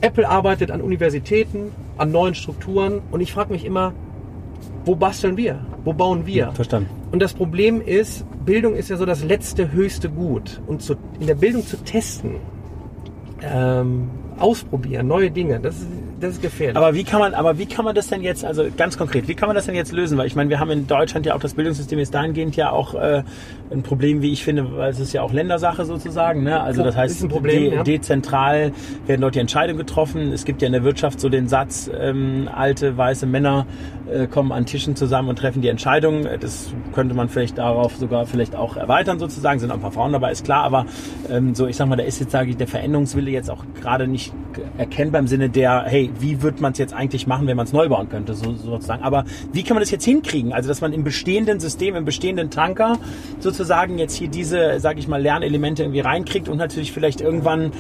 Apple 0.02 0.28
arbeitet 0.28 0.72
an 0.72 0.82
Universitäten, 0.82 1.72
an 1.98 2.12
neuen 2.12 2.36
Strukturen 2.36 3.02
und 3.12 3.22
ich 3.22 3.34
frage 3.34 3.52
mich 3.52 3.66
immer, 3.66 3.94
wo 4.86 4.96
basteln 4.96 5.36
wir? 5.36 5.66
Wo 5.84 5.94
bauen 5.94 6.26
wir? 6.26 6.52
Verstanden. 6.54 6.90
Und 7.12 7.22
das 7.22 7.34
Problem 7.34 7.82
ist, 7.82 8.26
Bildung 8.46 8.76
ist 8.76 8.90
ja 8.90 8.98
so 8.98 9.06
das 9.06 9.24
letzte 9.24 9.72
höchste 9.72 10.10
Gut. 10.10 10.62
Und 10.68 10.82
zu, 10.82 10.96
in 11.20 11.28
der 11.28 11.36
Bildung 11.36 11.66
zu 11.66 11.78
testen, 11.78 12.36
ähm, 13.42 14.10
ausprobieren, 14.38 15.08
neue 15.08 15.32
Dinge, 15.32 15.60
das 15.60 15.76
ist, 15.76 15.88
das 16.20 16.36
ist 16.36 16.42
gefährlich. 16.42 16.78
Aber 16.78 16.94
wie 16.94 17.04
kann 17.04 17.20
man, 17.20 17.34
aber 17.34 17.58
wie 17.58 17.66
kann 17.66 17.86
man 17.86 17.96
das 17.96 18.08
denn 18.08 18.22
jetzt, 18.22 18.46
also 18.46 18.66
ganz 18.76 18.98
konkret, 18.98 19.28
wie 19.28 19.36
kann 19.36 19.48
man 19.48 19.56
das 19.56 19.66
denn 19.66 19.76
jetzt 19.76 19.92
lösen? 19.92 20.18
Weil 20.18 20.28
ich 20.28 20.36
meine, 20.36 20.50
wir 20.50 20.60
haben 20.60 20.72
in 20.72 20.88
Deutschland 20.88 21.26
ja 21.26 21.36
auch 21.36 21.40
das 21.40 21.54
Bildungssystem 21.54 22.00
ist 22.00 22.14
dahingehend 22.14 22.56
ja 22.56 22.72
auch 22.72 22.94
äh, 22.96 23.24
ein 23.72 23.84
Problem, 23.84 24.22
wie 24.22 24.32
ich 24.32 24.44
finde, 24.44 24.78
weil 24.78 24.92
es 24.92 25.00
ist 25.00 25.14
ja 25.14 25.22
auch 25.22 25.34
Ländersache 25.34 25.86
sozusagen. 25.86 26.44
Ne? 26.44 26.60
Also 26.60 26.84
das 26.84 26.96
heißt, 26.96 27.28
Problem, 27.30 27.64
de 27.64 27.76
ja. 27.76 27.84
dezentral 27.84 28.72
werden 29.06 29.22
dort 29.22 29.36
die 29.36 29.40
Entscheidungen 29.40 29.78
getroffen. 29.78 30.32
Es 30.32 30.46
gibt 30.46 30.62
ja 30.62 30.68
in 30.68 30.74
der 30.74 30.84
Wirtschaft 30.84 31.20
so 31.20 31.30
den 31.30 31.48
Satz, 31.48 31.90
ähm, 31.98 32.50
alte 32.54 32.98
weiße 32.98 33.26
Männer 33.26 33.66
äh, 34.12 34.28
kommen 34.28 34.52
an 34.52 34.66
Tischen 34.66 34.96
zusammen 34.96 35.30
und 35.30 35.38
treffen 35.38 35.62
die 35.62 35.68
Entscheidungen. 35.68 36.28
Das 36.40 36.72
könnte 36.94 37.16
man 37.16 37.30
vielleicht 37.30 37.58
darauf 37.58 37.96
sogar 37.96 38.26
vielleicht 38.26 38.56
auch 38.56 38.76
erweitern 38.78 39.20
sozusagen. 39.20 39.60
Sind 39.60 39.72
auch 39.72 39.76
ein 39.76 39.82
paar 39.82 39.92
Frauen 39.92 40.14
dabei, 40.14 40.32
ist 40.32 40.46
klar. 40.46 40.64
Aber 40.64 40.86
ähm, 41.30 41.56
so, 41.56 41.68
ich 41.68 41.76
sag 41.76 41.88
mal, 41.88 41.96
da 41.96 42.04
ist 42.04 42.20
jetzt 42.20 42.32
sage 42.32 42.50
ich 42.50 42.58
der 42.58 42.68
Veränderungswille 42.68 43.32
jetzt 43.32 43.50
auch 43.50 43.64
gerade 43.80 44.08
nicht 44.08 44.34
erkennbar 44.78 45.22
im 45.22 45.28
Sinne 45.28 45.50
der, 45.50 45.84
hey, 45.86 46.09
wie 46.20 46.42
wird 46.42 46.62
man 46.62 46.72
es 46.74 46.78
jetzt 46.78 46.94
eigentlich 46.94 47.28
machen, 47.28 47.48
wenn 47.48 47.58
man 47.58 47.66
es 47.66 47.74
neu 47.74 47.90
bauen 47.90 48.10
könnte, 48.10 48.34
so, 48.34 48.54
sozusagen. 48.54 49.04
Aber 49.04 49.26
wie 49.54 49.64
kann 49.64 49.76
man 49.76 49.82
das 49.82 49.92
jetzt 49.92 50.06
hinkriegen? 50.06 50.54
Also, 50.54 50.68
dass 50.70 50.82
man 50.82 50.94
im 50.94 51.04
bestehenden 51.04 51.60
System, 51.60 51.96
im 51.96 52.06
bestehenden 52.06 52.50
Tanker 52.50 52.98
sozusagen 53.40 53.98
jetzt 53.98 54.16
hier 54.16 54.28
diese, 54.28 54.80
sage 54.80 55.00
ich 55.00 55.08
mal, 55.08 55.22
Lernelemente 55.22 55.84
irgendwie 55.84 56.00
reinkriegt 56.02 56.50
und 56.50 56.58
natürlich 56.58 56.92
vielleicht 56.92 57.22
irgendwann, 57.22 57.66
äh, 57.66 57.72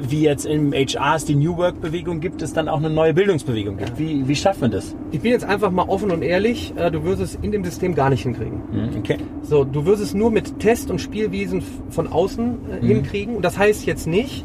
wie 0.00 0.22
jetzt 0.22 0.46
im 0.46 0.72
HR 0.72 1.16
es 1.16 1.24
die 1.24 1.34
New 1.34 1.56
Work-Bewegung 1.56 2.20
gibt, 2.20 2.42
es 2.42 2.52
dann 2.52 2.68
auch 2.68 2.78
eine 2.78 2.90
neue 2.90 3.14
Bildungsbewegung 3.14 3.76
gibt. 3.76 3.98
Wie, 3.98 4.26
wie 4.26 4.36
schafft 4.36 4.60
man 4.60 4.70
das? 4.70 4.94
ich 5.12 5.20
bin 5.20 5.30
jetzt 5.32 5.44
einfach 5.44 5.70
mal 5.70 5.84
offen 5.88 6.10
und 6.10 6.22
ehrlich, 6.22 6.72
äh, 6.76 6.90
du 6.90 7.04
wirst 7.04 7.20
es 7.22 7.38
in 7.40 7.52
dem 7.52 7.64
System 7.64 7.94
gar 7.94 8.10
nicht 8.10 8.22
hinkriegen. 8.22 8.60
Hm, 8.72 8.90
Okay. 8.98 9.18
So, 9.42 9.64
du 9.64 9.86
wirst 9.86 10.02
es 10.02 10.14
nur 10.14 10.30
mit 10.30 10.58
Test- 10.58 10.90
und 10.90 11.00
Spielwiesen 11.00 11.62
von 11.90 12.08
außen 12.08 12.56
äh, 12.82 12.86
hinkriegen. 12.86 13.36
Und 13.36 13.44
das 13.44 13.56
heißt 13.56 13.86
jetzt 13.86 14.06
nicht 14.06 14.44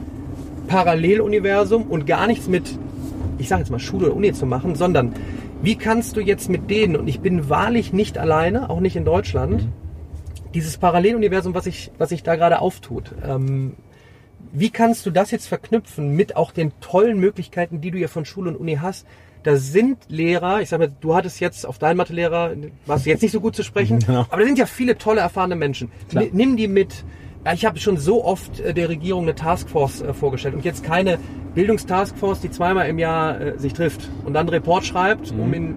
Paralleluniversum 0.67 1.83
und 1.83 2.05
gar 2.07 2.27
nichts 2.27 2.47
mit, 2.47 2.77
ich 3.41 3.49
sage 3.49 3.61
jetzt 3.61 3.69
mal 3.71 3.79
Schule 3.79 4.07
oder 4.07 4.15
Uni 4.15 4.31
zu 4.33 4.45
machen, 4.45 4.75
sondern 4.75 5.13
wie 5.61 5.75
kannst 5.75 6.15
du 6.15 6.21
jetzt 6.21 6.49
mit 6.49 6.69
denen, 6.69 6.95
und 6.95 7.07
ich 7.07 7.19
bin 7.19 7.49
wahrlich 7.49 7.91
nicht 7.93 8.17
alleine, 8.17 8.69
auch 8.69 8.79
nicht 8.79 8.95
in 8.95 9.05
Deutschland, 9.05 9.67
dieses 10.53 10.77
Paralleluniversum, 10.77 11.53
was 11.53 11.65
sich 11.65 11.91
was 11.97 12.09
sich 12.09 12.23
da 12.23 12.35
gerade 12.35 12.59
auftut, 12.61 13.13
ähm, 13.25 13.73
wie 14.53 14.69
kannst 14.69 15.05
du 15.05 15.11
das 15.11 15.31
jetzt 15.31 15.47
verknüpfen 15.47 16.15
mit 16.15 16.35
auch 16.35 16.51
den 16.51 16.71
tollen 16.81 17.19
Möglichkeiten, 17.19 17.79
die 17.79 17.91
du 17.91 17.97
ja 17.97 18.07
von 18.07 18.25
Schule 18.25 18.49
und 18.49 18.55
Uni 18.57 18.75
hast? 18.81 19.05
Da 19.43 19.55
sind 19.55 19.97
Lehrer, 20.07 20.61
ich 20.61 20.69
sag 20.69 20.79
mal, 20.79 20.91
du 20.99 21.15
hattest 21.15 21.39
jetzt 21.39 21.65
auf 21.65 21.79
deinen 21.79 21.97
Mathelehrer, 21.97 22.51
warst 22.85 23.05
jetzt 23.05 23.21
nicht 23.21 23.31
so 23.31 23.39
gut 23.39 23.55
zu 23.55 23.63
sprechen, 23.63 23.99
Genau. 24.05 24.21
aber 24.29 24.37
da 24.41 24.45
sind 24.45 24.57
ja 24.59 24.65
viele 24.65 24.97
tolle, 24.97 25.21
erfahrene 25.21 25.55
Menschen. 25.55 25.89
Klar. 26.09 26.25
Ni- 26.25 26.29
Nimm 26.33 26.57
die 26.57 26.67
mit. 26.67 27.03
Ich 27.53 27.65
habe 27.65 27.79
schon 27.79 27.97
so 27.97 28.23
oft 28.23 28.59
äh, 28.59 28.73
der 28.73 28.89
Regierung 28.89 29.23
eine 29.23 29.35
Taskforce 29.35 30.01
äh, 30.01 30.13
vorgestellt 30.13 30.53
und 30.55 30.63
jetzt 30.63 30.83
keine 30.83 31.17
Bildungstaskforce, 31.55 32.39
die 32.41 32.51
zweimal 32.51 32.87
im 32.87 32.99
Jahr 32.99 33.39
äh, 33.41 33.57
sich 33.57 33.73
trifft 33.73 34.09
und 34.25 34.33
dann 34.33 34.41
einen 34.41 34.49
Report 34.49 34.85
schreibt, 34.85 35.31
um 35.31 35.51
in 35.53 35.75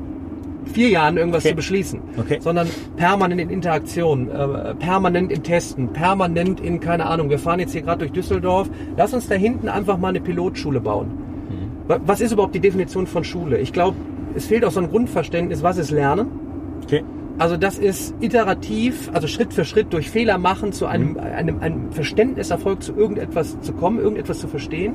vier 0.66 0.88
Jahren 0.88 1.16
irgendwas 1.16 1.44
Mhm. 1.44 1.48
Okay. 1.48 1.53
zu 1.53 1.57
beschließen, 1.57 2.00
Okay. 2.18 2.38
sondern 2.40 2.68
permanent 2.96 3.40
in 3.40 3.50
Interaktion, 3.50 4.31
äh, 4.31 4.74
permanent 4.74 5.31
im 5.33 5.42
Testen, 5.42 5.88
permanent 5.92 6.61
in, 6.61 6.81
keine 6.81 7.07
Ahnung, 7.07 7.29
wir 7.31 7.38
fahren 7.38 7.61
jetzt 7.61 7.72
hier 7.72 7.83
gerade 7.83 7.98
durch 8.00 8.12
Düsseldorf, 8.12 8.68
lass 8.96 9.12
uns 9.14 9.29
da 9.29 9.35
hinten 9.35 9.68
einfach 9.68 9.98
mal 9.98 10.09
eine 10.09 10.20
Pilotschule 10.20 10.81
bauen. 10.81 11.09
Mhm. 11.09 11.88
Wa- 11.88 12.00
Was 12.07 12.20
ist 12.20 12.33
überhaupt 12.33 12.55
die 12.55 12.61
Definition 12.61 13.07
von 13.07 13.24
Schule? 13.24 13.59
Ich 13.59 13.72
glaube, 13.72 13.96
es 14.35 14.46
fehlt 14.46 14.64
auch 14.64 14.70
so 14.70 14.81
ein 14.81 14.88
Grundverständnis, 14.90 15.62
was 15.62 15.77
ist 15.79 15.90
Lernen? 15.90 16.27
Okay. 16.83 17.03
Also 17.38 17.56
das 17.56 17.78
ist 17.78 18.14
iterativ, 18.20 19.10
also 19.12 19.26
Schritt 19.26 19.52
für 19.52 19.64
Schritt 19.64 19.92
durch 19.92 20.08
Fehler 20.10 20.38
machen 20.38 20.72
zu 20.72 20.84
Mhm. 20.84 20.90
einem, 20.90 21.16
einem, 21.18 21.60
einem 21.60 21.92
Verständniserfolg 21.92 22.82
zu 22.82 22.94
irgendetwas 22.94 23.60
zu 23.60 23.72
kommen, 23.72 23.98
irgendetwas 23.98 24.38
zu 24.38 24.46
verstehen. 24.46 24.94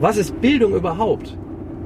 Was 0.00 0.16
ist 0.16 0.40
Bildung 0.40 0.74
überhaupt? 0.74 1.36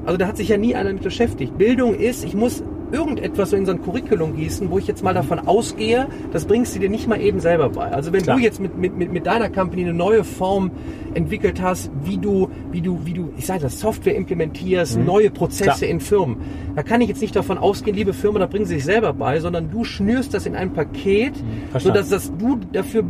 Also 0.06 0.16
da 0.16 0.26
hat 0.28 0.36
sich 0.36 0.48
ja 0.48 0.56
nie 0.56 0.74
einer 0.74 0.92
mit 0.92 1.02
beschäftigt. 1.02 1.58
Bildung 1.58 1.94
ist, 1.94 2.24
ich 2.24 2.34
muss 2.34 2.62
irgendetwas 2.92 3.50
so 3.50 3.56
in 3.56 3.66
so 3.66 3.72
ein 3.72 3.82
Curriculum 3.82 4.36
gießen, 4.36 4.70
wo 4.70 4.78
ich 4.78 4.86
jetzt 4.86 5.02
mal 5.02 5.14
davon 5.14 5.38
ausgehe, 5.40 6.06
das 6.32 6.44
bringst 6.44 6.74
du 6.74 6.78
dir 6.80 6.88
nicht 6.90 7.06
mal 7.08 7.20
eben 7.20 7.40
selber 7.40 7.68
bei. 7.68 7.90
Also 7.90 8.12
wenn 8.12 8.22
Klar. 8.22 8.36
du 8.36 8.42
jetzt 8.42 8.60
mit, 8.60 8.76
mit, 8.78 8.96
mit, 8.96 9.12
mit 9.12 9.26
deiner 9.26 9.48
Company 9.50 9.82
eine 9.82 9.94
neue 9.94 10.24
Form 10.24 10.70
entwickelt 11.14 11.60
hast, 11.62 11.90
wie 12.04 12.18
du, 12.18 12.48
wie 12.70 12.80
du, 12.80 13.00
wie 13.04 13.12
du, 13.14 13.30
ich 13.36 13.46
sage 13.46 13.60
das, 13.60 13.80
Software 13.80 14.14
implementierst, 14.16 14.98
neue 14.98 15.30
Prozesse 15.30 15.68
Mhm. 15.70 15.78
Klar. 15.78 15.90
in 15.90 16.00
Firmen, 16.00 16.36
da 16.76 16.82
kann 16.82 17.00
ich 17.00 17.08
jetzt 17.08 17.20
nicht 17.22 17.34
davon 17.34 17.58
ausgehen, 17.58 17.96
liebe 17.96 18.12
Firma, 18.12 18.38
da 18.38 18.46
bringen 18.46 18.66
sie 18.66 18.74
sich 18.74 18.84
selber 18.84 19.12
bei, 19.12 19.40
sondern 19.40 19.70
du 19.70 19.84
schnürst 19.84 20.32
das 20.34 20.46
in 20.46 20.54
ein 20.54 20.72
Paket, 20.72 21.34
Mhm. 21.42 21.78
Sodass 21.78 22.08
das 22.08 22.32
du 22.38 22.58
dafür 22.72 23.04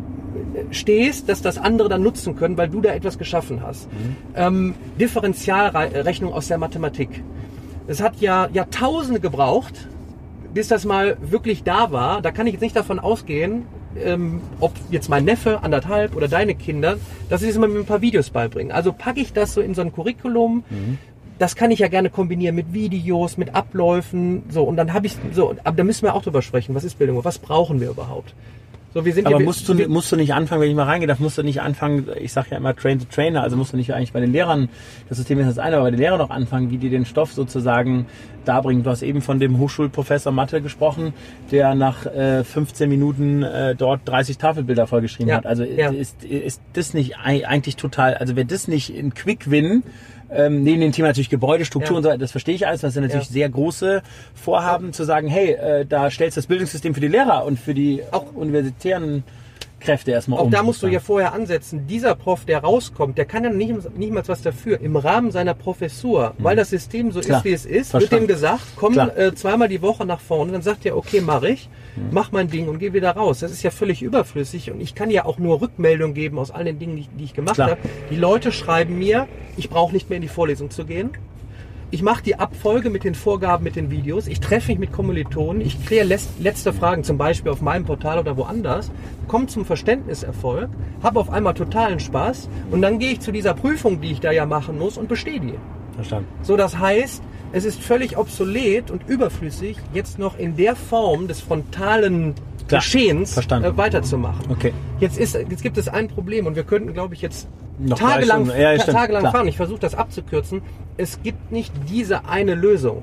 stehst, 0.71 1.29
dass 1.29 1.43
das 1.43 1.59
andere 1.59 1.89
dann 1.89 2.03
nutzen 2.03 2.37
können, 2.37 2.57
weil 2.57 2.69
du 2.69 2.81
da 2.81 2.91
etwas 2.91 3.19
geschaffen 3.19 3.63
hast. 3.63 3.89
Mhm. 3.93 4.17
Ähm, 4.35 4.75
Differentialrechnung 5.01 6.33
aus 6.33 6.49
der 6.49 6.59
Mathematik. 6.59 7.23
Es 7.89 8.03
hat 8.03 8.21
ja 8.21 8.51
Jahrtausende 8.53 9.19
gebraucht, 9.19 9.89
bis 10.53 10.69
das 10.69 10.85
mal 10.85 11.17
wirklich 11.23 11.63
da 11.63 11.91
war, 11.91 12.21
da 12.21 12.31
kann 12.31 12.47
ich 12.47 12.53
jetzt 12.53 12.61
nicht 12.61 12.77
davon 12.77 12.99
ausgehen, 12.99 13.65
ähm, 13.97 14.43
ob 14.61 14.73
jetzt 14.91 15.09
mein 15.09 15.25
Neffe, 15.25 15.63
anderthalb 15.63 16.15
oder 16.15 16.29
deine 16.29 16.55
Kinder, 16.55 16.99
dass 17.31 17.41
sie 17.41 17.49
es 17.49 17.57
mal 17.57 17.67
mit 17.67 17.79
ein 17.79 17.87
paar 17.87 18.03
Videos 18.03 18.29
beibringen. 18.29 18.73
Also 18.73 18.93
packe 18.93 19.21
ich 19.21 19.33
das 19.33 19.55
so 19.55 19.63
in 19.63 19.75
so 19.75 19.81
ein 19.81 19.93
Curriculum. 19.93 20.65
Das 21.39 21.57
kann 21.57 21.71
ich 21.71 21.79
ja 21.79 21.89
gerne 21.89 22.11
kombinieren 22.11 22.55
mit 22.55 22.75
Videos, 22.75 23.39
mit 23.39 23.55
Abläufen, 23.55 24.43
so 24.51 24.65
und 24.65 24.77
dann 24.77 24.93
habe 24.93 25.07
ich 25.07 25.17
so, 25.33 25.55
aber 25.65 25.77
da 25.77 25.85
müssen 25.85 26.03
wir 26.03 26.15
auch 26.15 26.23
drüber 26.23 26.43
sprechen. 26.43 26.75
Was 26.75 26.85
ist 26.85 26.99
Bildung? 26.99 27.25
Was 27.25 27.39
brauchen 27.39 27.81
wir 27.81 27.89
überhaupt? 27.89 28.35
So, 28.99 29.05
wir 29.05 29.13
sind 29.15 29.29
Aber 29.29 29.39
ja- 29.39 29.45
musst 29.45 29.69
du, 29.69 29.79
wir, 29.79 29.89
musst 29.89 30.11
du 30.11 30.17
nicht 30.17 30.35
anfangen, 30.35 30.61
wenn 30.61 30.71
ich 30.71 30.75
mal 30.75 30.83
reingehe, 30.83 31.15
musst 31.21 31.39
du 31.39 31.45
nicht 31.45 31.61
anfangen, 31.61 32.09
ich 32.21 32.33
sage 32.33 32.49
ja 32.51 32.57
immer 32.57 32.75
Train 32.75 32.99
the 32.99 33.07
Trainer, 33.07 33.45
also 33.45 33.57
musst 33.57 33.73
du 33.73 33.77
nicht 33.77 33.95
eigentlich 33.95 34.13
bei 34.13 34.19
den 34.19 34.33
Lehrern, 34.33 34.69
das 35.09 35.19
System 35.19 35.39
ist 35.39 35.47
das 35.47 35.59
eine, 35.61 35.77
aber 35.77 35.85
bei 35.85 35.91
den 35.93 36.01
Lehrern 36.01 36.21
auch 36.21 36.31
anfangen, 36.31 36.73
wie 36.73 36.79
die 36.79 36.91
den 36.91 37.05
Stoff 37.07 37.33
sozusagen 37.33 38.07
darbringen. 38.45 38.83
Du 38.83 38.91
hast 38.91 39.03
eben 39.03 39.21
von 39.23 39.39
dem 39.39 39.59
Hochschulprofessor 39.59 40.33
Mathe 40.33 40.61
gesprochen, 40.61 41.15
der 41.53 41.77
nach 41.77 42.07
äh, 42.07 42.43
15 42.43 42.89
Minuten 42.89 43.45
äh, 43.45 43.77
dort 43.77 44.01
30 44.07 44.37
Tafelbilder 44.39 44.89
vollgeschrieben 44.89 45.29
Ja, 45.29 45.37
hat. 45.37 45.47
Also 45.47 45.63
ja. 45.63 45.91
ist, 45.91 46.25
ist 46.25 46.61
das 46.73 46.93
nicht 46.93 47.19
ei- 47.23 47.47
eigentlich 47.47 47.77
total, 47.77 48.15
also 48.15 48.35
wäre 48.35 48.47
das 48.47 48.67
nicht 48.67 48.91
ein 48.91 49.15
Quick-Win, 49.15 49.85
ähm, 50.31 50.63
neben 50.63 50.81
dem 50.81 50.93
Thema 50.93 51.09
natürlich 51.09 51.31
Gebäudestruktur 51.31 51.93
Ja. 51.93 51.97
und 51.97 52.03
so, 52.03 52.17
das 52.17 52.31
verstehe 52.33 52.55
ich 52.55 52.67
alles, 52.67 52.81
das 52.83 52.95
sind 52.95 53.03
natürlich 53.05 53.27
Ja. 53.29 53.33
sehr 53.33 53.49
große 53.49 54.03
Vorhaben 54.35 54.93
zu 54.93 55.05
sagen, 55.05 55.29
hey, 55.29 55.53
äh, 55.53 55.87
da 55.87 56.11
stellst 56.11 56.37
du 56.37 56.41
das 56.41 56.47
Bildungssystem 56.47 56.95
für 56.95 57.01
die 57.01 57.09
Lehrer 57.09 57.45
und 57.45 57.59
für 57.59 57.75
die 57.75 58.03
Auch- 58.11 58.33
universitären 58.35 59.25
Kräfte 59.81 60.11
erstmal 60.11 60.41
Auch 60.41 60.47
um. 60.47 60.51
da 60.51 60.63
musst 60.63 60.83
du 60.83 60.89
ja 60.89 60.99
vorher 60.99 61.33
ansetzen. 61.33 61.87
Dieser 61.87 62.15
Prof, 62.17 62.45
der 62.45 62.59
rauskommt, 62.61 63.17
der 63.17 63.27
kann 63.27 63.45
ja 63.45 63.51
nicht, 63.51 63.97
nicht 63.97 64.13
mal 64.13 64.23
was 64.27 64.43
dafür. 64.43 64.81
Im 64.81 64.97
Rahmen 64.97 65.31
seiner 65.31 65.55
Professur, 65.55 66.35
weil 66.39 66.57
das 66.57 66.71
System 66.71 67.13
so. 67.13 67.21
Klar. 67.21 67.39
ist, 67.39 67.45
wie 67.45 67.53
es 67.53 67.65
ist, 67.67 67.91
Verstanden. 67.93 68.11
wird 68.11 68.21
dem 68.23 68.27
gesagt, 68.35 68.63
komm 68.77 68.99
äh, 68.99 69.35
zweimal 69.35 69.69
die 69.69 69.81
Woche 69.83 70.05
nach 70.05 70.21
vorne. 70.21 70.53
Dann 70.53 70.63
sagt 70.63 70.85
er, 70.85 70.97
okay, 70.97 71.21
mach 71.21 71.43
ich, 71.43 71.69
Mhm. 71.97 72.03
mach 72.13 72.33
mein 72.33 72.49
Ding 72.49 72.69
und 72.69 72.79
geh 72.79 72.93
wieder 72.93 73.13
raus. 73.13 73.41
Das 73.41 73.51
ist 73.53 73.63
ja 73.63 73.71
völlig 73.71 74.03
überflüssig 74.03 74.71
und 74.71 74.81
ich 74.81 74.95
kann 74.95 75.11
ja 75.11 75.25
auch 75.25 75.39
nur 75.39 75.61
Rückmeldung 75.61 76.13
geben 76.15 76.39
aus 76.39 76.51
all 76.51 76.65
den 76.65 76.79
Dingen, 76.79 76.97
die, 76.97 77.03
ich- 77.03 77.09
die 77.19 77.25
ich 77.25 77.35
gemacht 77.35 77.59
habe. 77.59 77.77
Die 78.11 78.17
Leute 78.17 78.53
schreiben 78.53 78.99
mir, 78.99 79.27
ich 79.57 79.69
brauche 79.71 79.93
nicht 79.93 80.09
mehr 80.11 80.17
in 80.17 80.23
die 80.23 80.29
Vorlesung 80.29 80.71
zu 80.71 80.85
gehen. 80.85 81.11
Ich 81.91 82.03
mache 82.03 82.23
die 82.23 82.39
Abfolge 82.39 82.91
mit 82.91 83.05
den 83.05 83.15
Vorgaben, 83.15 83.65
mit 83.65 83.75
den 83.75 83.91
Videos. 83.91 84.27
Ich 84.27 84.41
treffe 84.41 84.73
mich 84.73 84.79
mit 84.79 84.93
Kommilitonen. 84.93 85.63
Ich 85.63 85.87
kläre 85.87 86.07
letzte 86.39 86.75
Fragen, 86.75 87.03
zum 87.03 87.17
Beispiel 87.17 87.51
auf 87.51 87.63
meinem 87.63 87.87
Portal 87.87 88.19
oder 88.19 88.37
woanders. 88.37 88.91
Komme 89.27 89.47
zum 89.47 89.65
Verständniserfolg, 89.65 90.69
habe 91.03 91.19
auf 91.19 91.31
einmal 91.31 91.55
totalen 91.55 91.99
Spaß 91.99 92.51
und 92.71 92.83
dann 92.83 92.99
gehe 92.99 93.13
ich 93.13 93.21
zu 93.21 93.33
dieser 93.33 93.55
Prüfung, 93.55 94.03
die 94.03 94.13
ich 94.13 94.21
da 94.21 94.33
ja 94.33 94.45
machen 94.45 94.79
muss 94.79 94.99
und 94.99 95.09
bestehe 95.09 95.41
die. 95.41 95.55
Verstanden. 95.95 96.29
So, 96.43 96.59
das 96.59 96.79
heißt, 96.79 97.23
es 97.53 97.65
ist 97.65 97.81
völlig 97.81 98.19
obsolet 98.19 98.91
und 98.91 99.09
überflüssig, 99.09 99.79
jetzt 99.95 100.19
noch 100.19 100.39
in 100.39 100.57
der 100.57 100.77
Form 100.77 101.27
des 101.27 101.41
frontalen 101.41 102.35
Klar, 102.69 102.81
Geschehens 102.81 103.33
verstanden. 103.35 103.69
äh, 103.73 103.77
weiterzumachen. 103.77 104.45
Okay. 104.51 104.73
Jetzt, 105.01 105.19
ist, 105.19 105.35
jetzt 105.35 105.63
gibt 105.63 105.77
es 105.79 105.89
ein 105.89 106.09
Problem 106.09 106.47
und 106.47 106.55
wir 106.57 106.65
könnten, 106.65 106.93
glaube 106.93 107.15
ich, 107.15 107.23
jetzt 107.23 107.49
Noch 107.79 107.99
tagelang. 107.99 108.47
Ja, 108.49 108.73
ja, 108.73 108.79
tagelang 108.79 109.23
klar. 109.23 109.33
fahren. 109.33 109.49
Ich 109.49 109.57
versuche 109.57 109.81
das 109.81 109.95
abzukürzen. 109.95 110.63
Es 110.97 111.23
gibt 111.23 111.51
nicht 111.51 111.73
diese 111.89 112.27
eine 112.29 112.55
Lösung. 112.55 113.03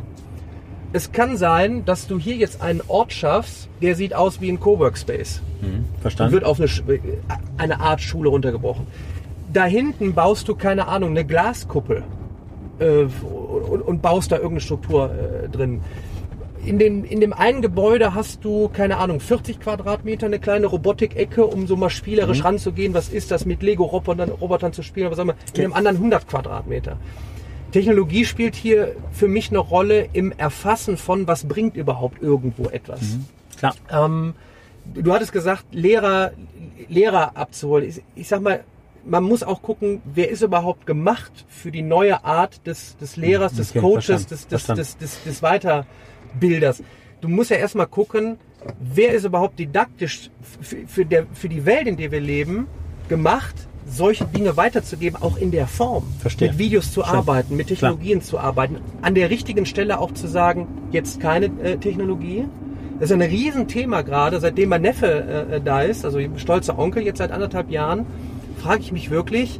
Es 0.93 1.11
kann 1.11 1.35
sein, 1.35 1.83
dass 1.83 2.07
du 2.07 2.17
hier 2.19 2.35
jetzt 2.35 2.61
einen 2.61 2.81
Ort 2.87 3.11
schaffst, 3.11 3.67
der 3.81 3.95
sieht 3.95 4.13
aus 4.13 4.39
wie 4.39 4.49
ein 4.49 4.59
Coworkspace 4.61 5.41
und 5.61 5.85
Verstanden. 6.01 6.31
wird 6.33 6.43
auf 6.45 6.57
eine, 6.59 6.67
Sch- 6.67 6.83
eine 7.57 7.79
Art 7.81 7.99
Schule 8.01 8.29
runtergebrochen. 8.29 8.87
Da 9.51 9.65
hinten 9.65 10.13
baust 10.13 10.47
du, 10.47 10.55
keine 10.55 10.87
Ahnung, 10.87 11.09
eine 11.11 11.25
Glaskuppel 11.25 12.03
äh, 12.79 13.05
und, 13.25 13.81
und 13.81 14.01
baust 14.01 14.31
da 14.31 14.35
irgendeine 14.35 14.61
Struktur 14.61 15.09
äh, 15.11 15.49
drin. 15.49 15.81
In, 16.65 16.79
den, 16.79 17.03
in 17.03 17.21
dem 17.21 17.31
einen 17.31 17.61
Gebäude 17.61 18.15
hast 18.15 18.43
du, 18.43 18.69
keine 18.69 18.97
Ahnung, 18.97 19.19
40 19.19 19.59
Quadratmeter, 19.59 20.25
eine 20.25 20.39
kleine 20.39 20.65
Robotikecke, 20.65 21.45
um 21.45 21.67
so 21.67 21.75
mal 21.75 21.91
spielerisch 21.91 22.43
ranzugehen. 22.43 22.93
Was 22.93 23.09
ist 23.09 23.29
das 23.29 23.45
mit 23.45 23.61
Lego-Robotern 23.61 24.29
Robotern 24.29 24.73
zu 24.73 24.81
spielen? 24.81 25.11
Was 25.11 25.17
sagen 25.17 25.29
wir? 25.29 25.35
In 25.53 25.61
dem 25.61 25.73
anderen 25.73 25.97
100 25.97 26.27
Quadratmeter. 26.27 26.97
Technologie 27.71 28.25
spielt 28.25 28.55
hier 28.55 28.95
für 29.11 29.27
mich 29.27 29.49
eine 29.49 29.59
Rolle 29.59 30.09
im 30.13 30.31
Erfassen 30.31 30.97
von, 30.97 31.27
was 31.27 31.45
bringt 31.47 31.75
überhaupt 31.75 32.21
irgendwo 32.21 32.69
etwas. 32.69 33.01
Klar. 33.57 33.75
Ähm, 33.91 34.33
du 34.93 35.13
hattest 35.13 35.33
gesagt, 35.33 35.65
Lehrer, 35.71 36.31
Lehrer 36.87 37.37
abzuholen. 37.37 37.89
Ich, 37.89 38.01
ich 38.15 38.27
sag 38.27 38.41
mal, 38.41 38.63
man 39.05 39.23
muss 39.23 39.43
auch 39.43 39.61
gucken, 39.61 40.01
wer 40.05 40.29
ist 40.29 40.41
überhaupt 40.41 40.87
gemacht 40.87 41.45
für 41.47 41.71
die 41.71 41.83
neue 41.83 42.23
Art 42.25 42.65
des, 42.65 42.97
des 42.97 43.17
Lehrers, 43.17 43.53
des 43.53 43.69
Okay, 43.71 43.81
Coaches, 43.81 44.05
verstanden, 44.05 44.29
des, 44.29 44.47
des, 44.47 44.47
verstanden. 44.47 44.79
des, 44.79 44.97
des, 44.97 45.23
des 45.23 45.41
Weiterbilders. 46.35 46.83
Du 47.21 47.27
musst 47.27 47.49
ja 47.49 47.57
erstmal 47.57 47.87
gucken, 47.87 48.37
wer 48.79 49.13
ist 49.13 49.25
überhaupt 49.25 49.57
didaktisch 49.59 50.29
für, 50.61 50.87
für, 50.87 51.05
der, 51.05 51.25
für 51.33 51.49
die 51.49 51.65
Welt, 51.65 51.87
in 51.87 51.97
der 51.97 52.11
wir 52.11 52.19
leben, 52.19 52.67
gemacht, 53.09 53.55
solche 53.87 54.25
Dinge 54.25 54.57
weiterzugeben, 54.57 55.21
auch 55.21 55.37
in 55.37 55.51
der 55.51 55.67
Form. 55.67 56.03
Verstehe. 56.19 56.49
Mit 56.49 56.57
Videos 56.57 56.91
zu 56.91 57.01
Verstanden. 57.01 57.29
arbeiten, 57.29 57.55
mit 57.55 57.67
Technologien 57.67 58.21
zu 58.21 58.39
arbeiten. 58.39 58.77
An 59.01 59.15
der 59.15 59.29
richtigen 59.29 59.65
Stelle 59.65 59.99
auch 59.99 60.11
zu 60.11 60.27
sagen, 60.27 60.67
jetzt 60.91 61.19
keine 61.19 61.45
äh, 61.61 61.77
Technologie. 61.77 62.45
Das 62.99 63.09
ist 63.09 63.13
ein 63.13 63.21
Riesenthema 63.21 64.01
gerade, 64.01 64.39
seitdem 64.39 64.69
mein 64.69 64.81
Neffe 64.81 65.47
äh, 65.51 65.61
da 65.61 65.81
ist, 65.81 66.05
also 66.05 66.19
stolzer 66.37 66.79
Onkel 66.79 67.03
jetzt 67.03 67.17
seit 67.17 67.31
anderthalb 67.31 67.69
Jahren, 67.69 68.05
frage 68.57 68.81
ich 68.81 68.91
mich 68.91 69.09
wirklich, 69.09 69.59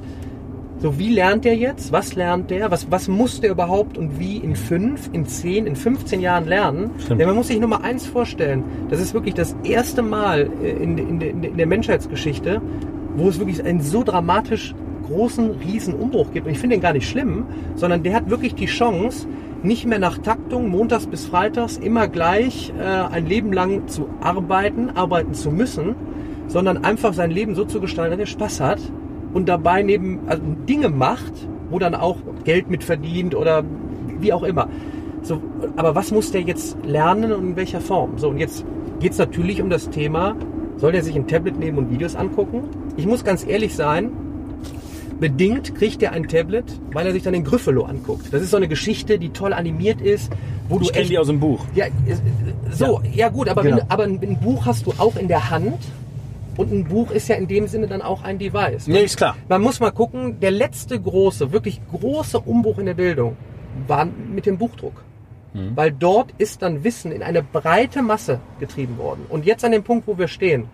so 0.77 0.99
wie 0.99 1.09
lernt 1.09 1.45
der 1.45 1.55
jetzt? 1.55 1.91
Was 1.91 2.15
lernt 2.15 2.51
der? 2.51 2.69
Was, 2.69 2.91
was 2.91 3.07
muss 3.07 3.39
der 3.39 3.51
überhaupt 3.51 3.97
und 3.97 4.19
wie 4.19 4.37
in 4.37 4.55
fünf, 4.55 5.09
in 5.13 5.25
zehn, 5.25 5.65
in 5.67 5.75
15 5.75 6.19
Jahren 6.19 6.45
lernen? 6.45 6.91
Stimmt. 6.99 7.21
Denn 7.21 7.27
man 7.27 7.35
muss 7.35 7.47
sich 7.47 7.59
nur 7.59 7.69
mal 7.69 7.81
eins 7.81 8.05
vorstellen. 8.05 8.63
Das 8.89 8.99
ist 8.99 9.13
wirklich 9.13 9.33
das 9.33 9.55
erste 9.63 10.01
Mal 10.01 10.49
äh, 10.61 10.71
in, 10.71 10.97
in, 10.97 11.21
in, 11.21 11.43
in 11.43 11.57
der 11.57 11.65
Menschheitsgeschichte, 11.65 12.61
wo 13.15 13.29
es 13.29 13.39
wirklich 13.39 13.63
einen 13.63 13.81
so 13.81 14.03
dramatisch 14.03 14.75
großen, 15.07 15.51
riesen 15.51 15.93
Umbruch 15.93 16.31
gibt. 16.33 16.45
Und 16.45 16.51
ich 16.51 16.59
finde 16.59 16.75
den 16.75 16.81
gar 16.81 16.93
nicht 16.93 17.07
schlimm, 17.07 17.45
sondern 17.75 18.03
der 18.03 18.13
hat 18.13 18.29
wirklich 18.29 18.55
die 18.55 18.65
Chance, 18.65 19.27
nicht 19.63 19.85
mehr 19.85 19.99
nach 19.99 20.17
Taktung, 20.17 20.69
montags 20.69 21.07
bis 21.07 21.25
freitags, 21.25 21.77
immer 21.77 22.07
gleich 22.07 22.73
äh, 22.77 22.83
ein 22.83 23.25
Leben 23.25 23.53
lang 23.53 23.87
zu 23.87 24.09
arbeiten, 24.19 24.91
arbeiten 24.91 25.33
zu 25.33 25.51
müssen, 25.51 25.95
sondern 26.47 26.83
einfach 26.83 27.13
sein 27.13 27.31
Leben 27.31 27.55
so 27.55 27.65
zu 27.65 27.79
gestalten, 27.79 28.11
dass 28.11 28.19
er 28.19 28.31
Spaß 28.31 28.59
hat 28.59 28.79
und 29.35 29.47
dabei 29.49 29.83
neben 29.83 30.21
also 30.27 30.41
Dinge 30.67 30.89
macht, 30.89 31.33
wo 31.69 31.77
dann 31.77 31.93
auch 31.93 32.17
Geld 32.45 32.69
mit 32.69 32.83
verdient 32.83 33.35
oder 33.35 33.63
wie 34.19 34.31
auch 34.31 34.43
immer. 34.43 34.69
So, 35.21 35.41
aber 35.75 35.93
was 35.93 36.11
muss 36.11 36.31
der 36.31 36.41
jetzt 36.41 36.77
lernen 36.85 37.33
und 37.33 37.43
in 37.49 37.55
welcher 37.57 37.81
Form? 37.81 38.17
So, 38.17 38.29
und 38.29 38.37
jetzt 38.37 38.63
geht 39.01 39.11
es 39.11 39.17
natürlich 39.17 39.61
um 39.61 39.69
das 39.69 39.89
Thema, 39.89 40.35
soll 40.77 40.93
der 40.93 41.03
sich 41.03 41.15
ein 41.15 41.27
Tablet 41.27 41.59
nehmen 41.59 41.77
und 41.77 41.91
Videos 41.91 42.15
angucken? 42.15 42.63
Ich 42.95 43.05
muss 43.05 43.25
ganz 43.25 43.45
ehrlich 43.45 43.75
sein, 43.75 44.09
bedingt 45.19 45.75
kriegt 45.75 46.01
er 46.01 46.13
ein 46.13 46.27
Tablet, 46.27 46.65
weil 46.93 47.05
er 47.05 47.11
sich 47.11 47.23
dann 47.23 47.33
den 47.33 47.43
Gryffalo 47.43 47.83
anguckt. 47.83 48.31
Das 48.33 48.41
ist 48.41 48.51
so 48.51 48.57
eine 48.57 48.69
Geschichte, 48.69 49.19
die 49.19 49.29
toll 49.29 49.51
animiert 49.51 49.99
ist, 49.99 50.31
wo 50.69 50.77
du 50.79 50.85
Ich 50.85 50.93
kenne 50.93 51.07
die 51.07 51.17
aus 51.17 51.27
dem 51.27 51.41
Buch. 51.41 51.65
ja, 51.75 51.85
äh, 51.87 51.89
so, 52.71 53.01
ja, 53.13 53.27
gut, 53.29 53.49
aber, 53.49 53.63
Genau. 53.63 53.77
wenn, 53.77 53.91
aber 53.91 54.03
ein 54.03 54.39
Buch 54.41 54.65
hast 54.65 54.85
du 54.85 54.93
auch 54.97 55.15
in 55.17 55.27
der 55.27 55.49
Hand 55.49 55.77
und 56.57 56.71
ein 56.71 56.85
Buch 56.85 57.11
ist 57.11 57.27
ja 57.27 57.35
in 57.35 57.47
dem 57.47 57.67
Sinne 57.67 57.87
dann 57.87 58.01
auch 58.01 58.23
ein 58.23 58.37
Device. 58.37 58.87
Nee, 58.87 59.03
ist 59.03 59.17
klar. 59.17 59.35
Man 59.49 59.61
muss 59.61 59.79
mal 59.79 59.91
gucken, 59.91 60.39
der 60.39 60.51
letzte 60.51 60.99
große, 60.99 61.51
wirklich 61.51 61.81
große 61.91 62.39
Umbruch 62.39 62.79
in 62.79 62.85
der 62.85 62.93
Bildung 62.93 63.35
war 63.87 64.05
mit 64.05 64.45
dem 64.45 64.57
Buchdruck. 64.57 65.03
Mhm. 65.53 65.71
Weil 65.75 65.91
dort 65.91 66.31
ist 66.37 66.61
dann 66.61 66.83
Wissen 66.83 67.11
in 67.11 67.23
eine 67.23 67.41
breite 67.41 68.01
Masse 68.01 68.39
getrieben 68.59 68.97
worden. 68.97 69.25
Und 69.29 69.45
jetzt 69.45 69.63
an 69.63 69.71
dem 69.71 69.83
Punkt, 69.83 70.07
wo 70.07 70.17
wir 70.17 70.27
stehen, 70.27 70.65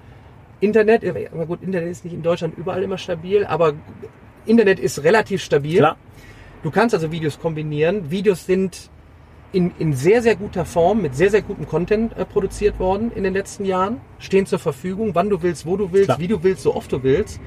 Internet, 0.60 1.04
äh, 1.04 1.30
aber 1.32 1.46
gut, 1.46 1.62
Internet 1.62 1.90
ist 1.90 2.06
nicht 2.06 2.14
in 2.14 2.24
Deutschland 2.24 2.58
überall 2.58 2.84
immer 2.84 2.98
stabil, 2.98 3.46
aber 3.46 3.74
Internet 4.46 4.80
ist 4.80 5.04
relativ 5.04 5.42
stabil. 5.44 5.78
Klar. 5.78 5.98
Du 6.64 6.70
kannst 6.70 6.94
also 6.94 7.12
Videos 7.12 7.40
kombinieren. 7.40 8.12
Videos 8.12 8.46
sind 8.46 8.90
in, 9.54 9.72
in 9.80 9.94
sehr, 9.94 10.22
sehr 10.22 10.36
guter 10.36 10.66
Form, 10.66 11.02
mit 11.02 11.16
sehr, 11.16 11.30
sehr 11.30 11.42
gutem 11.42 11.68
Content 11.68 12.18
äh, 12.18 12.26
produziert 12.26 12.80
worden 12.80 13.12
in 13.14 13.24
den 13.24 13.34
letzten 13.34 13.66
Jahren, 13.66 13.98
stehen 14.20 14.46
zur 14.46 14.60
Verfügung, 14.60 15.14
wann 15.14 15.30
du 15.30 15.42
willst, 15.42 15.66
wo 15.66 15.78
du 15.78 15.92
willst, 15.92 16.06
Klar. 16.06 16.20
wie 16.20 16.28
du 16.28 16.44
willst, 16.44 16.64
so 16.64 16.76
oft 16.76 16.92
du 16.92 17.04
willst. 17.04 17.40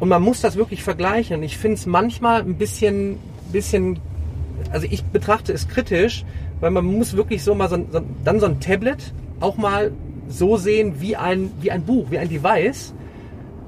Und 0.00 0.08
man 0.08 0.22
muss 0.22 0.40
das 0.40 0.56
wirklich 0.56 0.82
vergleichen. 0.82 1.42
Ich 1.42 1.56
finde 1.56 1.76
es 1.76 1.86
manchmal 1.86 2.40
ein 2.42 2.54
bisschen, 2.54 3.18
bisschen, 3.52 3.98
also 4.70 4.86
ich 4.90 5.04
betrachte 5.04 5.52
es 5.52 5.68
kritisch, 5.68 6.24
weil 6.60 6.70
man 6.70 6.84
muss 6.84 7.16
wirklich 7.16 7.42
so 7.42 7.54
mal 7.54 7.68
so, 7.68 7.84
so, 7.90 8.00
dann 8.24 8.40
so 8.40 8.46
ein 8.46 8.60
Tablet 8.60 9.12
auch 9.40 9.56
mal 9.56 9.92
so 10.28 10.56
sehen 10.56 11.00
wie 11.00 11.16
ein, 11.16 11.50
wie 11.60 11.70
ein 11.70 11.82
Buch, 11.82 12.10
wie 12.10 12.18
ein 12.18 12.28
Device, 12.28 12.94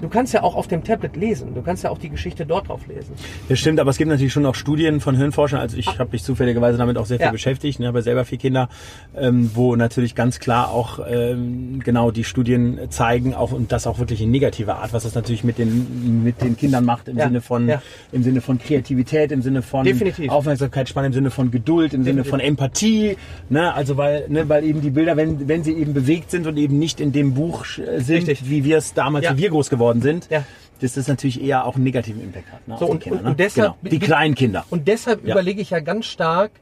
Du 0.00 0.08
kannst 0.08 0.32
ja 0.34 0.42
auch 0.42 0.54
auf 0.54 0.66
dem 0.66 0.82
Tablet 0.84 1.16
lesen. 1.16 1.54
Du 1.54 1.62
kannst 1.62 1.84
ja 1.84 1.90
auch 1.90 1.98
die 1.98 2.08
Geschichte 2.08 2.46
dort 2.46 2.68
drauf 2.68 2.86
lesen. 2.86 3.12
Das 3.48 3.58
stimmt, 3.58 3.80
aber 3.80 3.90
es 3.90 3.98
gibt 3.98 4.10
natürlich 4.10 4.32
schon 4.32 4.46
auch 4.46 4.54
Studien 4.54 5.00
von 5.00 5.16
Hirnforschern. 5.16 5.60
Also 5.60 5.76
ich 5.76 5.98
habe 5.98 6.10
mich 6.12 6.22
zufälligerweise 6.24 6.78
damit 6.78 6.96
auch 6.96 7.06
sehr 7.06 7.18
viel 7.18 7.26
Ja. 7.26 7.32
beschäftigt. 7.32 7.78
Ich 7.80 7.86
habe 7.86 8.00
selber 8.02 8.24
vier 8.24 8.38
Kinder, 8.38 8.68
ähm, 9.16 9.50
wo 9.54 9.76
natürlich 9.76 10.14
ganz 10.14 10.38
klar 10.38 10.70
auch 10.70 11.00
ähm, 11.08 11.80
genau 11.84 12.10
die 12.10 12.24
Studien 12.24 12.78
zeigen, 12.90 13.34
auch 13.34 13.52
und 13.52 13.72
das 13.72 13.86
auch 13.86 13.98
wirklich 13.98 14.22
in 14.22 14.30
negativer 14.30 14.76
Art, 14.76 14.92
was 14.92 15.02
das 15.02 15.14
natürlich 15.14 15.44
mit 15.44 15.58
den 15.58 16.24
mit 16.24 16.40
den 16.40 16.56
Kindern 16.56 16.84
macht 16.84 17.08
im 17.08 17.18
Ja. 17.18 17.26
Sinne 17.26 17.40
von 17.40 17.68
Ja. 17.68 17.82
im 18.12 18.22
Sinne 18.22 18.40
von 18.40 18.58
Kreativität, 18.58 19.32
im 19.32 19.42
Sinne 19.42 19.62
von 19.62 19.84
Definitiv. 19.84 20.30
Aufmerksamkeitsspanne, 20.30 21.08
im 21.08 21.12
Sinne 21.12 21.30
von 21.30 21.50
Geduld, 21.50 21.92
im 21.92 22.04
Sinne 22.04 22.22
Definitiv. 22.22 22.30
von 22.30 22.40
Empathie. 22.40 23.16
Ne? 23.48 23.74
Also 23.74 23.96
weil 23.96 24.24
ne, 24.28 24.48
weil 24.48 24.64
eben 24.64 24.80
die 24.80 24.90
Bilder, 24.90 25.16
wenn 25.16 25.46
wenn 25.48 25.62
sie 25.64 25.72
eben 25.74 25.92
bewegt 25.92 26.30
sind 26.30 26.46
und 26.46 26.56
eben 26.56 26.78
nicht 26.78 27.00
in 27.00 27.12
dem 27.12 27.34
Buch 27.34 27.64
äh, 27.78 28.00
sind, 28.00 28.28
Richtig. 28.28 28.48
wie 28.48 28.64
wir 28.64 28.78
es 28.78 28.94
damals, 28.94 29.24
Ja. 29.26 29.36
wie 29.36 29.42
wir 29.42 29.50
groß 29.50 29.68
geworden 29.68 29.89
sind. 30.02 30.28
Ja. 30.30 30.44
dass 30.80 30.94
das 30.94 31.08
natürlich 31.08 31.42
eher 31.42 31.66
auch 31.66 31.74
einen 31.74 31.84
negativen 31.84 32.22
Impact 32.22 32.50
hat. 32.52 32.66
Ne, 32.66 32.76
So, 32.78 32.86
die 32.86 32.90
und- 32.92 33.00
Kinder, 33.02 33.18
und- 33.18 33.24
ne? 33.24 33.30
und 33.32 33.38
deshalb- 33.40 33.76
genau. 33.82 33.90
Die 33.90 33.98
kleinen 33.98 34.34
Kinder. 34.34 34.64
Und 34.70 34.88
deshalb 34.88 35.26
Ja. 35.26 35.32
überlege 35.34 35.60
ich 35.60 35.68
ja 35.70 35.80
ganz 35.80 36.06
stark, 36.06 36.52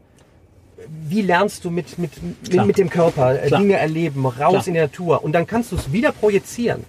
wie 1.09 1.23
lernst 1.23 1.65
du 1.65 1.71
mit, 1.71 1.99
mit, 2.01 2.11
mit, 2.23 2.67
mit 2.67 2.79
dem 2.79 2.91
Körper 2.91 3.41
äh, 3.43 3.47
Klar. 3.47 3.61
Dinge 3.61 3.75
erleben, 3.77 4.27
raus 4.27 4.35
Klar. 4.37 4.67
in 4.67 4.75
die 4.75 4.81
Natur. 4.81 5.23
Und 5.23 5.33
dann 5.33 5.47
kannst 5.47 5.71
du 5.71 5.77
es 5.77 5.93
wieder 5.93 6.11
projizieren. 6.11 6.83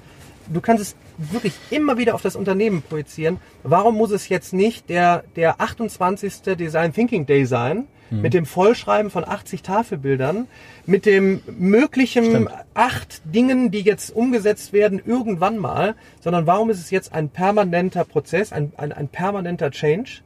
Du 0.47 0.59
kannst 0.61 0.81
es 0.81 0.95
wirklich 1.31 1.53
immer 1.69 1.97
wieder 1.99 2.15
auf 2.15 2.23
das 2.23 2.35
Unternehmen 2.35 2.81
projizieren. 2.81 3.37
Warum 3.61 3.95
muss 3.95 4.09
es 4.09 4.27
jetzt 4.29 4.51
nicht 4.53 4.89
der, 4.89 5.23
der 5.35 5.61
28. 5.61 6.55
Design 6.55 6.93
Thinking 6.93 7.25
Day 7.27 7.45
sein, 7.45 7.85
Mhm. 8.09 8.21
mit 8.21 8.33
dem 8.33 8.45
Vollschreiben 8.45 9.11
von 9.11 9.27
80 9.27 9.61
Tafelbildern, 9.61 10.47
mit 10.85 11.05
dem 11.05 11.41
möglichen 11.57 12.25
Stimmt. 12.25 12.49
acht 12.73 13.21
Dingen, 13.25 13.71
die 13.71 13.81
jetzt 13.81 14.15
umgesetzt 14.15 14.73
werden, 14.73 15.01
irgendwann 15.05 15.57
mal, 15.57 15.95
sondern 16.19 16.47
warum 16.47 16.69
ist 16.69 16.79
es 16.79 16.91
jetzt 16.91 17.13
ein 17.13 17.29
permanenter 17.29 18.05
Prozess, 18.05 18.51
ein, 18.51 18.73
ein, 18.77 18.91
ein 18.91 19.07
permanenter 19.07 19.71
Change, 19.71 20.21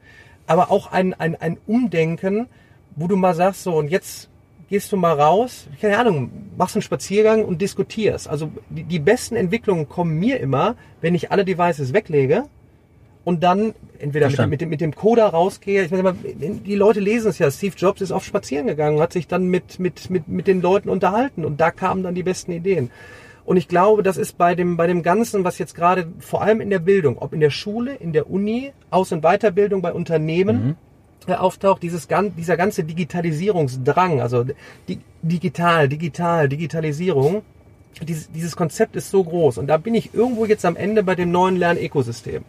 aber 0.47 0.71
auch 0.71 0.91
ein, 0.91 1.13
ein, 1.13 1.35
ein 1.39 1.57
Umdenken, 1.67 2.47
wo 2.95 3.07
du 3.07 3.15
mal 3.15 3.33
sagst, 3.33 3.63
so 3.63 3.75
und 3.75 3.89
jetzt 3.89 4.29
gehst 4.69 4.91
du 4.91 4.97
mal 4.97 5.13
raus, 5.13 5.67
keine 5.81 5.97
Ahnung, 5.97 6.31
machst 6.57 6.75
einen 6.75 6.81
Spaziergang 6.81 7.45
und 7.45 7.61
diskutierst. 7.61 8.27
Also 8.27 8.51
die, 8.69 8.83
die 8.83 8.99
besten 8.99 9.35
Entwicklungen 9.35 9.87
kommen 9.87 10.17
mir 10.17 10.39
immer, 10.39 10.75
wenn 11.01 11.15
ich 11.15 11.31
alle 11.31 11.45
Devices 11.45 11.93
weglege 11.93 12.45
und 13.23 13.43
dann 13.43 13.73
entweder 13.99 14.29
mit 14.29 14.49
mit, 14.49 14.61
dem, 14.61 14.69
mit 14.69 14.81
dem 14.81 14.95
Coder 14.95 15.27
rausgehe. 15.27 15.83
Ich 15.83 15.91
meine, 15.91 16.13
die 16.13 16.75
Leute 16.75 16.99
lesen 16.99 17.29
es 17.29 17.39
ja. 17.39 17.49
Steve 17.49 17.75
Jobs 17.77 18.01
ist 18.01 18.11
auf 18.11 18.25
Spazieren 18.25 18.67
gegangen, 18.67 18.99
hat 18.99 19.13
sich 19.13 19.27
dann 19.27 19.47
mit, 19.47 19.79
mit, 19.79 20.09
mit, 20.09 20.27
mit 20.27 20.47
den 20.47 20.61
Leuten 20.61 20.89
unterhalten 20.89 21.45
und 21.45 21.61
da 21.61 21.71
kamen 21.71 22.03
dann 22.03 22.15
die 22.15 22.23
besten 22.23 22.51
Ideen. 22.51 22.91
Und 23.45 23.57
ich 23.57 23.67
glaube, 23.67 24.03
das 24.03 24.17
ist 24.17 24.37
bei 24.37 24.55
dem, 24.55 24.77
bei 24.77 24.87
dem 24.87 25.03
Ganzen, 25.03 25.43
was 25.43 25.57
jetzt 25.57 25.75
gerade 25.75 26.07
vor 26.19 26.41
allem 26.41 26.61
in 26.61 26.69
der 26.69 26.79
Bildung, 26.79 27.17
ob 27.17 27.33
in 27.33 27.39
der 27.39 27.49
Schule, 27.49 27.95
in 27.95 28.13
der 28.13 28.29
Uni, 28.29 28.71
Aus- 28.89 29.11
und 29.11 29.21
Weiterbildung 29.21 29.81
bei 29.81 29.91
Unternehmen, 29.91 30.77
äh, 31.27 31.33
auftaucht, 31.33 31.83
dieses, 31.83 32.07
dieser 32.37 32.57
ganze 32.57 32.83
Digitalisierungsdrang, 32.83 34.21
also 34.21 34.45
di 34.87 34.99
digital, 35.21 35.87
digital, 35.87 36.49
Digitalisierung, 36.49 37.43
dieses, 38.01 38.31
dieses 38.31 38.55
Konzept 38.55 38.95
ist 38.95 39.09
so 39.09 39.23
groß. 39.23 39.57
Und 39.57 39.67
da 39.67 39.77
bin 39.77 39.93
ich 39.93 40.13
irgendwo 40.13 40.45
jetzt 40.45 40.65
am 40.65 40.75
Ende 40.75 41.03
bei 41.03 41.15
dem 41.15 41.31
neuen 41.31 41.55
Lernökosystem. 41.57 42.43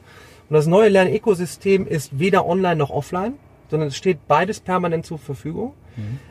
Und 0.49 0.55
das 0.55 0.66
neue 0.66 0.88
Lernökosystem 0.90 1.86
ist 1.86 2.18
weder 2.18 2.47
online 2.47 2.76
noch 2.76 2.90
offline, 2.90 3.34
sondern 3.70 3.88
es 3.88 3.97
steht 3.97 4.26
beides 4.28 4.61
permanent 4.61 5.07
zur 5.07 5.18
Verfügung. 5.18 5.72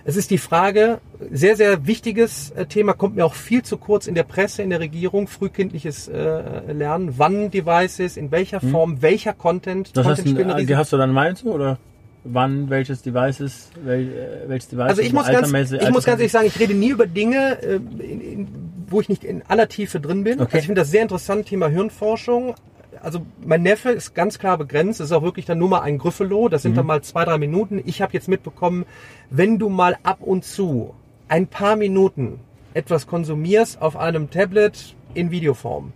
Es 0.04 0.18
ist 0.18 0.30
die 0.30 0.38
Frage, 0.38 1.00
sehr, 1.32 1.56
sehr 1.56 1.88
wichtiges 1.88 2.52
äh, 2.52 2.66
Thema, 2.66 2.92
kommt 2.92 3.16
mir 3.16 3.26
auch 3.26 3.34
viel 3.34 3.64
zu 3.64 3.78
kurz 3.78 4.08
in 4.08 4.14
der 4.14 4.24
Presse, 4.24 4.62
in 4.62 4.70
der 4.70 4.82
Regierung, 4.82 5.28
frühkindliches 5.30 6.10
äh, 6.10 6.74
Lernen, 6.74 7.14
wann 7.16 7.50
Devices, 7.50 8.18
in 8.18 8.30
welcher 8.32 8.60
Form, 8.60 9.02
welcher 9.02 9.32
Content, 9.32 9.96
Das 9.96 10.06
heißt, 10.06 10.26
Content 10.26 10.40
eine 10.50 10.52
äh, 10.52 10.56
riesen- 10.58 10.76
hast 10.78 10.92
du 10.92 10.98
dann 10.98 11.14
meinst 11.14 11.44
du 11.44 11.54
oder 11.54 11.78
wann 12.26 12.70
welches 12.70 13.04
Device 13.04 13.40
ist, 13.40 13.70
wel, 13.86 14.02
äh, 14.02 14.50
welches 14.50 14.68
Device? 14.68 14.90
Also 14.90 15.02
ich 15.02 15.14
muss, 15.14 15.28
ganz, 15.28 15.50
ich 15.50 15.90
muss 15.92 16.04
ganz 16.04 16.20
ehrlich 16.20 16.32
sagen, 16.34 16.48
ich 16.48 16.60
rede 16.60 16.74
nie 16.74 16.90
über 16.90 17.08
Dinge, 17.08 17.54
in, 17.54 18.20
in, 18.20 18.48
wo 18.90 19.00
ich 19.00 19.08
nicht 19.08 19.24
in 19.24 19.44
aller 19.48 19.70
Tiefe 19.70 20.02
drin 20.02 20.26
bin. 20.26 20.42
Okay. 20.42 20.44
Also 20.44 20.58
ich 20.58 20.66
finde 20.66 20.82
das 20.82 20.92
sehr 20.92 21.04
interessant, 21.04 21.46
Thema 21.46 21.70
Hirnforschung. 21.70 22.56
Also 23.04 23.20
mein 23.46 23.62
Neffe 23.62 23.92
ist 23.92 24.16
ganz 24.16 24.40
klar 24.40 24.58
begrenzt. 24.58 25.00
Ist 25.02 25.12
auch 25.12 25.22
wirklich 25.22 25.46
dann 25.46 25.60
nur 25.60 25.70
mal 25.70 25.82
ein 25.82 25.98
Grüffelo. 26.00 26.50
Das 26.50 26.64
sind 26.64 26.72
Mhm. 26.72 26.76
dann 26.78 26.86
mal 26.88 27.02
zwei, 27.04 27.26
drei 27.26 27.38
Minuten. 27.38 27.82
Ich 27.86 28.02
habe 28.02 28.14
jetzt 28.14 28.28
mitbekommen, 28.28 28.86
wenn 29.30 29.60
du 29.60 29.70
mal 29.70 29.98
ab 30.04 30.20
und 30.22 30.44
zu 30.46 30.96
ein 31.28 31.48
paar 31.48 31.76
Minuten 31.76 32.40
etwas 32.74 33.06
konsumierst 33.06 33.82
auf 33.82 33.96
einem 33.98 34.32
Tablet 34.32 34.96
in 35.14 35.30
Videoform, 35.32 35.92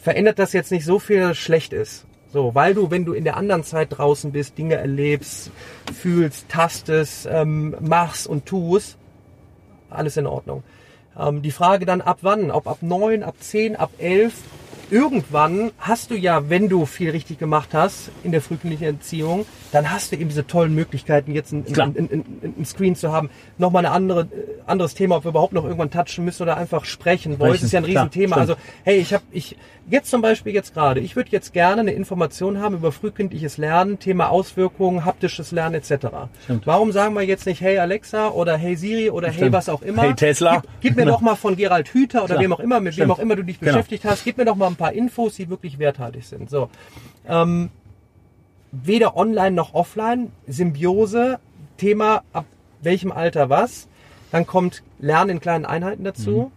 verändert 0.00 0.38
das 0.38 0.52
jetzt 0.52 0.70
nicht 0.72 0.84
so 0.84 0.98
viel, 0.98 1.34
schlecht 1.34 1.72
ist. 1.72 2.06
So, 2.32 2.54
weil 2.54 2.74
du, 2.74 2.90
wenn 2.90 3.04
du 3.04 3.12
in 3.12 3.24
der 3.24 3.36
anderen 3.36 3.62
Zeit 3.64 3.88
draußen 3.90 4.32
bist, 4.32 4.58
Dinge 4.58 4.74
erlebst, 4.74 5.50
fühlst, 5.94 6.48
tastest, 6.48 7.28
ähm, 7.30 7.76
machst 7.80 8.26
und 8.26 8.44
tust, 8.46 8.96
alles 9.90 10.16
in 10.16 10.26
Ordnung. 10.26 10.64
Ähm, 11.18 11.42
die 11.42 11.52
Frage 11.52 11.86
dann 11.86 12.00
ab 12.00 12.18
wann, 12.22 12.50
ob 12.50 12.66
ab 12.66 12.78
neun, 12.80 13.22
ab 13.22 13.36
zehn, 13.38 13.76
ab 13.76 13.90
elf, 13.98 14.34
irgendwann 14.90 15.70
hast 15.78 16.10
du 16.10 16.14
ja, 16.14 16.48
wenn 16.50 16.68
du 16.68 16.86
viel 16.86 17.10
richtig 17.10 17.38
gemacht 17.38 17.70
hast 17.72 18.10
in 18.22 18.32
der 18.32 18.40
frühkindlichen 18.40 18.86
Erziehung, 18.86 19.46
dann 19.72 19.90
hast 19.90 20.12
du 20.12 20.16
eben 20.16 20.28
diese 20.28 20.46
tollen 20.46 20.74
Möglichkeiten, 20.74 21.32
jetzt 21.32 21.52
ein, 21.52 21.64
Klar. 21.64 21.88
ein, 21.88 21.96
ein, 21.96 22.24
ein, 22.42 22.54
ein 22.58 22.64
Screen 22.64 22.94
zu 22.96 23.12
haben. 23.12 23.30
Nochmal 23.58 23.86
ein 23.86 23.92
andere, 23.92 24.20
äh, 24.22 24.26
anderes 24.66 24.94
Thema, 24.94 25.16
ob 25.16 25.24
wir 25.24 25.30
überhaupt 25.30 25.52
noch 25.52 25.64
irgendwann 25.64 25.90
touchen 25.90 26.24
müssen 26.24 26.42
oder 26.42 26.56
einfach 26.56 26.84
sprechen. 26.84 27.38
Voice 27.38 27.62
ist 27.62 27.72
ja 27.72 27.80
ein 27.80 27.84
klar, 27.84 28.04
Riesenthema. 28.04 28.36
stimmt. 28.36 28.50
Also, 28.50 28.62
hey, 28.84 28.98
ich 28.98 29.12
habe, 29.14 29.24
ich, 29.32 29.56
jetzt 29.90 30.10
zum 30.10 30.22
Beispiel 30.22 30.54
jetzt 30.54 30.74
gerade, 30.74 31.00
ich 31.00 31.16
würde 31.16 31.30
jetzt 31.32 31.52
gerne 31.52 31.80
eine 31.82 31.92
Information 31.92 32.60
haben 32.60 32.76
über 32.76 32.92
frühkindliches 32.92 33.58
Lernen, 33.58 33.98
Thema 33.98 34.28
Auswirkungen, 34.30 35.04
haptisches 35.04 35.50
Lernen 35.52 35.74
etc. 35.74 36.06
Stimmt. 36.44 36.66
Warum 36.66 36.92
sagen 36.92 37.14
wir 37.14 37.22
jetzt 37.22 37.46
nicht 37.46 37.60
Hey 37.60 37.78
Alexa 37.78 38.28
oder 38.28 38.56
Hey 38.56 38.76
Siri 38.76 39.10
oder 39.10 39.28
Hey 39.28 39.36
Stimmt. 39.38 39.52
was 39.52 39.68
auch 39.68 39.82
immer? 39.82 40.02
Hey 40.02 40.14
Tesla. 40.14 40.60
Gib, 40.60 40.70
gib 40.80 40.96
mir 40.96 41.04
doch 41.10 41.20
mal 41.20 41.34
von 41.36 41.56
Gerald 41.56 41.88
Hüther 41.88 42.20
oder 42.24 42.34
Klar. 42.34 42.40
wem 42.44 42.52
auch 42.52 42.60
immer, 42.60 42.80
mit 42.80 42.92
wem 42.96 43.04
Stimmt. 43.04 43.10
auch 43.12 43.18
immer 43.18 43.36
du 43.36 43.42
dich 43.42 43.58
Genau. 43.60 43.72
beschäftigt 43.72 44.04
hast, 44.04 44.24
gib 44.24 44.36
mir 44.38 44.44
doch 44.44 44.56
mal 44.56 44.66
ein 44.74 44.76
paar 44.76 44.92
Infos, 44.92 45.36
die 45.36 45.48
wirklich 45.48 45.78
werthaltig 45.78 46.24
sind. 46.24 46.50
So. 46.50 46.68
Ähm, 47.26 47.70
weder 48.72 49.16
online 49.16 49.52
noch 49.52 49.74
offline, 49.74 50.32
Symbiose, 50.46 51.38
Thema 51.76 52.22
ab 52.32 52.44
welchem 52.82 53.12
Alter 53.12 53.48
was. 53.48 53.88
Dann 54.30 54.46
kommt 54.46 54.82
Lernen 54.98 55.30
in 55.30 55.40
kleinen 55.40 55.64
Einheiten 55.64 56.04
dazu. 56.04 56.50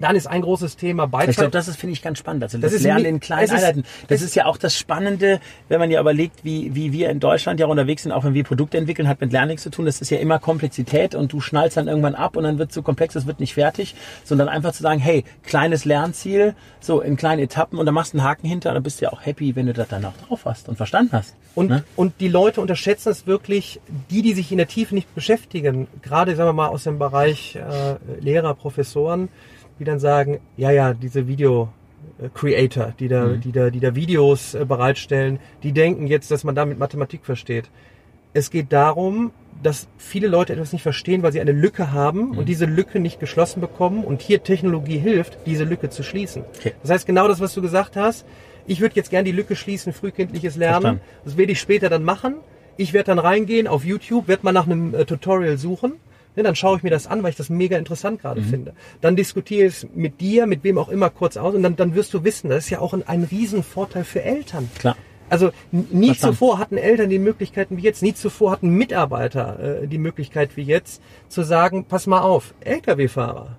Dann 0.00 0.16
ist 0.16 0.26
ein 0.26 0.42
großes 0.42 0.76
Thema 0.76 1.04
Ich 1.04 1.10
Beizeit. 1.10 1.36
glaube, 1.36 1.50
das 1.52 1.68
ist, 1.68 1.76
finde 1.76 1.92
ich, 1.92 2.02
ganz 2.02 2.18
spannend. 2.18 2.42
Also 2.42 2.58
das, 2.58 2.70
Das 2.72 2.80
ist 2.80 2.82
Lernen 2.84 3.04
in 3.04 3.20
kleinen 3.20 3.44
ist- 3.44 3.52
Einheiten. 3.52 3.84
Das 4.08 4.22
ist 4.22 4.34
ja 4.34 4.46
auch 4.46 4.56
das 4.56 4.76
Spannende, 4.76 5.40
wenn 5.68 5.78
man 5.78 5.90
ja 5.90 6.00
überlegt, 6.00 6.44
wie, 6.44 6.74
wie 6.74 6.92
wir 6.92 7.10
in 7.10 7.20
Deutschland 7.20 7.60
ja 7.60 7.66
unterwegs 7.66 8.02
sind, 8.02 8.12
auch 8.12 8.24
wenn 8.24 8.34
wir 8.34 8.42
Produkte 8.44 8.76
entwickeln, 8.76 9.06
hat 9.08 9.20
mit 9.20 9.32
Lernen 9.32 9.48
nichts 9.48 9.62
zu 9.62 9.70
tun. 9.70 9.86
Das 9.86 10.00
ist 10.00 10.10
ja 10.10 10.18
immer 10.18 10.38
Komplexität 10.38 11.14
und 11.14 11.32
du 11.32 11.40
schnallst 11.40 11.76
dann 11.76 11.86
irgendwann 11.88 12.14
ab 12.16 12.36
und 12.36 12.42
dann 12.44 12.58
wird 12.58 12.70
es 12.70 12.74
so 12.74 12.82
komplex, 12.82 13.14
es 13.14 13.26
wird 13.26 13.38
nicht 13.40 13.54
fertig, 13.54 13.94
sondern 14.24 14.48
einfach 14.48 14.72
zu 14.72 14.82
sagen, 14.82 14.98
hey, 15.00 15.24
kleines 15.44 15.84
Lernziel, 15.84 16.54
so 16.80 17.00
in 17.00 17.16
kleinen 17.16 17.40
Etappen 17.42 17.78
und 17.78 17.86
dann 17.86 17.94
machst 17.94 18.12
du 18.14 18.18
einen 18.18 18.26
Haken 18.26 18.48
hinter 18.48 18.70
und 18.70 18.74
dann 18.74 18.82
bist 18.82 19.00
du 19.00 19.04
ja 19.04 19.12
auch 19.12 19.24
happy, 19.24 19.54
wenn 19.56 19.66
du 19.66 19.72
das 19.72 19.88
dann 19.88 20.04
auch 20.04 20.16
drauf 20.26 20.40
hast 20.44 20.68
und 20.68 20.76
verstanden 20.76 21.12
hast. 21.12 21.34
Und, 21.54 21.70
Ne? 21.70 21.84
und 21.94 22.14
die 22.20 22.28
Leute 22.28 22.60
unterschätzen 22.60 23.10
es 23.10 23.26
wirklich, 23.28 23.80
die, 24.10 24.22
die 24.22 24.34
sich 24.34 24.50
in 24.50 24.58
der 24.58 24.66
Tiefe 24.66 24.94
nicht 24.94 25.14
beschäftigen, 25.14 25.86
gerade 26.02 26.34
sagen 26.34 26.48
wir 26.48 26.52
mal 26.52 26.68
aus 26.68 26.82
dem 26.84 26.98
Bereich 26.98 27.56
äh, 27.56 27.94
Lehrer, 28.20 28.54
Professoren, 28.54 29.28
die 29.78 29.84
dann 29.84 29.98
sagen, 29.98 30.40
ja, 30.56 30.70
ja, 30.70 30.94
diese 30.94 31.26
Video 31.26 31.68
äh, 32.18 32.28
Creator, 32.32 32.94
die 32.98 33.08
da, 33.08 33.28
die 33.28 33.52
da, 33.52 33.70
die 33.70 33.80
da 33.80 33.94
Videos 33.94 34.54
äh, 34.54 34.64
bereitstellen, 34.64 35.38
die 35.62 35.72
denken 35.72 36.06
jetzt, 36.06 36.30
dass 36.30 36.44
man 36.44 36.54
damit 36.54 36.78
Mathematik 36.78 37.24
versteht. 37.24 37.70
Es 38.32 38.50
geht 38.50 38.72
darum, 38.72 39.30
dass 39.62 39.86
viele 39.96 40.26
Leute 40.26 40.52
etwas 40.52 40.72
nicht 40.72 40.82
verstehen, 40.82 41.22
weil 41.22 41.32
sie 41.32 41.40
eine 41.40 41.52
Lücke 41.52 41.92
haben 41.92 42.36
und 42.36 42.48
diese 42.48 42.66
Lücke 42.66 42.98
nicht 42.98 43.20
geschlossen 43.20 43.60
bekommen 43.60 44.04
und 44.04 44.20
hier 44.20 44.42
Technologie 44.42 44.98
hilft, 44.98 45.38
diese 45.46 45.64
Lücke 45.64 45.88
zu 45.88 46.02
schließen. 46.02 46.44
Okay. 46.58 46.72
Das 46.82 46.90
heißt 46.90 47.06
genau 47.06 47.28
das, 47.28 47.40
was 47.40 47.54
du 47.54 47.62
gesagt 47.62 47.96
hast. 47.96 48.26
Ich 48.66 48.80
würde 48.80 48.96
jetzt 48.96 49.10
gern 49.10 49.24
die 49.24 49.32
Lücke 49.32 49.56
schließen, 49.56 49.92
frühkindliches 49.92 50.56
Lernen. 50.56 50.82
Verstanden. 50.82 51.02
Das 51.24 51.36
werde 51.36 51.52
ich 51.52 51.60
später 51.60 51.88
dann 51.88 52.02
machen. 52.02 52.36
Ich 52.76 52.92
werde 52.92 53.06
dann 53.06 53.18
reingehen 53.20 53.68
auf 53.68 53.84
YouTube, 53.84 54.26
werde 54.26 54.44
mal 54.44 54.52
nach 54.52 54.66
einem 54.66 54.94
äh, 54.94 55.04
Tutorial 55.04 55.58
suchen. 55.58 55.94
Ja, 56.36 56.42
dann 56.42 56.56
schaue 56.56 56.76
ich 56.78 56.82
mir 56.82 56.90
das 56.90 57.06
an, 57.06 57.22
weil 57.22 57.30
ich 57.30 57.36
das 57.36 57.48
mega 57.50 57.76
interessant 57.78 58.20
gerade 58.20 58.40
Mhm. 58.40 58.46
finde. 58.46 58.72
Dann 59.00 59.14
diskutiere 59.16 59.66
ich 59.68 59.74
es 59.74 59.86
mit 59.94 60.20
dir, 60.20 60.46
mit 60.46 60.64
wem 60.64 60.78
auch 60.78 60.88
immer 60.88 61.10
kurz 61.10 61.36
aus 61.36 61.54
und 61.54 61.62
dann, 61.62 61.76
dann 61.76 61.94
wirst 61.94 62.12
du 62.14 62.24
wissen, 62.24 62.50
das 62.50 62.64
ist 62.64 62.70
ja 62.70 62.80
auch 62.80 62.92
ein, 62.92 63.06
ein 63.06 63.24
Riesenvorteil 63.24 64.04
für 64.04 64.22
Eltern. 64.22 64.68
Klar. 64.78 64.96
Also 65.30 65.50
nie 65.70 66.08
Verstanden. 66.08 66.34
zuvor 66.36 66.58
hatten 66.58 66.76
Eltern 66.76 67.08
die 67.08 67.18
Möglichkeiten 67.18 67.76
wie 67.78 67.82
jetzt, 67.82 68.02
nie 68.02 68.14
zuvor 68.14 68.50
hatten 68.52 68.68
Mitarbeiter 68.68 69.82
äh, 69.82 69.86
die 69.86 69.98
Möglichkeit 69.98 70.56
wie 70.56 70.62
jetzt 70.62 71.00
zu 71.28 71.42
sagen, 71.42 71.86
pass 71.86 72.06
mal 72.06 72.20
auf, 72.20 72.52
Lkw-Fahrer, 72.60 73.56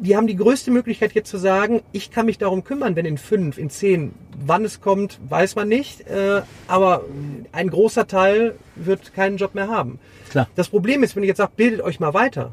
die 0.00 0.16
haben 0.16 0.26
die 0.26 0.36
größte 0.36 0.70
Möglichkeit 0.70 1.12
jetzt 1.14 1.30
zu 1.30 1.38
sagen, 1.38 1.82
ich 1.92 2.10
kann 2.10 2.26
mich 2.26 2.38
darum 2.38 2.62
kümmern, 2.64 2.94
wenn 2.96 3.06
in 3.06 3.18
fünf, 3.18 3.58
in 3.58 3.70
zehn, 3.70 4.12
wann 4.44 4.64
es 4.64 4.80
kommt, 4.80 5.18
weiß 5.28 5.56
man 5.56 5.68
nicht, 5.68 6.02
äh, 6.08 6.42
aber 6.66 7.04
ein 7.52 7.70
großer 7.70 8.06
Teil 8.06 8.54
wird 8.76 9.14
keinen 9.14 9.36
Job 9.38 9.54
mehr 9.54 9.68
haben. 9.68 9.98
Klar. 10.30 10.48
Das 10.56 10.68
Problem 10.68 11.02
ist, 11.02 11.16
wenn 11.16 11.22
ich 11.22 11.28
jetzt 11.28 11.38
sage, 11.38 11.52
bildet 11.56 11.80
euch 11.80 12.00
mal 12.00 12.12
weiter, 12.14 12.52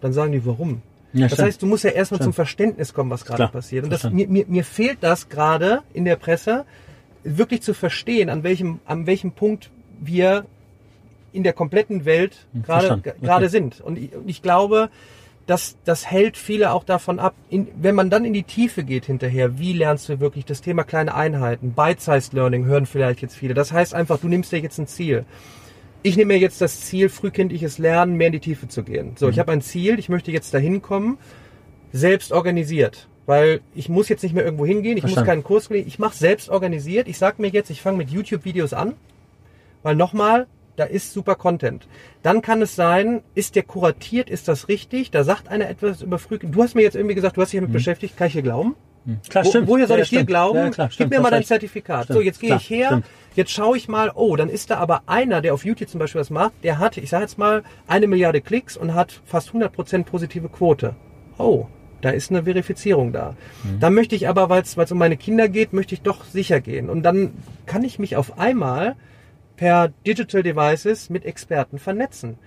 dann 0.00 0.12
sagen 0.12 0.32
die, 0.32 0.44
warum? 0.46 0.82
Ja, 1.12 1.22
das 1.26 1.34
stimmt. 1.34 1.46
heißt, 1.46 1.62
du 1.62 1.66
musst 1.66 1.84
ja 1.84 1.90
erstmal 1.90 2.18
Stimmt. 2.18 2.24
zum 2.24 2.32
Verständnis 2.34 2.92
kommen, 2.92 3.10
was 3.10 3.24
gerade 3.24 3.46
passiert. 3.48 3.84
Und 3.84 3.90
das, 3.90 4.10
mir, 4.10 4.26
mir, 4.26 4.46
mir 4.48 4.64
fehlt 4.64 4.98
das 5.00 5.28
gerade 5.28 5.82
in 5.92 6.04
der 6.04 6.16
Presse, 6.16 6.64
wirklich 7.22 7.62
zu 7.62 7.72
verstehen, 7.72 8.28
an 8.30 8.42
welchem, 8.42 8.80
an 8.84 9.06
welchem 9.06 9.30
Punkt 9.32 9.70
wir 10.00 10.44
in 11.32 11.42
der 11.44 11.52
kompletten 11.52 12.04
Welt 12.04 12.46
gerade 12.52 12.54
Hm, 12.54 12.64
verstanden. 12.64 13.08
Okay. 13.10 13.18
gerade 13.26 13.48
sind. 13.48 13.80
Und 13.80 13.98
ich, 13.98 14.14
und 14.14 14.28
ich 14.28 14.42
glaube, 14.42 14.88
dass 15.46 15.76
das 15.84 16.10
hält 16.10 16.36
viele 16.36 16.72
auch 16.72 16.84
davon 16.84 17.18
ab, 17.18 17.34
in, 17.50 17.68
wenn 17.76 17.94
man 17.94 18.08
dann 18.10 18.24
in 18.24 18.32
die 18.32 18.44
Tiefe 18.44 18.82
geht 18.84 19.04
hinterher, 19.04 19.58
wie 19.58 19.72
lernst 19.74 20.08
du 20.08 20.20
wirklich 20.20 20.44
das 20.44 20.60
Thema 20.62 20.84
kleine 20.84 21.14
Einheiten, 21.14 21.72
Bite-Sized 21.72 22.32
Learning 22.32 22.64
hören 22.64 22.86
vielleicht 22.86 23.20
jetzt 23.22 23.36
viele. 23.36 23.52
Das 23.54 23.70
heißt 23.72 23.94
einfach, 23.94 24.18
du 24.18 24.28
nimmst 24.28 24.52
dir 24.52 24.58
jetzt 24.60 24.78
ein 24.78 24.86
Ziel. 24.86 25.24
Ich 26.02 26.16
nehme 26.16 26.34
mir 26.34 26.38
jetzt 26.40 26.60
das 26.60 26.80
Ziel, 26.82 27.08
frühkindliches 27.08 27.78
Lernen, 27.78 28.16
mehr 28.16 28.26
in 28.28 28.32
die 28.34 28.40
Tiefe 28.40 28.68
zu 28.68 28.82
gehen. 28.82 29.12
So, 29.16 29.26
Mhm. 29.26 29.32
ich 29.32 29.38
habe 29.38 29.52
ein 29.52 29.60
Ziel, 29.62 29.98
ich 29.98 30.08
möchte 30.08 30.30
jetzt 30.32 30.52
dahin 30.54 30.80
kommen, 30.82 31.18
selbst 31.92 32.32
organisiert. 32.32 33.08
Weil 33.26 33.60
ich 33.74 33.88
muss 33.88 34.10
jetzt 34.10 34.22
nicht 34.22 34.34
mehr 34.34 34.44
irgendwo 34.44 34.66
hingehen, 34.66 34.98
ich 34.98 35.02
Verstanden. 35.02 35.26
muss 35.28 35.34
keinen 35.34 35.44
Kurs 35.44 35.68
kriegen, 35.68 35.88
ich 35.88 35.98
mache 35.98 36.14
selbst 36.16 36.50
organisiert. 36.50 37.08
Ich 37.08 37.16
sage 37.16 37.40
mir 37.40 37.48
jetzt, 37.48 37.70
ich 37.70 37.80
fange 37.80 37.96
mit 37.96 38.10
YouTube-Videos 38.10 38.74
an, 38.74 38.94
weil 39.82 39.96
nochmal, 39.96 40.46
da 40.76 40.84
ist 40.84 41.12
super 41.12 41.34
Content. 41.36 41.86
Dann 42.22 42.42
kann 42.42 42.62
es 42.62 42.74
sein, 42.76 43.22
ist 43.34 43.54
der 43.56 43.62
kuratiert, 43.62 44.28
ist 44.30 44.48
das 44.48 44.68
richtig? 44.68 45.10
Da 45.10 45.24
sagt 45.24 45.48
einer 45.48 45.68
etwas 45.68 46.02
über 46.02 46.18
Frühkind. 46.18 46.54
Du 46.54 46.62
hast 46.62 46.74
mir 46.74 46.82
jetzt 46.82 46.96
irgendwie 46.96 47.14
gesagt, 47.14 47.36
du 47.36 47.42
hast 47.42 47.52
dich 47.52 47.58
damit 47.60 47.72
beschäftigt, 47.72 48.16
kann 48.16 48.26
ich 48.28 48.32
dir 48.32 48.42
glauben? 48.42 48.74
Klar, 49.28 49.44
Wo, 49.44 49.48
Mhm. 49.48 49.50
stimmt. 49.50 49.68
woher 49.68 49.86
soll 49.86 49.98
Ja, 49.98 50.02
ich 50.04 50.08
dir 50.08 50.16
stimmt. 50.16 50.28
glauben? 50.28 50.58
Ja, 50.58 50.70
klar, 50.70 50.86
Gib 50.88 50.94
stimmt, 50.94 51.10
mir 51.10 51.20
mal 51.20 51.30
dein 51.30 51.38
recht. 51.40 51.48
Zertifikat. 51.48 52.08
So, 52.08 52.20
jetzt 52.22 52.40
gehe 52.40 52.56
ich 52.56 52.70
her, 52.70 52.86
stimmt. 52.86 53.04
jetzt 53.36 53.50
schaue 53.50 53.76
ich 53.76 53.86
mal, 53.86 54.10
oh, 54.14 54.34
dann 54.36 54.48
ist 54.48 54.70
da 54.70 54.78
aber 54.78 55.02
einer, 55.06 55.42
der 55.42 55.52
auf 55.52 55.64
YouTube 55.66 55.90
zum 55.90 55.98
Beispiel 56.00 56.22
was 56.22 56.30
macht, 56.30 56.52
der 56.62 56.78
hat, 56.78 56.96
ich 56.96 57.10
sage 57.10 57.24
jetzt 57.24 57.36
mal, 57.36 57.62
eine 57.86 58.06
Milliarde 58.06 58.40
Klicks 58.40 58.76
und 58.78 58.94
hat 58.94 59.20
fast 59.26 59.50
100% 59.52 60.04
positive 60.04 60.48
Quote. 60.48 60.96
Oh, 61.36 61.66
da 62.00 62.10
ist 62.10 62.30
eine 62.30 62.44
Verifizierung 62.44 63.12
da. 63.12 63.36
Mhm. 63.62 63.80
Da 63.80 63.90
möchte 63.90 64.14
ich 64.16 64.26
aber, 64.28 64.48
weil 64.48 64.62
es 64.62 64.74
um 64.92 64.98
meine 64.98 65.18
Kinder 65.18 65.48
geht, 65.50 65.74
möchte 65.74 65.94
ich 65.94 66.00
doch 66.00 66.24
sicher 66.24 66.60
gehen. 66.60 66.88
Und 66.88 67.02
dann 67.02 67.32
kann 67.66 67.84
ich 67.84 67.98
mich 67.98 68.16
auf 68.16 68.38
einmal 68.38 68.96
per 69.56 69.88
Digital 70.06 70.42
Devices 70.42 71.10
mit 71.10 71.24
Experten 71.24 71.78
vernetzen. 71.78 72.38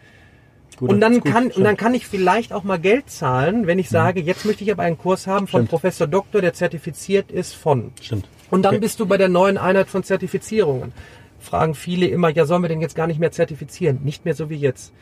Gut, 0.78 0.89
Und 0.91 1.01
dann 1.01 1.22
gut, 1.22 1.32
kann, 1.32 1.47
und 1.51 1.64
dann 1.64 1.76
kann 1.78 1.93
ich 1.95 2.05
vielleicht 2.05 2.53
auch 2.53 2.64
mal 2.64 2.78
Geld 2.78 3.10
zahlen, 3.10 3.66
wenn 3.66 3.80
ich 3.80 3.89
sage, 3.89 4.20
jetzt 4.22 4.45
möchte 4.45 4.64
ich 4.64 4.72
aber 4.72 4.84
einen 4.84 4.97
Kurs 4.97 5.26
haben 5.26 5.47
von 5.47 5.62
Stimmt. 5.62 5.70
Professor 5.70 6.05
Doktor, 6.08 6.41
der 6.41 6.53
zertifiziert 6.53 7.32
ist 7.32 7.55
von. 7.55 7.91
Stimmt. 8.01 8.28
Und 8.51 8.62
dann 8.64 8.76
Okay. 8.76 8.82
bist 8.82 8.99
du 8.99 9.05
bei 9.08 9.18
der 9.18 9.30
neuen 9.30 9.58
Einheit 9.58 9.88
von 9.89 10.03
Zertifizierungen. 10.03 10.93
Fragen 11.39 11.74
viele 11.76 12.08
immer, 12.08 12.30
ja, 12.30 12.45
sollen 12.45 12.62
wir 12.62 12.70
denn 12.70 12.82
jetzt 12.82 12.95
gar 12.95 13.08
nicht 13.08 13.20
mehr 13.20 13.32
zertifizieren? 13.32 13.99
Nicht 14.03 14.26
mehr 14.26 14.36
so 14.36 14.49
wie 14.49 14.55
jetzt. 14.55 14.93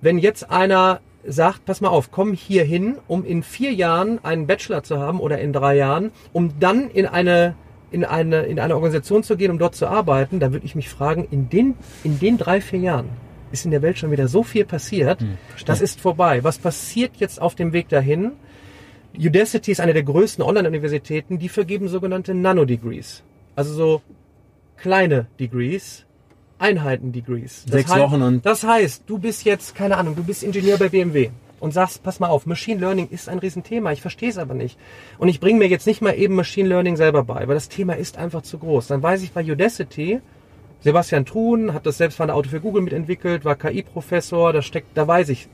Wenn 0.00 0.18
jetzt 0.18 0.50
einer 0.50 1.00
sagt, 1.26 1.64
pass 1.64 1.80
mal 1.80 1.88
auf, 1.88 2.10
komm 2.10 2.32
hier 2.34 2.64
hin, 2.64 2.98
um 3.08 3.24
in 3.24 3.42
vier 3.42 3.72
Jahren 3.72 4.22
einen 4.24 4.46
Bachelor 4.46 4.82
zu 4.82 4.98
haben 4.98 5.18
oder 5.20 5.38
in 5.38 5.52
drei 5.52 5.76
Jahren, 5.76 6.12
um 6.32 6.58
dann 6.60 6.90
in 6.90 7.06
eine 7.06 7.54
in 7.94 8.04
eine, 8.04 8.42
in 8.42 8.58
eine 8.60 8.74
Organisation 8.74 9.22
zu 9.22 9.36
gehen, 9.36 9.50
um 9.50 9.58
dort 9.58 9.74
zu 9.74 9.86
arbeiten, 9.86 10.40
dann 10.40 10.52
würde 10.52 10.66
ich 10.66 10.74
mich 10.74 10.88
fragen, 10.88 11.26
in 11.30 11.48
den, 11.48 11.74
in 12.02 12.18
den 12.18 12.36
drei, 12.36 12.60
vier 12.60 12.80
Jahren 12.80 13.08
ist 13.52 13.64
in 13.64 13.70
der 13.70 13.82
Welt 13.82 13.96
schon 13.98 14.10
wieder 14.10 14.26
so 14.28 14.42
viel 14.42 14.64
passiert, 14.64 15.18
das 15.64 15.80
ist 15.80 16.00
vorbei. 16.00 16.42
Was 16.42 16.58
passiert 16.58 17.12
jetzt 17.18 17.40
auf 17.40 17.54
dem 17.54 17.72
Weg 17.72 17.88
dahin? 17.88 18.32
Udacity 19.16 19.70
ist 19.72 19.80
eine 19.80 19.92
der 19.92 20.02
größten 20.02 20.42
Online-Universitäten, 20.44 21.38
die 21.38 21.48
vergeben 21.48 21.86
sogenannte 21.88 22.34
Nano-Degrees. 22.34 23.22
Also 23.54 23.72
so 23.74 24.02
kleine 24.76 25.26
Degrees, 25.38 26.04
Einheiten-Degrees. 26.58 27.64
Sechs 27.70 27.92
hei- 27.92 28.00
Wochen 28.00 28.22
und- 28.22 28.44
Das 28.44 28.64
heißt, 28.64 29.04
du 29.06 29.18
bist 29.18 29.44
jetzt, 29.44 29.74
keine 29.76 29.96
Ahnung, 29.98 30.16
du 30.16 30.24
bist 30.24 30.42
Ingenieur 30.42 30.78
bei 30.78 30.88
BMW 30.88 31.30
und 31.60 31.72
sagst, 31.72 32.02
pass 32.02 32.20
mal 32.20 32.28
auf, 32.28 32.46
Machine 32.46 32.80
Learning 32.80 33.08
ist 33.10 33.28
ein 33.28 33.38
Riesenthema, 33.38 33.92
ich 33.92 34.02
verstehe 34.02 34.30
es 34.30 34.38
aber 34.38 34.54
nicht. 34.54 34.78
Und 35.18 35.28
ich 35.28 35.40
bringe 35.40 35.58
mir 35.58 35.68
jetzt 35.68 35.86
nicht 35.86 36.02
mal 36.02 36.12
eben 36.12 36.34
Machine 36.34 36.68
Learning 36.68 36.96
selber 36.96 37.24
bei, 37.24 37.46
weil 37.46 37.54
das 37.54 37.68
Thema 37.68 37.94
ist 37.94 38.18
einfach 38.18 38.42
zu 38.42 38.58
groß. 38.58 38.88
Dann 38.88 39.02
weiß 39.02 39.22
ich 39.22 39.32
bei 39.32 39.42
Udacity, 39.44 40.20
Sebastian 40.80 41.24
Truhn 41.24 41.72
hat 41.72 41.86
das 41.86 41.96
selbst 41.96 42.16
von 42.16 42.26
der 42.26 42.36
Auto 42.36 42.50
für 42.50 42.60
Google 42.60 42.82
mitentwickelt, 42.82 43.46
war 43.46 43.56
KI-Professor, 43.56 44.52
da 44.52 44.60
steckt, 44.60 44.96
da 44.96 45.08
weiß 45.08 45.30
ich, 45.30 45.48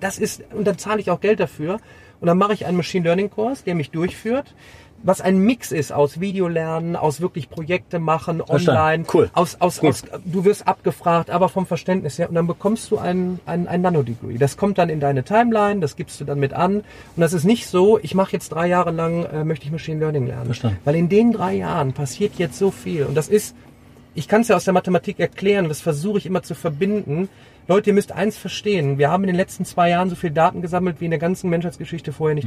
das 0.00 0.18
ist, 0.18 0.44
und 0.52 0.66
dann 0.66 0.76
zahle 0.76 1.00
ich 1.00 1.10
auch 1.10 1.20
Geld 1.20 1.40
dafür. 1.40 1.78
Und 2.20 2.26
dann 2.26 2.38
mache 2.38 2.54
ich 2.54 2.66
einen 2.66 2.76
Machine 2.76 3.04
Learning 3.04 3.30
Kurs, 3.30 3.64
der 3.64 3.74
mich 3.74 3.90
durchführt, 3.90 4.54
was 5.02 5.20
ein 5.20 5.38
Mix 5.38 5.72
ist 5.72 5.92
aus 5.92 6.20
Videolernen, 6.20 6.96
aus 6.96 7.20
wirklich 7.20 7.48
Projekte 7.48 7.98
machen, 7.98 8.42
Verstanden. 8.44 8.70
online, 8.70 9.04
Cool. 9.12 9.30
aus, 9.34 9.60
aus, 9.60 9.82
Cool. 9.82 9.90
aus, 9.90 10.02
du 10.24 10.44
wirst 10.44 10.66
abgefragt, 10.66 11.30
aber 11.30 11.48
vom 11.48 11.66
Verständnis 11.66 12.18
her, 12.18 12.28
und 12.28 12.34
dann 12.34 12.46
bekommst 12.46 12.90
du 12.90 12.98
ein, 12.98 13.38
ein, 13.46 13.68
ein 13.68 13.82
Nano-Degree. 13.82 14.38
Das 14.38 14.56
kommt 14.56 14.78
dann 14.78 14.88
in 14.88 15.00
deine 15.00 15.22
Timeline, 15.24 15.80
das 15.80 15.96
gibst 15.96 16.20
du 16.20 16.24
dann 16.24 16.38
mit 16.40 16.52
an. 16.52 16.76
Und 16.76 16.84
das 17.16 17.32
ist 17.32 17.44
nicht 17.44 17.66
so, 17.66 17.98
ich 18.02 18.14
mache 18.14 18.32
jetzt 18.32 18.48
drei 18.50 18.66
Jahre 18.66 18.90
lang, 18.90 19.24
äh, 19.26 19.44
möchte 19.44 19.66
ich 19.66 19.72
Machine 19.72 20.00
Learning 20.00 20.26
lernen. 20.26 20.46
Verstanden. 20.46 20.78
Weil 20.84 20.96
in 20.96 21.08
den 21.08 21.32
drei 21.32 21.54
Jahren 21.54 21.92
passiert 21.92 22.32
jetzt 22.38 22.58
so 22.58 22.70
viel. 22.70 23.04
Und 23.04 23.14
das 23.14 23.28
ist, 23.28 23.54
ich 24.14 24.28
kann 24.28 24.40
es 24.40 24.48
ja 24.48 24.56
aus 24.56 24.64
der 24.64 24.74
Mathematik 24.74 25.20
erklären, 25.20 25.68
das 25.68 25.80
versuche 25.80 26.18
ich 26.18 26.26
immer 26.26 26.42
zu 26.42 26.54
verbinden. 26.54 27.28
Leute, 27.68 27.90
ihr 27.90 27.94
müsst 27.94 28.12
eins 28.12 28.36
verstehen, 28.36 28.96
wir 28.98 29.10
haben 29.10 29.24
in 29.24 29.28
den 29.28 29.36
letzten 29.36 29.64
zwei 29.64 29.90
Jahren 29.90 30.08
so 30.08 30.16
viel 30.16 30.30
Daten 30.30 30.62
gesammelt 30.62 31.00
wie 31.00 31.04
in 31.06 31.10
der 31.10 31.18
ganzen 31.20 31.50
Menschheitsgeschichte 31.50 32.12
vorher 32.12 32.36
nicht. 32.36 32.46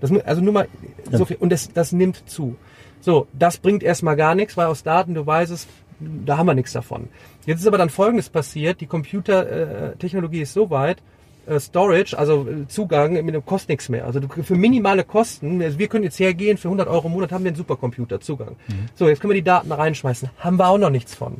Das, 0.00 0.12
also 0.12 0.42
nur 0.42 0.52
mal 0.52 0.68
so 1.10 1.24
viel, 1.24 1.36
und 1.38 1.50
das, 1.50 1.72
das 1.72 1.92
nimmt 1.92 2.28
zu. 2.28 2.56
So, 3.00 3.26
das 3.32 3.58
bringt 3.58 3.82
erstmal 3.82 4.16
gar 4.16 4.34
nichts, 4.34 4.56
weil 4.56 4.66
aus 4.66 4.82
Daten, 4.82 5.14
du 5.14 5.26
weißt 5.26 5.52
es, 5.52 5.66
da 6.00 6.36
haben 6.36 6.46
wir 6.46 6.54
nichts 6.54 6.72
davon. 6.72 7.08
Jetzt 7.46 7.60
ist 7.60 7.66
aber 7.66 7.78
dann 7.78 7.90
Folgendes 7.90 8.28
passiert, 8.28 8.80
die 8.80 8.86
Computertechnologie 8.86 10.40
äh, 10.40 10.42
ist 10.42 10.52
so 10.52 10.70
weit, 10.70 10.98
äh, 11.46 11.58
Storage, 11.58 12.16
also 12.16 12.46
äh, 12.46 12.68
Zugang, 12.68 13.12
mit 13.24 13.34
dem 13.34 13.44
kostet 13.44 13.70
nichts 13.70 13.88
mehr. 13.88 14.04
Also 14.04 14.20
du, 14.20 14.28
für 14.42 14.54
minimale 14.54 15.04
Kosten, 15.04 15.62
also 15.62 15.78
wir 15.78 15.88
können 15.88 16.04
jetzt 16.04 16.20
hergehen, 16.20 16.58
für 16.58 16.68
100 16.68 16.88
Euro 16.88 17.06
im 17.06 17.14
Monat 17.14 17.32
haben 17.32 17.44
wir 17.44 17.48
einen 17.48 17.56
Supercomputer 17.56 18.20
Zugang. 18.20 18.56
So, 18.94 19.08
jetzt 19.08 19.20
können 19.20 19.30
wir 19.30 19.40
die 19.40 19.42
Daten 19.42 19.72
reinschmeißen. 19.72 20.30
Haben 20.38 20.58
wir 20.58 20.68
auch 20.68 20.78
noch 20.78 20.90
nichts 20.90 21.14
von. 21.14 21.36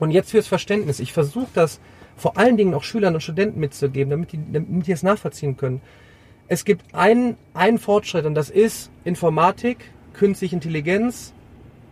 Und 0.00 0.10
jetzt 0.10 0.30
fürs 0.30 0.48
Verständnis. 0.48 0.98
Ich 0.98 1.12
versuche 1.12 1.48
das 1.54 1.80
vor 2.16 2.36
allen 2.36 2.56
Dingen 2.56 2.74
auch 2.74 2.82
Schülern 2.82 3.14
und 3.14 3.22
Studenten 3.22 3.60
mitzugeben, 3.60 4.10
damit 4.10 4.32
die, 4.32 4.40
damit 4.52 4.86
die 4.86 4.92
es 4.92 5.02
nachvollziehen 5.02 5.56
können. 5.56 5.80
Es 6.48 6.64
gibt 6.64 6.94
einen, 6.94 7.36
einen 7.54 7.78
Fortschritt 7.78 8.26
und 8.26 8.34
das 8.34 8.50
ist 8.50 8.90
Informatik, 9.04 9.78
künstliche 10.12 10.54
Intelligenz, 10.54 11.32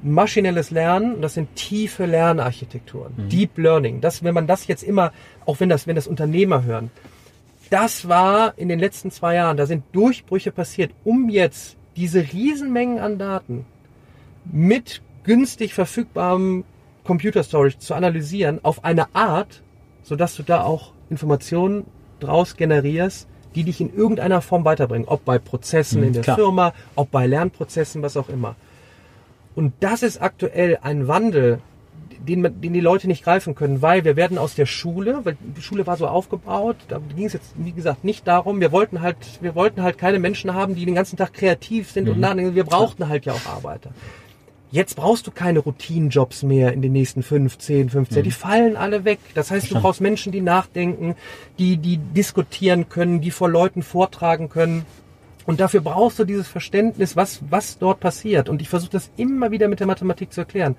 maschinelles 0.03 0.71
Lernen 0.71 1.15
und 1.15 1.23
das 1.23 1.35
sind 1.35 1.55
tiefe 1.55 2.07
Lernarchitekturen, 2.07 3.29
Deep 3.29 3.57
Learning. 3.57 4.01
Das, 4.01 4.23
wenn 4.23 4.35
man 4.35 4.47
das 4.47 4.67
jetzt 4.67 4.83
immer, 4.83 5.13
auch 5.47 5.61
wenn 5.61 5.69
das, 5.69 5.87
wenn 5.87 5.97
das 5.97 6.07
Unternehmer 6.07 6.65
hören, 6.65 6.91
das 7.71 8.09
war 8.09 8.59
in 8.59 8.69
den 8.69 8.79
letzten 8.79 9.11
zwei 9.11 9.37
Jahren, 9.37 9.57
da 9.57 9.65
sind 9.65 9.85
Durchbrüche 9.93 10.53
passiert, 10.53 10.93
um 11.05 11.31
jetzt 11.31 11.77
diese 11.97 12.21
Riesenmengen 12.21 12.99
an 12.99 13.19
Daten 13.19 13.65
mit 14.45 15.01
günstig 15.25 15.73
verfügbarem 15.73 16.65
Computer 17.05 17.43
Storage 17.43 17.79
zu 17.79 17.95
analysieren 17.95 18.61
auf 18.63 18.85
eine 18.85 19.15
Art, 19.15 19.63
sodass 20.03 20.37
du 20.37 20.43
da 20.43 20.63
auch 20.63 20.93
Informationen 21.11 21.87
draus 22.21 22.57
generierst, 22.57 23.29
die 23.55 23.65
dich 23.65 23.81
in 23.81 23.95
irgendeiner 23.95 24.41
Form 24.41 24.65
weiterbringen. 24.65 25.09
Ob 25.09 25.25
bei 25.25 25.39
Prozessen 25.39 26.01
Mhm, 26.01 26.07
in 26.09 26.13
der 26.15 26.23
klar. 26.23 26.37
Firma, 26.37 26.73
ob 26.95 27.11
bei 27.11 27.27
Lernprozessen, 27.27 28.03
was 28.03 28.17
auch 28.17 28.29
immer. 28.29 28.55
Und 29.55 29.75
das 29.81 30.03
ist 30.03 30.21
aktuell 30.23 30.79
ein 30.83 31.09
Wandel, 31.09 31.59
den, 32.27 32.43
den 32.61 32.73
die 32.73 32.81
Leute 32.81 33.09
nicht 33.09 33.25
greifen 33.25 33.55
können, 33.55 33.83
weil 33.83 34.05
wir 34.05 34.17
werden 34.17 34.39
aus 34.39 34.55
der 34.55 34.67
Schule, 34.67 35.21
weil 35.25 35.37
die 35.41 35.61
Schule 35.63 35.87
war 35.87 35.97
so 35.97 36.07
aufgebaut, 36.07 36.77
da 36.89 37.01
ging 37.17 37.27
es 37.27 37.33
jetzt, 37.33 37.53
wie 37.57 37.73
gesagt, 37.73 38.05
nicht 38.05 38.27
darum, 38.29 38.61
wir 38.61 38.71
wollten 38.73 39.01
halt, 39.03 39.17
wir 39.41 39.55
wollten 39.55 39.83
halt 39.83 39.99
keine 39.99 40.19
Menschen 40.21 40.55
haben, 40.55 40.75
die 40.75 40.85
den 40.87 40.95
ganzen 40.95 41.17
Tag 41.17 41.33
kreativ 41.35 41.91
sind 41.91 42.09
und 42.09 42.21
nachdenken, 42.21 42.55
wir 42.55 42.65
brauchten 42.65 43.09
halt 43.09 43.27
ja 43.27 43.33
auch 43.33 43.47
Arbeiter. 43.47 43.91
Jetzt 44.73 44.97
brauchst 44.97 45.27
du 45.27 45.31
keine 45.31 45.59
Routinenjobs 45.59 46.43
mehr 46.45 46.73
in 46.73 46.81
den 46.81 46.93
nächsten 46.93 47.23
5, 47.23 47.59
10, 47.59 47.91
15. 47.91 48.23
Die 48.23 48.31
fallen 48.31 48.75
alle 48.75 49.05
weg. 49.05 49.18
Das 49.35 49.51
heißt, 49.51 49.70
du 49.70 49.79
brauchst 49.79 50.01
Menschen, 50.01 50.33
die 50.33 50.41
nachdenken, 50.41 51.14
die, 51.59 51.77
die 51.77 51.99
diskutieren 51.99 52.89
können, 52.89 53.20
die 53.20 53.31
vor 53.31 53.51
Leuten 53.51 53.83
vortragen 53.83 54.49
können. 54.49 54.87
Und 55.45 55.61
dafür 55.61 55.83
brauchst 55.83 56.18
du 56.18 56.25
dieses 56.25 56.49
Verständnis, 56.49 57.16
was, 57.16 57.43
was 57.51 57.79
dort 57.79 58.01
passiert. 58.01 58.49
Und 58.49 58.62
ich 58.62 58.70
versuche 58.70 58.93
das 58.93 59.11
immer 59.18 59.51
wieder 59.51 59.68
mit 59.68 59.79
der 59.79 59.87
Mathematik 59.87 60.33
zu 60.33 60.41
erklären. 60.41 60.77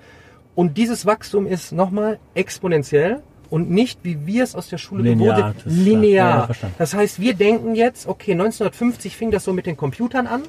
Und 0.56 0.76
dieses 0.76 1.06
Wachstum 1.06 1.46
ist 1.46 1.70
nochmal 1.70 2.18
exponentiell 2.34 3.22
und 3.48 3.70
nicht, 3.70 4.00
wie 4.02 4.26
wir 4.26 4.42
es 4.42 4.56
aus 4.56 4.68
der 4.68 4.78
Schule 4.78 5.04
Linear, 5.04 5.36
gewohnt 5.36 5.62
klar. 5.62 5.74
linear. 5.74 6.48
Ja, 6.48 6.68
das 6.78 6.94
heißt, 6.94 7.20
wir 7.20 7.34
denken 7.34 7.76
jetzt, 7.76 8.08
okay, 8.08 8.32
1950 8.32 9.16
fing 9.16 9.30
das 9.30 9.44
so 9.44 9.52
mit 9.52 9.66
den 9.66 9.76
Computern 9.76 10.26
an. 10.26 10.42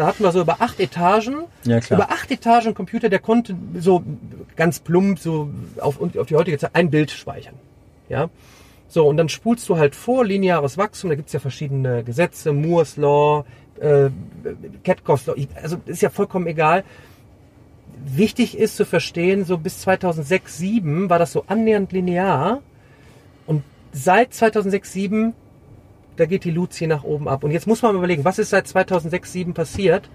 Da 0.00 0.06
hatten 0.06 0.24
wir 0.24 0.32
so 0.32 0.40
über 0.40 0.62
acht 0.62 0.80
Etagen. 0.80 1.44
Ja. 1.64 1.78
Über 1.90 2.10
acht 2.10 2.30
Etagen 2.30 2.72
Computer, 2.72 3.10
der 3.10 3.18
konnte 3.18 3.54
so 3.74 4.02
ganz 4.56 4.80
plump 4.80 5.18
so 5.18 5.50
auf, 5.78 6.00
auf 6.00 6.26
die 6.26 6.36
heutige 6.36 6.56
Zeit 6.56 6.70
ein 6.72 6.88
Bild 6.88 7.10
speichern. 7.10 7.52
Ja. 8.08 8.30
So, 8.88 9.06
und 9.06 9.18
dann 9.18 9.28
spulst 9.28 9.68
du 9.68 9.76
halt 9.76 9.94
vor, 9.94 10.24
lineares 10.24 10.78
Wachstum, 10.78 11.10
da 11.10 11.16
gibt's 11.16 11.34
ja 11.34 11.38
verschiedene 11.38 12.02
Gesetze, 12.02 12.54
Moore's 12.54 12.96
Law, 12.96 13.44
äh, 13.78 14.08
Law, 14.86 15.34
also 15.62 15.76
ist 15.84 16.00
ja 16.00 16.08
vollkommen 16.08 16.46
egal. 16.46 16.82
Wichtig 18.02 18.56
ist 18.56 18.76
zu 18.76 18.86
verstehen, 18.86 19.44
so 19.44 19.58
bis 19.58 19.80
2006, 19.80 20.56
2007 20.56 21.10
war 21.10 21.18
das 21.18 21.32
so 21.32 21.44
annähernd 21.46 21.92
linear 21.92 22.62
und 23.46 23.64
seit 23.92 24.32
2006, 24.32 24.92
2007 24.92 25.34
da 26.20 26.26
geht 26.26 26.44
die 26.44 26.50
Luzi 26.50 26.86
nach 26.86 27.02
oben 27.02 27.28
ab. 27.28 27.42
Und 27.44 27.50
jetzt 27.50 27.66
muss 27.66 27.82
man 27.82 27.96
überlegen, 27.96 28.24
was 28.24 28.38
ist 28.38 28.50
seit 28.50 28.68
2006, 28.68 29.32
2007 29.32 29.54
passiert? 29.54 30.10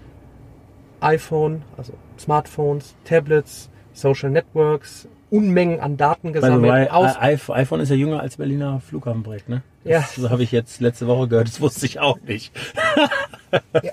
iPhone, 1.00 1.62
also 1.76 1.92
Smartphones, 2.18 2.94
Tablets, 3.04 3.68
Social 3.92 4.30
Networks, 4.30 5.08
Unmengen 5.28 5.80
an 5.80 5.96
Daten 5.96 6.32
gesammelt. 6.32 6.90
Aus 6.90 7.16
iPhone 7.20 7.80
ist 7.80 7.90
ja 7.90 7.96
jünger 7.96 8.20
als 8.20 8.36
Berliner 8.36 8.80
Flughafenprojekt, 8.80 9.48
ne? 9.48 9.62
Das, 9.84 9.92
Ja. 9.92 10.22
So 10.22 10.30
habe 10.30 10.42
ich 10.42 10.52
jetzt 10.52 10.80
letzte 10.80 11.06
Woche 11.06 11.28
gehört, 11.28 11.48
das 11.48 11.60
wusste 11.60 11.84
ich 11.86 11.98
auch 12.00 12.18
nicht. 12.20 12.52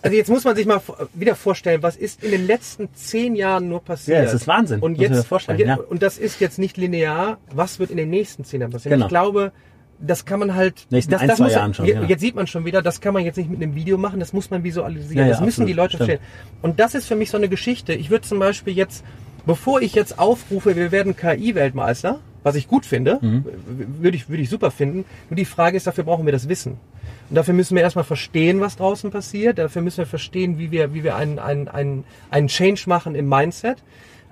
Also 0.02 0.18
jetzt 0.18 0.30
muss 0.30 0.44
man 0.44 0.56
sich 0.56 0.66
mal 0.66 0.82
wieder 1.14 1.36
vorstellen, 1.36 1.84
was 1.84 1.96
ist 1.96 2.24
in 2.24 2.32
den 2.32 2.48
letzten 2.48 2.94
zehn 2.96 3.36
Jahren 3.36 3.70
nur 3.70 3.82
passiert. 3.82 4.18
Ja, 4.18 4.24
das 4.26 4.34
ist 4.34 4.48
Wahnsinn, 4.48 4.80
Und 4.82 4.96
jetzt, 4.98 5.26
vorstellen, 5.28 5.58
und, 5.58 5.62
je- 5.62 5.68
ja. 5.68 5.76
und 5.78 6.02
das 6.04 6.18
ist 6.18 6.42
jetzt 6.42 6.58
nicht 6.60 6.76
linear. 6.76 7.38
Was 7.54 7.80
wird 7.80 7.90
in 7.92 7.98
den 7.98 8.10
nächsten 8.10 8.44
zehn 8.44 8.60
Jahren 8.62 8.72
passieren? 8.72 8.96
Genau. 8.96 9.06
Ich 9.06 9.10
glaube, 9.10 9.52
das 10.06 10.26
kann 10.26 10.40
man 10.40 10.54
halt. 10.56 10.86
Nächsten 10.90 11.12
das, 11.12 11.22
ein, 11.22 11.28
das 11.30 11.38
zwei 11.38 11.46
muss, 11.46 11.54
Jahren 11.54 11.74
schon, 11.74 11.86
ja. 11.86 12.04
Jetzt 12.04 12.22
sieht 12.22 12.36
man 12.36 12.46
schon 12.48 12.66
wieder, 12.66 12.82
das 12.82 13.02
kann 13.02 13.14
man 13.14 13.24
jetzt 13.24 13.38
nicht 13.38 13.50
mit 13.50 13.62
einem 13.62 13.76
Video 13.76 13.98
machen. 13.98 14.20
Das 14.20 14.34
muss 14.34 14.50
man 14.50 14.64
visualisieren. 14.64 15.18
Ja, 15.18 15.24
ja, 15.24 15.30
das 15.30 15.40
müssen 15.40 15.62
absolut, 15.64 15.70
die 15.70 15.74
Leute 15.74 15.96
stimmt. 15.96 16.10
verstehen. 16.10 16.28
Und 16.62 16.80
das 16.80 16.94
ist 16.96 17.08
für 17.08 17.16
mich 17.16 17.30
so 17.30 17.38
eine 17.38 17.50
Geschichte. 17.50 17.94
Ich 17.94 18.10
würde 18.10 18.28
zum 18.28 18.40
Beispiel 18.40 18.74
jetzt, 18.74 19.04
bevor 19.46 19.82
ich 19.82 19.94
jetzt 19.96 20.20
aufrufe, 20.20 20.76
wir 20.76 20.92
werden 20.92 21.16
KI-Weltmeister, 21.16 22.20
was 22.44 22.56
ich 22.56 22.68
gut 22.68 22.86
finde, 22.86 23.20
Mhm. 23.22 23.46
würde 24.00 24.18
ich, 24.18 24.28
würde 24.30 24.44
ich 24.44 24.50
super 24.50 24.70
finden. 24.72 25.06
Nur 25.30 25.38
die 25.38 25.46
Frage 25.46 25.78
ist, 25.78 25.88
dafür 25.88 26.04
brauchen 26.04 26.26
wir 26.26 26.34
das 26.34 26.50
Wissen. 26.50 26.74
Und 27.30 27.36
dafür 27.36 27.54
müssen 27.54 27.76
wir 27.76 27.82
erstmal 27.84 28.04
verstehen, 28.04 28.60
was 28.60 28.76
draußen 28.76 29.10
passiert. 29.12 29.58
Dafür 29.58 29.82
müssen 29.82 30.00
wir 30.00 30.06
verstehen, 30.06 30.58
wie 30.60 30.70
wir, 30.72 30.94
wie 30.94 31.04
wir 31.04 31.16
einen, 31.16 31.40
einen, 31.40 31.68
einen, 31.70 32.04
einen 32.30 32.48
Change 32.48 32.84
machen 32.88 33.16
im 33.16 33.30
Mindset. 33.30 33.78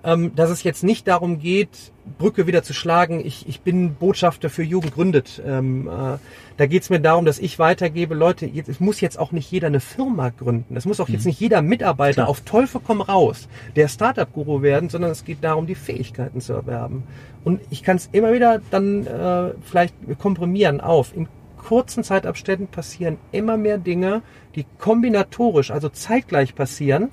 Ähm, 0.03 0.33
dass 0.35 0.49
es 0.49 0.63
jetzt 0.63 0.83
nicht 0.83 1.07
darum 1.07 1.37
geht, 1.37 1.91
Brücke 2.17 2.47
wieder 2.47 2.63
zu 2.63 2.73
schlagen. 2.73 3.23
Ich, 3.23 3.47
ich 3.47 3.61
bin 3.61 3.93
Botschafter 3.93 4.49
für 4.49 4.63
Jugend 4.63 4.95
gründet. 4.95 5.41
Ähm, 5.45 5.87
äh, 5.87 6.17
da 6.57 6.65
geht 6.65 6.81
es 6.81 6.89
mir 6.89 6.99
darum, 6.99 7.25
dass 7.25 7.37
ich 7.37 7.59
weitergebe, 7.59 8.15
Leute, 8.15 8.47
jetzt, 8.47 8.67
es 8.67 8.79
muss 8.79 8.99
jetzt 8.99 9.19
auch 9.19 9.31
nicht 9.31 9.51
jeder 9.51 9.67
eine 9.67 9.79
Firma 9.79 10.29
gründen. 10.29 10.75
Es 10.75 10.85
muss 10.85 10.99
auch 10.99 11.09
jetzt 11.09 11.25
nicht 11.25 11.39
jeder 11.39 11.61
Mitarbeiter 11.61 12.23
Klar. 12.23 12.29
auf 12.29 12.41
Teufel 12.41 12.81
komm 12.85 13.01
raus 13.01 13.47
der 13.75 13.87
Startup-Guru 13.87 14.63
werden, 14.63 14.89
sondern 14.89 15.11
es 15.11 15.23
geht 15.23 15.43
darum, 15.43 15.67
die 15.67 15.75
Fähigkeiten 15.75 16.41
zu 16.41 16.53
erwerben. 16.53 17.03
Und 17.43 17.61
ich 17.69 17.83
kann 17.83 17.97
es 17.97 18.09
immer 18.11 18.33
wieder 18.33 18.59
dann 18.71 19.05
äh, 19.05 19.53
vielleicht 19.61 19.93
komprimieren 20.17 20.81
auf. 20.81 21.15
In 21.15 21.27
kurzen 21.57 22.03
Zeitabständen 22.03 22.67
passieren 22.67 23.17
immer 23.31 23.57
mehr 23.57 23.77
Dinge, 23.77 24.23
die 24.55 24.65
kombinatorisch, 24.79 25.69
also 25.71 25.89
zeitgleich 25.89 26.55
passieren. 26.55 27.09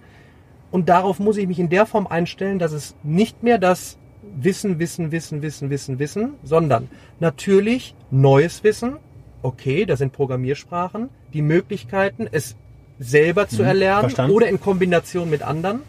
Und 0.71 0.89
darauf 0.89 1.19
muss 1.19 1.37
ich 1.37 1.47
mich 1.47 1.59
in 1.59 1.71
der 1.71 1.87
Form 1.87 2.07
einstellen, 2.07 2.59
dass 2.59 2.73
es 2.73 2.95
nicht 3.03 3.43
mehr 3.43 3.59
das 3.59 3.99
Wissen, 4.23 4.79
Wissen, 4.79 5.11
Wissen, 5.11 5.43
Wissen, 5.43 5.71
Wissen, 5.71 5.99
Wissen, 5.99 6.35
sondern 6.43 6.89
natürlich 7.21 7.95
neues 8.11 8.65
Wissen. 8.65 8.97
Okay, 9.43 9.87
da 9.87 9.97
sind 9.97 10.13
Programmiersprachen, 10.13 11.09
die 11.33 11.43
Möglichkeiten, 11.43 12.27
es 12.31 12.57
selber 12.99 13.49
zu 13.49 13.63
erlernen 13.63 14.03
verstanden. 14.03 14.33
oder 14.33 14.49
in 14.49 14.61
Kombination 14.61 15.31
mit 15.31 15.43
anderen 15.43 15.83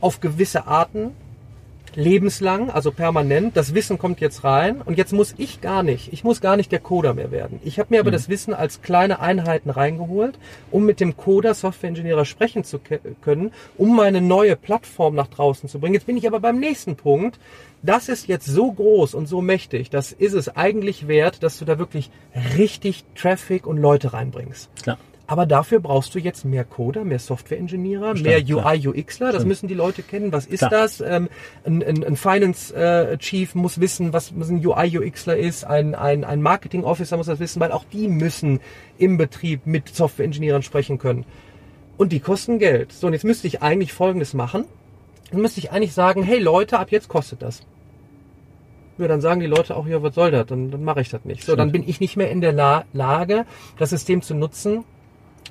auf 0.00 0.20
gewisse 0.20 0.66
Arten 0.66 1.10
lebenslang, 1.94 2.70
also 2.70 2.92
permanent. 2.92 3.56
Das 3.56 3.74
Wissen 3.74 3.98
kommt 3.98 4.20
jetzt 4.20 4.44
rein 4.44 4.82
und 4.82 4.98
jetzt 4.98 5.12
muss 5.12 5.34
ich 5.38 5.60
gar 5.60 5.82
nicht, 5.82 6.12
ich 6.12 6.24
muss 6.24 6.40
gar 6.40 6.56
nicht 6.56 6.72
der 6.72 6.80
Coder 6.80 7.14
mehr 7.14 7.30
werden. 7.30 7.60
Ich 7.64 7.78
habe 7.78 7.94
mir 7.94 8.00
aber 8.00 8.10
das 8.10 8.28
Wissen 8.28 8.54
als 8.54 8.82
kleine 8.82 9.20
Einheiten 9.20 9.70
reingeholt, 9.70 10.38
um 10.70 10.84
mit 10.84 11.00
dem 11.00 11.16
Coder, 11.16 11.54
Software-Ingenieur 11.54 12.24
sprechen 12.24 12.64
zu 12.64 12.80
können, 13.22 13.52
um 13.76 13.96
meine 13.96 14.20
neue 14.20 14.56
Plattform 14.56 15.14
nach 15.14 15.28
draußen 15.28 15.68
zu 15.68 15.78
bringen. 15.80 15.94
Jetzt 15.94 16.06
bin 16.06 16.16
ich 16.16 16.26
aber 16.26 16.40
beim 16.40 16.58
nächsten 16.58 16.96
Punkt. 16.96 17.38
Das 17.82 18.08
ist 18.08 18.28
jetzt 18.28 18.46
so 18.46 18.70
groß 18.72 19.14
und 19.14 19.26
so 19.26 19.40
mächtig, 19.40 19.88
das 19.88 20.12
ist 20.12 20.34
es 20.34 20.54
eigentlich 20.54 21.08
wert, 21.08 21.42
dass 21.42 21.58
du 21.58 21.64
da 21.64 21.78
wirklich 21.78 22.10
richtig 22.58 23.04
Traffic 23.14 23.66
und 23.66 23.78
Leute 23.78 24.12
reinbringst. 24.12 24.68
Klar. 24.82 24.98
Aber 25.30 25.46
dafür 25.46 25.78
brauchst 25.78 26.12
du 26.16 26.18
jetzt 26.18 26.44
mehr 26.44 26.64
Coder, 26.64 27.04
mehr 27.04 27.20
Software-Engineer, 27.20 28.00
Stimmt, 28.16 28.26
mehr 28.26 28.42
klar. 28.42 28.66
UI, 28.66 28.88
UXler. 28.88 29.30
Das 29.30 29.44
müssen 29.44 29.68
die 29.68 29.74
Leute 29.74 30.02
kennen. 30.02 30.32
Was 30.32 30.44
ist 30.44 30.58
Klar. 30.58 30.70
das? 30.72 31.00
Ähm, 31.00 31.28
ein, 31.64 31.84
ein, 31.84 32.02
ein 32.02 32.16
Finance 32.16 32.74
äh, 32.74 33.16
Chief 33.16 33.54
muss 33.54 33.78
wissen, 33.78 34.12
was, 34.12 34.32
was 34.36 34.48
ein 34.48 34.66
UI, 34.66 34.98
UXler 34.98 35.36
ist. 35.36 35.62
Ein, 35.62 35.94
ein, 35.94 36.24
ein 36.24 36.42
Marketing 36.42 36.82
Officer 36.82 37.16
muss 37.16 37.26
das 37.26 37.38
wissen, 37.38 37.60
weil 37.60 37.70
auch 37.70 37.84
die 37.92 38.08
müssen 38.08 38.58
im 38.98 39.18
Betrieb 39.18 39.66
mit 39.66 39.94
Software-Ingenieuren 39.94 40.64
sprechen 40.64 40.98
können. 40.98 41.24
Und 41.96 42.10
die 42.10 42.18
kosten 42.18 42.58
Geld. 42.58 42.90
So, 42.90 43.06
und 43.06 43.12
jetzt 43.12 43.24
müsste 43.24 43.46
ich 43.46 43.62
eigentlich 43.62 43.92
Folgendes 43.92 44.34
machen. 44.34 44.64
Dann 45.30 45.42
müsste 45.42 45.60
ich 45.60 45.70
eigentlich 45.70 45.92
sagen, 45.92 46.24
hey 46.24 46.40
Leute, 46.40 46.80
ab 46.80 46.90
jetzt 46.90 47.06
kostet 47.06 47.40
das. 47.42 47.62
Ja, 48.98 49.06
dann 49.06 49.20
sagen 49.20 49.38
die 49.38 49.46
Leute 49.46 49.76
auch, 49.76 49.86
ja, 49.86 50.02
was 50.02 50.12
soll 50.16 50.32
das? 50.32 50.46
Dann, 50.46 50.72
dann 50.72 50.82
mache 50.82 51.02
ich 51.02 51.08
das 51.08 51.24
nicht. 51.24 51.44
So, 51.44 51.54
dann 51.54 51.70
bin 51.70 51.88
ich 51.88 52.00
nicht 52.00 52.16
mehr 52.16 52.32
in 52.32 52.40
der 52.40 52.52
La 52.52 52.84
Lage, 52.92 53.46
das 53.78 53.90
System 53.90 54.22
zu 54.22 54.34
nutzen, 54.34 54.82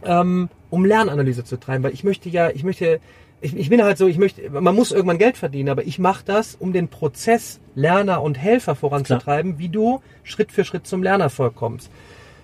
ähm, 0.04 0.50
um 0.70 0.86
Lernanalyse 0.86 1.44
zu 1.44 1.58
treiben, 1.58 1.84
weil 1.84 1.94
ich 1.94 2.04
möchte 2.04 2.30
ja, 2.30 2.50
ich 2.50 2.64
möchte, 2.64 3.00
ich, 3.42 3.56
ich 3.56 3.70
bin 3.70 3.84
halt 3.84 3.98
so, 3.98 4.08
ich 4.08 4.18
möchte, 4.18 4.50
man 4.50 4.76
muss 4.76 4.92
irgendwann 4.92 5.18
Geld 5.18 5.38
verdienen, 5.38 5.70
aber 5.70 5.86
ich 5.86 6.00
mache 6.00 6.24
das, 6.26 6.56
um 6.56 6.74
den 6.74 6.88
Prozess 6.88 7.60
Lerner 7.76 8.22
und 8.22 8.38
Helfer 8.38 8.76
voranzutreiben, 8.76 9.58
wie 9.60 9.70
du 9.70 10.02
Schritt 10.24 10.52
für 10.52 10.64
Schritt 10.64 10.88
zum 10.88 11.04
Lernerfolg 11.04 11.56
kommst. 11.56 11.90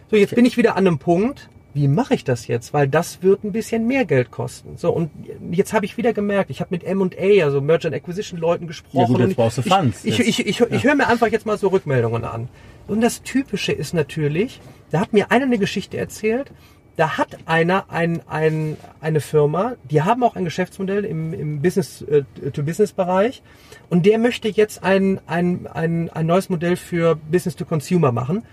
So, 0.10 0.18
jetzt 0.18 0.36
bin 0.36 0.46
ich 0.46 0.58
wieder 0.58 0.76
an 0.76 0.88
einem 0.88 1.00
Punkt, 1.00 1.50
wie 1.76 1.90
mache 1.90 2.14
ich 2.14 2.24
das 2.24 2.48
jetzt? 2.48 2.74
Weil 2.74 2.88
das 2.88 3.22
wird 3.22 3.44
ein 3.44 3.52
bisschen 3.52 3.86
mehr 3.86 4.06
Geld 4.06 4.32
kosten. 4.32 4.78
So, 4.78 4.92
und 4.92 5.12
jetzt 5.52 5.74
habe 5.74 5.86
ich 5.86 5.98
wieder 5.98 6.14
gemerkt, 6.14 6.50
ich 6.50 6.62
habe 6.62 6.70
mit 6.74 6.86
M&A, 6.86 7.44
also 7.44 7.60
Merger 7.60 7.88
and 7.88 7.96
Acquisition 7.96 8.40
Leuten 8.40 8.66
gesprochen. 8.66 9.00
Ja 9.00 9.08
gut, 9.08 9.20
jetzt 9.20 9.36
brauchst 9.36 9.58
du 9.58 9.62
Funds. 9.62 10.06
Ich, 10.06 10.20
ich, 10.22 10.40
ich, 10.40 10.48
ich, 10.48 10.72
ich 10.72 10.84
höre 10.86 10.96
mir 10.96 11.08
einfach 11.08 11.28
jetzt 11.28 11.46
mal 11.46 11.58
so 11.58 11.68
Rückmeldungen 11.68 12.24
an. 12.24 12.48
Und 12.88 13.02
das 13.02 13.24
Typische 13.24 13.74
ist 13.74 13.94
natürlich, 13.94 14.62
da 14.92 15.02
hat 15.02 15.12
mir 15.12 15.32
einer 15.32 15.46
eine 15.46 15.58
Geschichte 15.58 15.98
erzählt, 15.98 16.52
da 16.96 17.18
hat 17.18 17.38
einer 17.46 17.90
ein, 17.90 18.22
ein, 18.28 18.78
eine 19.02 19.20
Firma, 19.20 19.76
die 19.90 20.02
haben 20.02 20.24
auch 20.24 20.36
ein 20.36 20.46
Geschäftsmodell 20.46 21.04
im, 21.04 21.34
im 21.34 21.62
Business-to-Business-Bereich 21.62 23.42
und 23.90 24.06
der 24.06 24.18
möchte 24.18 24.48
jetzt 24.48 24.84
ein, 24.84 25.20
ein, 25.28 25.68
ein, 25.68 26.10
ein 26.10 26.26
neues 26.26 26.50
Modell 26.50 26.78
für 26.78 27.16
Business-to-Consumer 27.16 28.12
machen 28.12 28.44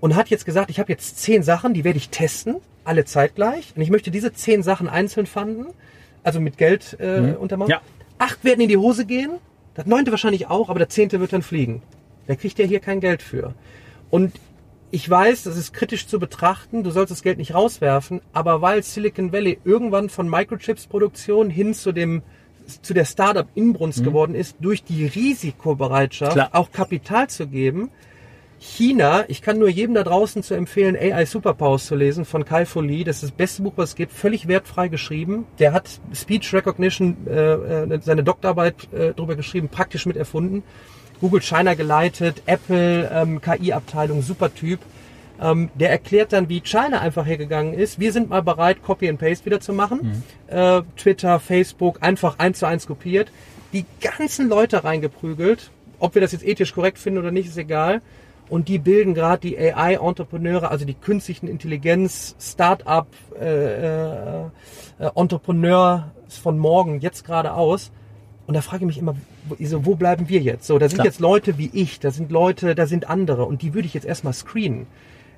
und 0.00 0.14
hat 0.14 0.28
jetzt 0.28 0.44
gesagt, 0.44 0.70
ich 0.70 0.78
habe 0.78 0.92
jetzt 0.92 1.18
zehn 1.18 1.42
Sachen, 1.42 1.74
die 1.74 1.84
werde 1.84 1.98
ich 1.98 2.10
testen, 2.10 2.56
alle 2.84 3.04
zeitgleich. 3.04 3.72
Und 3.74 3.82
ich 3.82 3.90
möchte 3.90 4.10
diese 4.10 4.32
zehn 4.32 4.62
Sachen 4.62 4.88
einzeln 4.88 5.26
fanden, 5.26 5.66
also 6.22 6.40
mit 6.40 6.58
Geld 6.58 6.96
äh, 7.00 7.34
untermauert. 7.38 7.70
Ja. 7.70 7.80
Acht 8.18 8.44
werden 8.44 8.60
in 8.60 8.68
die 8.68 8.76
Hose 8.76 9.04
gehen, 9.04 9.32
das 9.74 9.86
neunte 9.86 10.10
wahrscheinlich 10.10 10.46
auch, 10.46 10.70
aber 10.70 10.78
der 10.78 10.88
zehnte 10.88 11.20
wird 11.20 11.32
dann 11.32 11.42
fliegen. 11.42 11.82
Da 12.26 12.34
kriegt 12.34 12.58
er 12.58 12.66
hier 12.66 12.80
kein 12.80 13.00
Geld 13.00 13.22
für. 13.22 13.54
Und 14.10 14.32
ich 14.90 15.08
weiß, 15.08 15.44
das 15.44 15.56
ist 15.56 15.72
kritisch 15.72 16.06
zu 16.06 16.18
betrachten, 16.18 16.82
du 16.82 16.90
sollst 16.90 17.10
das 17.10 17.22
Geld 17.22 17.38
nicht 17.38 17.54
rauswerfen, 17.54 18.20
aber 18.32 18.62
weil 18.62 18.82
Silicon 18.82 19.32
Valley 19.32 19.58
irgendwann 19.64 20.08
von 20.08 20.28
Microchips-Produktion 20.28 21.50
hin 21.50 21.74
zu 21.74 21.92
dem 21.92 22.22
zu 22.82 22.94
der 22.94 23.04
Startup-Inbrunst 23.04 24.02
geworden 24.02 24.34
ist, 24.34 24.56
durch 24.60 24.82
die 24.82 25.06
Risikobereitschaft 25.06 26.32
Klar. 26.32 26.48
auch 26.50 26.72
Kapital 26.72 27.28
zu 27.28 27.46
geben, 27.46 27.92
China, 28.58 29.24
ich 29.28 29.42
kann 29.42 29.58
nur 29.58 29.68
jedem 29.68 29.94
da 29.94 30.02
draußen 30.02 30.42
zu 30.42 30.54
empfehlen, 30.54 30.96
AI 30.96 31.26
Superpowers 31.26 31.86
zu 31.86 31.94
lesen 31.94 32.24
von 32.24 32.44
Kai 32.44 32.64
Fu 32.64 32.80
Lee. 32.80 33.04
Das 33.04 33.16
ist 33.16 33.24
das 33.24 33.30
beste 33.30 33.62
Buch, 33.62 33.74
was 33.76 33.90
es 33.90 33.96
gibt, 33.96 34.12
völlig 34.12 34.48
wertfrei 34.48 34.88
geschrieben. 34.88 35.46
Der 35.58 35.72
hat 35.72 36.00
Speech 36.14 36.52
Recognition, 36.54 37.16
äh, 37.26 37.52
äh, 37.52 38.00
seine 38.00 38.24
Doktorarbeit 38.24 38.92
äh, 38.92 39.12
drüber 39.12 39.36
geschrieben, 39.36 39.68
praktisch 39.68 40.06
mit 40.06 40.16
erfunden. 40.16 40.62
Google 41.20 41.40
China 41.40 41.74
geleitet, 41.74 42.42
Apple 42.46 43.10
ähm, 43.12 43.40
KI-Abteilung, 43.40 44.22
super 44.22 44.54
Typ. 44.54 44.80
Ähm, 45.40 45.70
der 45.74 45.90
erklärt 45.90 46.32
dann, 46.32 46.48
wie 46.48 46.60
China 46.60 47.00
einfach 47.00 47.26
hergegangen 47.26 47.74
ist. 47.74 47.98
Wir 48.00 48.12
sind 48.12 48.30
mal 48.30 48.42
bereit, 48.42 48.82
Copy 48.82 49.08
and 49.08 49.18
Paste 49.18 49.44
wieder 49.44 49.60
zu 49.60 49.72
machen. 49.72 50.22
Äh, 50.48 50.82
Twitter, 50.96 51.40
Facebook, 51.40 51.98
einfach 52.00 52.38
eins 52.38 52.60
zu 52.60 52.66
eins 52.66 52.86
kopiert. 52.86 53.30
Die 53.72 53.84
ganzen 54.00 54.48
Leute 54.48 54.84
reingeprügelt. 54.84 55.70
Ob 55.98 56.14
wir 56.14 56.22
das 56.22 56.32
jetzt 56.32 56.46
ethisch 56.46 56.74
korrekt 56.74 56.98
finden 56.98 57.18
oder 57.18 57.30
nicht, 57.30 57.48
ist 57.48 57.58
egal. 57.58 58.00
Und 58.48 58.68
die 58.68 58.78
bilden 58.78 59.14
gerade 59.14 59.40
die 59.40 59.58
AI-Entrepreneure, 59.58 60.70
also 60.70 60.84
die 60.84 60.94
künstlichen 60.94 61.48
Intelligenz, 61.48 62.36
Start-up, 62.38 63.08
äh, 63.38 64.44
äh, 64.44 64.44
äh, 64.98 65.38
von 66.28 66.58
morgen 66.58 67.00
jetzt 67.00 67.24
gerade 67.24 67.54
aus. 67.54 67.90
Und 68.46 68.54
da 68.54 68.60
frage 68.60 68.84
ich 68.84 68.86
mich 68.86 68.98
immer, 68.98 69.16
wo, 69.48 69.56
so, 69.64 69.84
wo 69.84 69.96
bleiben 69.96 70.28
wir 70.28 70.40
jetzt? 70.40 70.66
So, 70.66 70.78
da 70.78 70.88
sind 70.88 70.96
Klar. 70.96 71.06
jetzt 71.06 71.20
Leute 71.20 71.58
wie 71.58 71.70
ich, 71.72 71.98
da 71.98 72.10
sind 72.10 72.30
Leute, 72.30 72.74
da 72.74 72.86
sind 72.86 73.10
andere 73.10 73.44
und 73.44 73.62
die 73.62 73.74
würde 73.74 73.86
ich 73.86 73.94
jetzt 73.94 74.06
erstmal 74.06 74.32
screenen. 74.32 74.86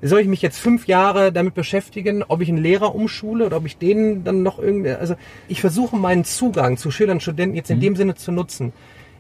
Soll 0.01 0.21
ich 0.21 0.29
mich 0.29 0.43
jetzt 0.43 0.59
fünf 0.59 0.87
Jahre 0.87 1.33
damit 1.33 1.55
beschäftigen, 1.55 2.23
ob 2.23 2.41
ich 2.41 2.49
einen 2.49 2.59
Lehrer 2.59 2.95
umschule 2.95 3.47
oder 3.47 3.57
ob 3.57 3.67
ich 3.67 3.79
denen 3.79 4.23
dann 4.23 4.45
noch 4.45 4.61
irgendwie, 4.61 4.91
also 4.91 5.17
ich 5.49 5.61
versuche 5.61 5.97
meinen 5.97 6.25
Zugang 6.25 6.77
zu 6.77 6.91
Schülern 6.93 7.17
und 7.17 7.21
Studenten 7.23 7.57
jetzt 7.57 7.71
in 7.71 7.81
dem 7.81 7.97
Sinne 7.97 8.15
zu 8.15 8.31
nutzen. 8.31 8.73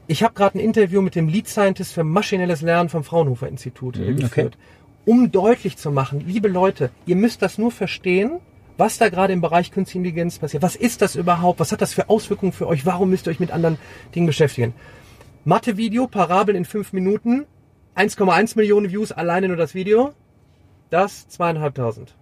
Ich 0.06 0.22
habe 0.22 0.34
gerade 0.34 0.58
ein 0.58 0.60
Interview 0.60 1.02
mit 1.02 1.16
dem 1.16 1.28
Lead 1.28 1.48
Scientist 1.48 1.92
für 1.92 2.04
maschinelles 2.04 2.62
Lernen 2.62 2.88
vom 2.88 3.02
Fraunhofer 3.02 3.48
Institut 3.48 3.98
äh, 3.98 4.14
geführt, 4.14 4.56
um 5.04 5.32
deutlich 5.32 5.76
zu 5.76 5.90
machen, 5.90 6.22
liebe 6.26 6.48
Leute, 6.48 6.90
ihr 7.06 7.16
müsst 7.16 7.42
das 7.42 7.58
nur 7.58 7.72
verstehen, 7.72 8.38
was 8.78 8.96
da 8.96 9.10
gerade 9.10 9.32
im 9.32 9.40
Bereich 9.42 9.70
Künstliche 9.72 9.98
Intelligenz 9.98 10.38
passiert. 10.38 10.62
Was 10.62 10.76
ist 10.76 11.02
das 11.02 11.16
überhaupt? 11.16 11.60
Was 11.60 11.72
hat 11.72 11.82
das 11.82 11.92
für 11.92 12.08
Auswirkungen 12.08 12.52
für 12.52 12.68
euch? 12.68 12.86
Warum 12.86 13.10
müsst 13.10 13.26
ihr 13.26 13.30
euch 13.30 13.40
mit 13.40 13.50
anderen 13.50 13.76
Dingen 14.14 14.26
beschäftigen? 14.26 14.72
Mathe-Video, 15.44 16.06
Parabeln 16.06 16.56
in 16.56 16.64
fünf 16.64 16.92
Minuten, 16.92 17.46
1,1 17.96 18.56
Millionen 18.56 18.90
Views, 18.90 19.12
alleine 19.12 19.48
nur 19.48 19.56
das 19.56 19.74
Video. 19.74 20.14
das 20.90 21.28
zweieinhalbtausend. 21.28 22.14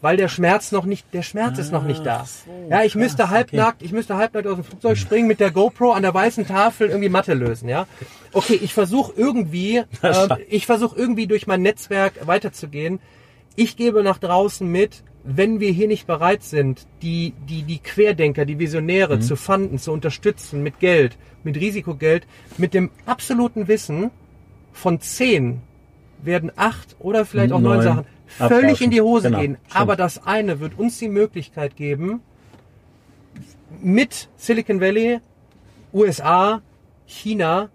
Weil 0.00 0.16
der 0.16 0.28
Schmerz 0.28 0.72
noch 0.72 0.86
nicht, 0.86 1.12
der 1.12 1.22
Schmerz 1.22 1.58
ist 1.58 1.72
noch 1.72 1.84
nicht 1.84 2.06
da. 2.06 2.20
Ach 2.22 2.26
so, 2.26 2.50
ja, 2.70 2.82
ich 2.82 2.92
krass, 2.92 3.02
müsste 3.02 3.28
halbnackt, 3.28 3.82
ich 3.82 3.92
müsste 3.92 4.16
halbnackt 4.16 4.46
aus 4.46 4.54
dem 4.54 4.64
Flugzeug 4.64 4.96
springen, 4.96 5.28
mit 5.28 5.40
der 5.40 5.50
GoPro 5.50 5.92
an 5.92 6.02
der 6.02 6.14
weißen 6.14 6.46
Tafel 6.46 6.88
irgendwie 6.88 7.10
Mathe 7.10 7.34
lösen, 7.34 7.68
ja. 7.68 7.86
Okay, 8.32 8.58
ich 8.62 8.72
versuche 8.72 9.12
irgendwie, 9.14 9.76
äh, 10.02 10.28
ich 10.48 10.64
versuche 10.64 10.98
irgendwie 10.98 11.26
durch 11.26 11.46
mein 11.46 11.60
Netzwerk 11.60 12.26
weiterzugehen. 12.26 12.98
Ich 13.56 13.76
gebe 13.76 14.02
nach 14.02 14.18
draußen 14.18 14.66
mit, 14.66 15.02
wenn 15.24 15.60
wir 15.60 15.70
hier 15.70 15.86
nicht 15.88 16.06
bereit 16.06 16.42
sind, 16.42 16.86
die, 17.02 17.34
die, 17.48 17.62
die 17.62 17.78
Querdenker, 17.78 18.44
die 18.46 18.58
Visionäre 18.58 19.20
zu 19.20 19.36
fanden, 19.36 19.78
zu 19.78 19.92
unterstützen 19.92 20.62
mit 20.62 20.80
Geld, 20.80 21.18
mit 21.44 21.56
Risikogeld, 21.56 22.26
mit 22.56 22.72
dem 22.74 22.90
absoluten 23.06 23.68
Wissen 23.68 24.10
von 24.72 25.00
zehn 25.00 25.60
werden 26.22 26.50
acht 26.56 26.96
oder 26.98 27.24
vielleicht 27.24 27.52
auch 27.52 27.60
neun 27.60 27.76
Neun 27.78 27.82
Sachen 27.82 28.04
völlig 28.28 28.64
abrauschen. 28.64 28.84
in 28.84 28.90
die 28.90 29.00
Hose 29.00 29.28
Genau, 29.28 29.40
gehen. 29.40 29.56
stimmt. 29.66 29.76
Aber 29.80 29.96
das 29.96 30.26
eine 30.26 30.60
wird 30.60 30.78
uns 30.78 30.98
die 30.98 31.08
Möglichkeit 31.08 31.76
geben, 31.76 32.20
mit 33.82 34.28
Silicon 34.36 34.80
Valley, 34.80 35.20
USA, 35.92 36.62
China 37.06 37.70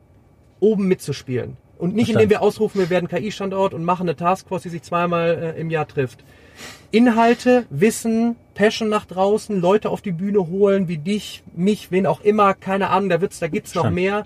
oben 0.60 0.88
mitzuspielen. 0.88 1.58
Und 1.78 1.93
nicht 1.93 2.06
Verstanden. 2.06 2.24
indem 2.24 2.30
wir 2.30 2.41
ausrufen, 2.41 2.80
wir 2.80 2.89
werden 2.89 3.08
KI-Standort 3.10 3.74
und 3.74 3.84
machen 3.84 4.04
eine 4.08 4.16
Taskforce, 4.16 4.64
die 4.64 4.70
sich 4.70 4.82
zweimal 4.84 5.54
äh, 5.58 5.60
im 5.60 5.70
Jahr 5.70 5.88
trifft. 5.88 6.24
Inhalte, 6.91 7.66
Wissen, 7.70 8.36
Passion 8.53 8.89
nach 8.89 9.06
draußen, 9.06 9.60
Leute 9.60 9.89
auf 9.89 10.01
die 10.01 10.12
Bühne 10.12 10.47
holen, 10.47 10.88
wie 10.88 10.97
dich, 10.97 11.43
mich, 11.56 11.91
wen 11.91 12.06
auch 12.06 12.22
immer, 12.22 12.53
keine 12.53 12.89
Ahnung, 12.89 13.10
da 13.10 13.22
wird's, 13.22 13.39
da 13.39 13.47
gibt's 13.47 13.76
noch 13.76 13.84
Verstanden. 13.84 13.95
mehr. 13.95 14.26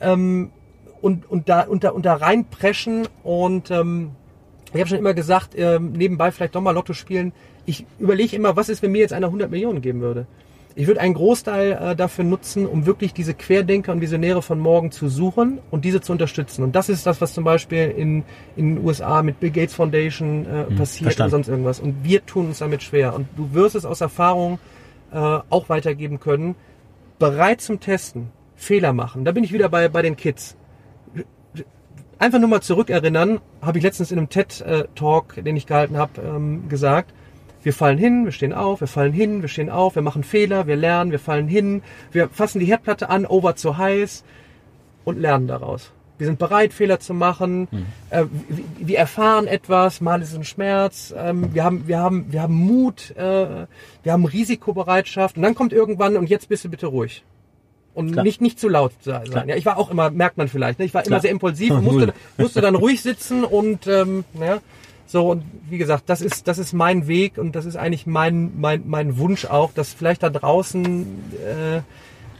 Ähm, 0.00 0.50
und, 1.00 1.30
und 1.30 1.48
da, 1.48 1.62
und 1.62 1.84
da, 1.84 1.90
und 1.90 2.06
da 2.06 2.14
reinpreschen 2.14 3.06
und 3.22 3.70
ähm, 3.70 4.10
ich 4.72 4.80
habe 4.80 4.88
schon 4.88 4.98
immer 4.98 5.14
gesagt, 5.14 5.54
ähm, 5.56 5.92
nebenbei 5.92 6.30
vielleicht 6.30 6.54
doch 6.54 6.60
mal 6.60 6.72
Lotto 6.72 6.92
spielen. 6.92 7.32
Ich 7.64 7.86
überlege 7.98 8.36
immer, 8.36 8.56
was 8.56 8.68
ist, 8.68 8.82
wenn 8.82 8.92
mir 8.92 8.98
jetzt 8.98 9.12
einer 9.12 9.28
100 9.28 9.50
Millionen 9.50 9.80
geben 9.80 10.00
würde? 10.00 10.26
Ich 10.78 10.86
würde 10.86 11.00
einen 11.00 11.14
Großteil 11.14 11.72
äh, 11.72 11.96
dafür 11.96 12.22
nutzen, 12.22 12.64
um 12.64 12.86
wirklich 12.86 13.12
diese 13.12 13.34
Querdenker 13.34 13.90
und 13.90 14.00
Visionäre 14.00 14.42
von 14.42 14.60
morgen 14.60 14.92
zu 14.92 15.08
suchen 15.08 15.58
und 15.72 15.84
diese 15.84 16.00
zu 16.00 16.12
unterstützen. 16.12 16.62
Und 16.62 16.76
das 16.76 16.88
ist 16.88 17.04
das, 17.04 17.20
was 17.20 17.32
zum 17.34 17.42
Beispiel 17.42 17.92
in, 17.96 18.22
in 18.54 18.76
den 18.76 18.84
USA 18.84 19.24
mit 19.24 19.40
Bill 19.40 19.50
Gates 19.50 19.74
Foundation 19.74 20.46
äh, 20.46 20.62
passiert 20.76 21.00
oder 21.00 21.02
verstanden. 21.02 21.30
sonst 21.32 21.48
irgendwas. 21.48 21.80
Und 21.80 22.04
wir 22.04 22.24
tun 22.24 22.46
uns 22.46 22.60
damit 22.60 22.84
schwer. 22.84 23.16
Und 23.16 23.26
du 23.36 23.52
wirst 23.54 23.74
es 23.74 23.84
aus 23.84 24.00
Erfahrung 24.00 24.60
äh, 25.10 25.16
auch 25.16 25.68
weitergeben 25.68 26.20
können. 26.20 26.54
Bereit 27.18 27.60
zum 27.60 27.80
Testen, 27.80 28.30
Fehler 28.54 28.92
machen. 28.92 29.24
Da 29.24 29.32
bin 29.32 29.42
ich 29.42 29.52
wieder 29.52 29.68
bei, 29.68 29.88
bei 29.88 30.02
den 30.02 30.14
Kids 30.14 30.56
einfach 32.20 32.38
nur 32.38 32.48
mal 32.48 32.60
zurückerinnern, 32.60 33.40
habe 33.62 33.78
ich 33.78 33.84
letztens 33.84 34.12
in 34.12 34.18
einem 34.18 34.28
TED-Talk, 34.28 35.42
den 35.44 35.56
ich 35.56 35.66
gehalten 35.66 35.96
habe, 35.96 36.20
ähm, 36.22 36.68
gesagt, 36.68 37.12
wir 37.68 37.74
fallen 37.74 37.98
hin, 37.98 38.24
wir 38.24 38.32
stehen 38.32 38.54
auf, 38.54 38.80
wir 38.80 38.88
fallen 38.88 39.12
hin, 39.12 39.42
wir 39.42 39.48
stehen 39.50 39.68
auf, 39.68 39.94
wir 39.94 40.00
machen 40.00 40.24
Fehler, 40.24 40.66
wir 40.66 40.76
lernen, 40.76 41.10
wir 41.10 41.18
fallen 41.18 41.48
hin, 41.48 41.82
wir 42.12 42.30
fassen 42.30 42.60
die 42.60 42.64
Herdplatte 42.64 43.10
an, 43.10 43.26
over 43.26 43.56
zu 43.56 43.76
heiß 43.76 44.24
und 45.04 45.18
lernen 45.18 45.48
daraus. 45.48 45.92
Wir 46.16 46.26
sind 46.26 46.38
bereit, 46.38 46.72
Fehler 46.72 46.98
zu 46.98 47.12
machen. 47.12 47.68
Äh, 48.08 48.24
wir, 48.48 48.64
wir 48.78 48.98
erfahren 48.98 49.46
etwas. 49.46 50.00
Mal 50.00 50.22
ist 50.22 50.30
es 50.30 50.36
ein 50.36 50.44
Schmerz. 50.44 51.14
Ähm, 51.14 51.52
wir 51.52 51.62
haben, 51.62 51.86
wir 51.86 51.98
haben, 51.98 52.32
wir 52.32 52.40
haben 52.40 52.54
Mut. 52.54 53.14
Äh, 53.16 53.66
wir 54.02 54.12
haben 54.12 54.24
Risikobereitschaft. 54.24 55.36
Und 55.36 55.42
dann 55.42 55.54
kommt 55.54 55.74
irgendwann 55.74 56.16
und 56.16 56.30
jetzt 56.30 56.48
bist 56.48 56.64
du 56.64 56.70
bitte 56.70 56.86
ruhig 56.86 57.22
und 57.92 58.12
Klar. 58.12 58.24
nicht 58.24 58.40
nicht 58.40 58.58
zu 58.58 58.68
laut 58.70 58.92
sein. 59.02 59.24
Klar. 59.24 59.46
Ja, 59.46 59.56
ich 59.56 59.66
war 59.66 59.76
auch 59.76 59.90
immer, 59.90 60.10
merkt 60.10 60.38
man 60.38 60.48
vielleicht, 60.48 60.78
ne? 60.78 60.86
ich 60.86 60.94
war 60.94 61.02
immer 61.02 61.08
Klar. 61.08 61.20
sehr 61.20 61.30
impulsiv 61.32 61.74
musste, 61.82 62.14
musste 62.38 62.60
dann 62.62 62.76
ruhig 62.76 63.02
sitzen 63.02 63.44
und 63.44 63.86
ähm, 63.86 64.24
ja, 64.40 64.60
so 65.08 65.30
und 65.30 65.42
wie 65.68 65.78
gesagt, 65.78 66.04
das 66.06 66.20
ist 66.20 66.46
das 66.46 66.58
ist 66.58 66.72
mein 66.72 67.08
Weg 67.08 67.38
und 67.38 67.56
das 67.56 67.64
ist 67.64 67.76
eigentlich 67.76 68.06
mein 68.06 68.52
mein 68.60 68.84
mein 68.86 69.18
Wunsch 69.18 69.44
auch, 69.46 69.72
dass 69.72 69.92
vielleicht 69.94 70.22
da 70.22 70.30
draußen 70.30 71.02
äh, 71.44 71.80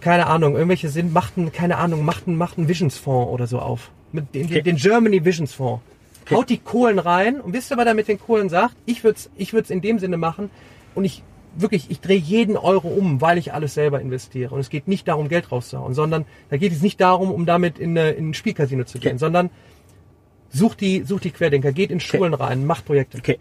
keine 0.00 0.26
Ahnung 0.28 0.54
irgendwelche 0.54 0.88
sind 0.90 1.12
machten 1.12 1.50
keine 1.50 1.78
Ahnung 1.78 2.04
machten 2.04 2.36
machten 2.36 2.68
Visionsfonds 2.68 3.30
oder 3.32 3.46
so 3.46 3.58
auf 3.58 3.90
mit 4.12 4.34
den, 4.34 4.46
Okay. 4.46 4.62
den 4.62 4.76
Germany 4.76 5.24
Visions 5.24 5.52
Fonds. 5.54 5.82
Haut 6.30 6.50
die 6.50 6.58
Kohlen 6.58 6.98
rein 6.98 7.40
und 7.40 7.54
wisst 7.54 7.70
ihr, 7.72 7.76
was 7.78 7.86
er 7.86 7.94
mit 7.94 8.06
den 8.06 8.20
Kohlen 8.20 8.50
sagt? 8.50 8.74
Ich 8.86 9.02
würde 9.02 9.16
es 9.18 9.30
ich 9.36 9.52
würd's 9.54 9.70
in 9.70 9.80
dem 9.80 9.98
Sinne 9.98 10.18
machen 10.18 10.50
und 10.94 11.04
ich 11.06 11.22
wirklich, 11.56 11.90
ich 11.90 12.00
drehe 12.00 12.18
jeden 12.18 12.56
Euro 12.56 12.88
um, 12.88 13.20
weil 13.22 13.38
ich 13.38 13.52
alles 13.54 13.74
selber 13.74 14.00
investiere. 14.00 14.54
Und 14.54 14.60
es 14.60 14.68
geht 14.70 14.86
nicht 14.86 15.08
darum, 15.08 15.28
Geld 15.28 15.50
rauszuhauen, 15.50 15.94
sondern 15.94 16.26
da 16.50 16.56
geht 16.58 16.72
es 16.72 16.82
nicht 16.82 17.00
darum, 17.00 17.30
um 17.32 17.46
damit 17.46 17.78
in, 17.78 17.98
eine, 17.98 18.10
in 18.10 18.30
ein 18.30 18.34
Spielcasino 18.34 18.84
zu 18.84 18.98
gehen, 18.98 19.12
Okay. 19.12 19.18
sondern 19.18 19.50
sucht 20.50 20.80
die, 20.80 21.02
sucht 21.02 21.24
die 21.24 21.30
Querdenker, 21.30 21.72
geht 21.72 21.90
in 21.90 22.00
Schulen 22.00 22.34
rein, 22.34 22.66
macht 22.66 22.84
Projekte. 22.84 23.18
Okay. 23.18 23.38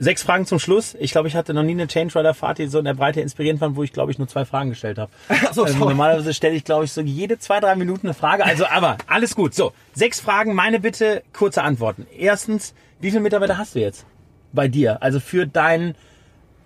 Sechs 0.00 0.22
Fragen 0.22 0.46
zum 0.46 0.60
Schluss. 0.60 0.96
Ich 1.00 1.10
glaube, 1.10 1.26
ich 1.26 1.34
hatte 1.34 1.52
noch 1.52 1.64
nie 1.64 1.72
eine 1.72 1.88
Change 1.88 2.16
Rider 2.16 2.32
Fahrt, 2.32 2.58
die 2.58 2.68
so 2.68 2.78
in 2.78 2.84
der 2.84 2.94
Breite 2.94 3.20
inspirierend 3.20 3.58
fand, 3.58 3.74
wo 3.74 3.82
ich 3.82 3.92
glaube 3.92 4.12
ich 4.12 4.18
nur 4.18 4.28
zwei 4.28 4.44
Fragen 4.44 4.70
gestellt 4.70 4.98
habe. 4.98 5.10
So, 5.52 5.64
also 5.64 5.76
normalerweise 5.78 6.32
stelle 6.34 6.54
ich 6.54 6.62
glaube 6.64 6.84
ich 6.84 6.92
so 6.92 7.00
jede 7.00 7.38
zwei 7.40 7.58
drei 7.58 7.74
Minuten 7.74 8.06
eine 8.06 8.14
Frage. 8.14 8.44
Also 8.44 8.64
aber 8.66 8.98
alles 9.08 9.34
gut. 9.34 9.54
So 9.54 9.72
sechs 9.94 10.20
Fragen. 10.20 10.54
Meine 10.54 10.78
Bitte 10.78 11.24
kurze 11.32 11.62
Antworten. 11.62 12.06
Erstens, 12.16 12.74
wie 13.00 13.10
viele 13.10 13.22
Mitarbeiter 13.22 13.58
hast 13.58 13.74
du 13.74 13.80
jetzt 13.80 14.06
bei 14.52 14.68
dir? 14.68 15.02
Also 15.02 15.18
für 15.18 15.48
deinen 15.48 15.96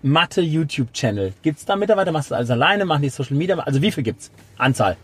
Mathe 0.02 0.42
YouTube 0.42 0.92
Channel. 0.92 1.32
Gibt's 1.42 1.64
da 1.64 1.76
Mitarbeiter? 1.76 2.12
Machst 2.12 2.32
du 2.32 2.34
alles 2.34 2.50
alleine? 2.50 2.84
Machen 2.84 3.02
die 3.02 3.08
Social 3.08 3.36
Media? 3.36 3.58
Also 3.58 3.80
wie 3.80 3.92
viel 3.92 4.02
gibt's? 4.02 4.30
Anzahl. 4.58 4.96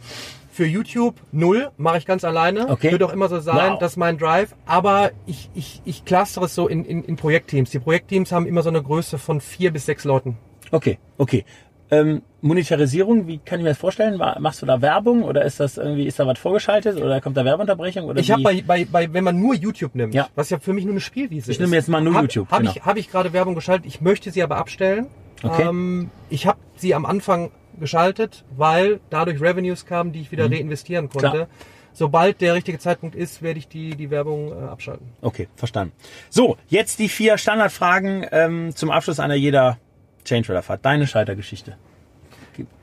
Für 0.58 0.66
YouTube 0.66 1.14
null, 1.30 1.70
mache 1.76 1.98
ich 1.98 2.04
ganz 2.04 2.24
alleine. 2.24 2.68
Okay. 2.68 2.90
Wird 2.90 3.04
auch 3.04 3.12
immer 3.12 3.28
so 3.28 3.38
sein, 3.38 3.74
Wow. 3.74 3.78
das 3.78 3.92
ist 3.92 3.96
mein 3.96 4.18
Drive. 4.18 4.56
Aber 4.66 5.12
ich, 5.24 5.48
ich, 5.54 5.80
ich 5.84 6.04
clustere 6.04 6.46
es 6.46 6.54
so 6.56 6.66
in, 6.66 6.84
in, 6.84 7.04
in 7.04 7.14
Projektteams. 7.14 7.70
Die 7.70 7.78
Projektteams 7.78 8.32
haben 8.32 8.44
immer 8.44 8.64
so 8.64 8.68
eine 8.68 8.82
Größe 8.82 9.18
von 9.18 9.40
vier 9.40 9.72
bis 9.72 9.86
sechs 9.86 10.02
Leuten. 10.02 10.36
Okay, 10.72 10.98
okay. 11.16 11.44
Ähm, 11.92 12.22
Monetarisierung, 12.40 13.28
wie 13.28 13.38
kann 13.38 13.60
ich 13.60 13.62
mir 13.62 13.68
das 13.68 13.78
vorstellen? 13.78 14.18
Machst 14.18 14.60
du 14.60 14.66
da 14.66 14.82
Werbung 14.82 15.22
oder 15.22 15.44
ist 15.44 15.60
das 15.60 15.76
irgendwie, 15.78 16.06
ist 16.08 16.18
da 16.18 16.26
was 16.26 16.40
vorgeschaltet 16.40 17.00
oder 17.00 17.20
kommt 17.20 17.36
da 17.36 17.44
Werbeunterbrechung? 17.44 18.06
Oder 18.06 18.18
Ich 18.18 18.32
habe 18.32 18.42
bei, 18.42 18.60
bei, 18.66 18.84
bei, 18.84 19.12
wenn 19.12 19.22
man 19.22 19.40
nur 19.40 19.54
YouTube 19.54 19.94
nimmt, 19.94 20.12
Ja. 20.12 20.26
was 20.34 20.50
ja 20.50 20.58
für 20.58 20.72
mich 20.72 20.82
nur 20.84 20.94
eine 20.94 21.00
Spielwiese 21.00 21.52
ist. 21.52 21.56
Ich 21.56 21.60
nehme 21.60 21.76
jetzt 21.76 21.88
mal 21.88 22.00
nur 22.00 22.14
hab, 22.14 22.22
YouTube, 22.22 22.50
Habe 22.50 22.62
genau. 22.64 22.74
ich, 22.74 22.84
hab 22.84 22.96
ich 22.96 23.08
gerade 23.08 23.32
Werbung 23.32 23.54
geschaltet. 23.54 23.86
Ich 23.86 24.00
möchte 24.00 24.32
sie 24.32 24.42
aber 24.42 24.56
abstellen. 24.56 25.06
Okay. 25.40 25.68
Ähm, 25.68 26.10
ich 26.30 26.48
habe 26.48 26.58
sie 26.74 26.96
am 26.96 27.06
Anfang 27.06 27.52
geschaltet, 27.78 28.44
weil 28.56 29.00
dadurch 29.10 29.40
Revenues 29.40 29.86
kamen, 29.86 30.12
die 30.12 30.20
ich 30.20 30.30
wieder 30.32 30.50
reinvestieren 30.50 31.08
konnte. 31.08 31.28
Mhm. 31.28 31.32
Klar. 31.32 31.46
Sobald 31.94 32.40
der 32.40 32.54
richtige 32.54 32.78
Zeitpunkt 32.78 33.16
ist, 33.16 33.42
werde 33.42 33.58
ich 33.58 33.66
die, 33.66 33.96
die 33.96 34.10
Werbung 34.10 34.52
äh, 34.52 34.66
abschalten. 34.66 35.06
Okay, 35.20 35.48
verstanden. 35.56 35.92
So, 36.30 36.56
jetzt 36.68 37.00
die 37.00 37.08
vier 37.08 37.38
Standardfragen 37.38 38.26
ähm, 38.30 38.76
zum 38.76 38.90
Abschluss 38.90 39.18
einer 39.18 39.34
jeder 39.34 39.78
Change 40.24 40.48
Rider 40.50 40.62
Fahrt. 40.62 40.84
Deine 40.84 41.06
Scheitergeschichte. 41.08 41.76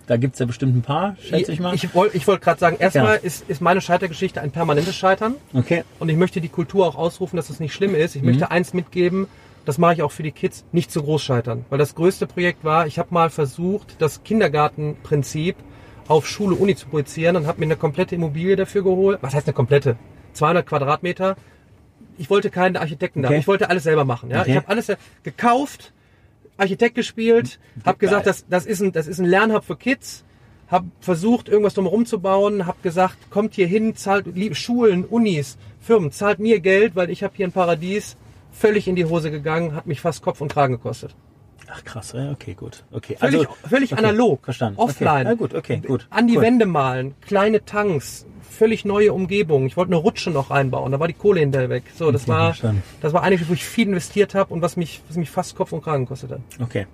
Da 0.08 0.18
gibt's 0.18 0.38
ja 0.38 0.46
bestimmt 0.46 0.76
ein 0.76 0.82
paar, 0.84 1.16
schätze 1.20 1.52
ich 1.52 1.60
mal. 1.60 1.74
Ich 1.74 1.96
wollte 1.96 2.16
ich 2.16 2.28
wollte 2.28 2.44
gerade 2.44 2.60
sagen, 2.60 2.78
erstmal 2.80 3.16
Ja. 3.16 3.22
ist, 3.22 3.50
ist 3.50 3.60
meine 3.60 3.82
Scheitergeschichte 3.82 4.40
ein 4.40 4.52
permanentes 4.52 4.96
Scheitern. 4.96 5.36
okay. 5.54 5.84
Und 5.98 6.10
ich 6.10 6.16
möchte 6.16 6.42
die 6.42 6.50
Kultur 6.50 6.86
auch 6.86 6.96
ausrufen, 6.96 7.38
dass 7.38 7.50
es 7.50 7.60
nicht 7.60 7.74
schlimm 7.74 7.96
ist. 7.96 8.16
Ich 8.16 8.22
Mhm. 8.22 8.28
möchte 8.30 8.52
eins 8.52 8.74
mitgeben, 8.76 9.28
das 9.66 9.78
mache 9.78 9.94
ich 9.96 10.04
auch 10.04 10.12
für 10.12 10.24
die 10.24 10.32
Kids, 10.32 10.66
nicht 10.72 10.92
zu 10.92 11.04
groß 11.04 11.24
scheitern. 11.24 11.66
Weil 11.70 11.80
das 11.80 11.96
größte 11.96 12.28
Projekt 12.28 12.64
war, 12.64 12.88
ich 12.88 13.00
habe 13.00 13.14
mal 13.14 13.30
versucht, 13.30 13.96
das 14.00 14.24
Kindergartenprinzip 14.24 15.56
auf 16.08 16.28
Schule, 16.28 16.56
Uni 16.56 16.76
zu 16.76 16.88
projizieren 16.88 17.36
und 17.36 17.48
habe 17.48 17.60
mir 17.60 17.66
eine 17.66 17.76
komplette 17.76 18.16
Immobilie 18.16 18.56
dafür 18.56 18.84
geholt. 18.84 19.20
Was 19.22 19.34
heißt 19.34 19.48
eine 19.48 19.54
komplette? 19.54 19.98
200 20.34 20.66
Quadratmeter. 20.66 21.36
Ich 22.18 22.30
wollte 22.30 22.50
keinen 22.50 22.78
Architekten 22.78 23.22
da. 23.22 23.30
Okay. 23.30 23.40
Ich 23.40 23.48
wollte 23.48 23.70
alles 23.70 23.84
selber 23.84 24.06
machen. 24.06 24.30
Ja? 24.30 24.42
Okay. 24.42 24.52
Ich 24.52 24.58
habe 24.58 24.70
alles 24.70 24.90
äh, 24.90 24.98
gekauft, 25.24 25.94
Architekt 26.58 26.96
gespielt, 26.96 27.60
habe 27.86 27.98
gesagt, 27.98 28.28
das, 28.28 28.46
das, 28.48 28.66
ist 28.66 28.82
ein, 28.82 28.92
das 28.92 29.08
ist 29.08 29.20
ein 29.20 29.26
Lernhub 29.26 29.64
für 29.64 29.76
Kids. 29.76 30.24
Habe 30.68 30.88
versucht, 31.00 31.48
irgendwas 31.48 31.76
drumherum 31.76 32.06
zu 32.06 32.20
bauen. 32.20 32.66
Habe 32.66 32.78
gesagt, 32.82 33.30
kommt 33.30 33.54
hier 33.54 33.68
hin, 33.68 33.96
zahlt 33.96 34.26
Schulen, 34.54 35.06
Unis, 35.06 35.58
Firmen, 35.80 36.12
zahlt 36.12 36.40
mir 36.40 36.60
Geld, 36.60 36.96
weil 36.96 37.12
ich 37.12 37.24
habe 37.24 37.34
hier 37.36 37.48
ein 37.48 37.52
Paradies. 37.52 38.18
Völlig 38.58 38.88
in 38.88 38.96
die 38.96 39.06
Hose 39.06 39.32
gegangen, 39.32 39.76
hat 39.76 39.86
mich 39.86 40.02
fast 40.02 40.22
Kopf 40.24 40.42
und 40.42 40.52
Kragen 40.52 40.74
gekostet. 40.76 41.16
Ach 41.72 41.84
krass, 41.84 42.14
ja, 42.14 42.32
okay, 42.32 42.54
gut. 42.54 42.84
Okay. 42.92 43.18
Völlig, 43.20 43.48
völlig 43.68 43.92
okay, 43.94 44.04
analog, 44.06 44.44
Verstanden. 44.44 44.80
offline. 44.80 45.22
Okay. 45.22 45.30
Ja, 45.30 45.34
gut, 45.34 45.54
okay, 45.56 45.78
gut. 45.86 46.08
An 46.10 46.28
die 46.28 46.38
cool. 46.38 46.44
Wände 46.44 46.66
malen, 46.68 47.16
kleine 47.22 47.66
Tanks, 47.66 48.26
völlig 48.50 48.86
neue 48.86 49.14
Umgebung. 49.14 49.66
Ich 49.66 49.76
wollte 49.76 49.90
eine 49.92 50.00
Rutsche 50.02 50.30
noch 50.30 50.52
einbauen, 50.52 50.92
da 50.92 51.00
war 51.00 51.08
die 51.08 51.14
Kohle 51.16 51.40
hinterher 51.40 51.70
weg. 51.70 51.84
So, 51.96 52.12
das 52.12 52.24
Okay, 52.24 52.32
war, 52.32 52.46
verstanden. 52.48 52.84
das 53.02 53.14
war 53.14 53.24
eigentlich, 53.24 53.50
wo 53.50 53.54
ich 53.54 53.66
viel 53.66 53.88
investiert 53.88 54.36
habe 54.36 54.54
und 54.54 54.62
was 54.62 54.78
mich, 54.78 55.02
was 55.08 55.18
mich 55.18 55.30
fast 55.32 55.56
Kopf 55.56 55.72
und 55.72 55.84
Kragen 55.84 56.06
gekostet 56.06 56.32
hat. 56.32 56.40
Okay. 56.62 56.86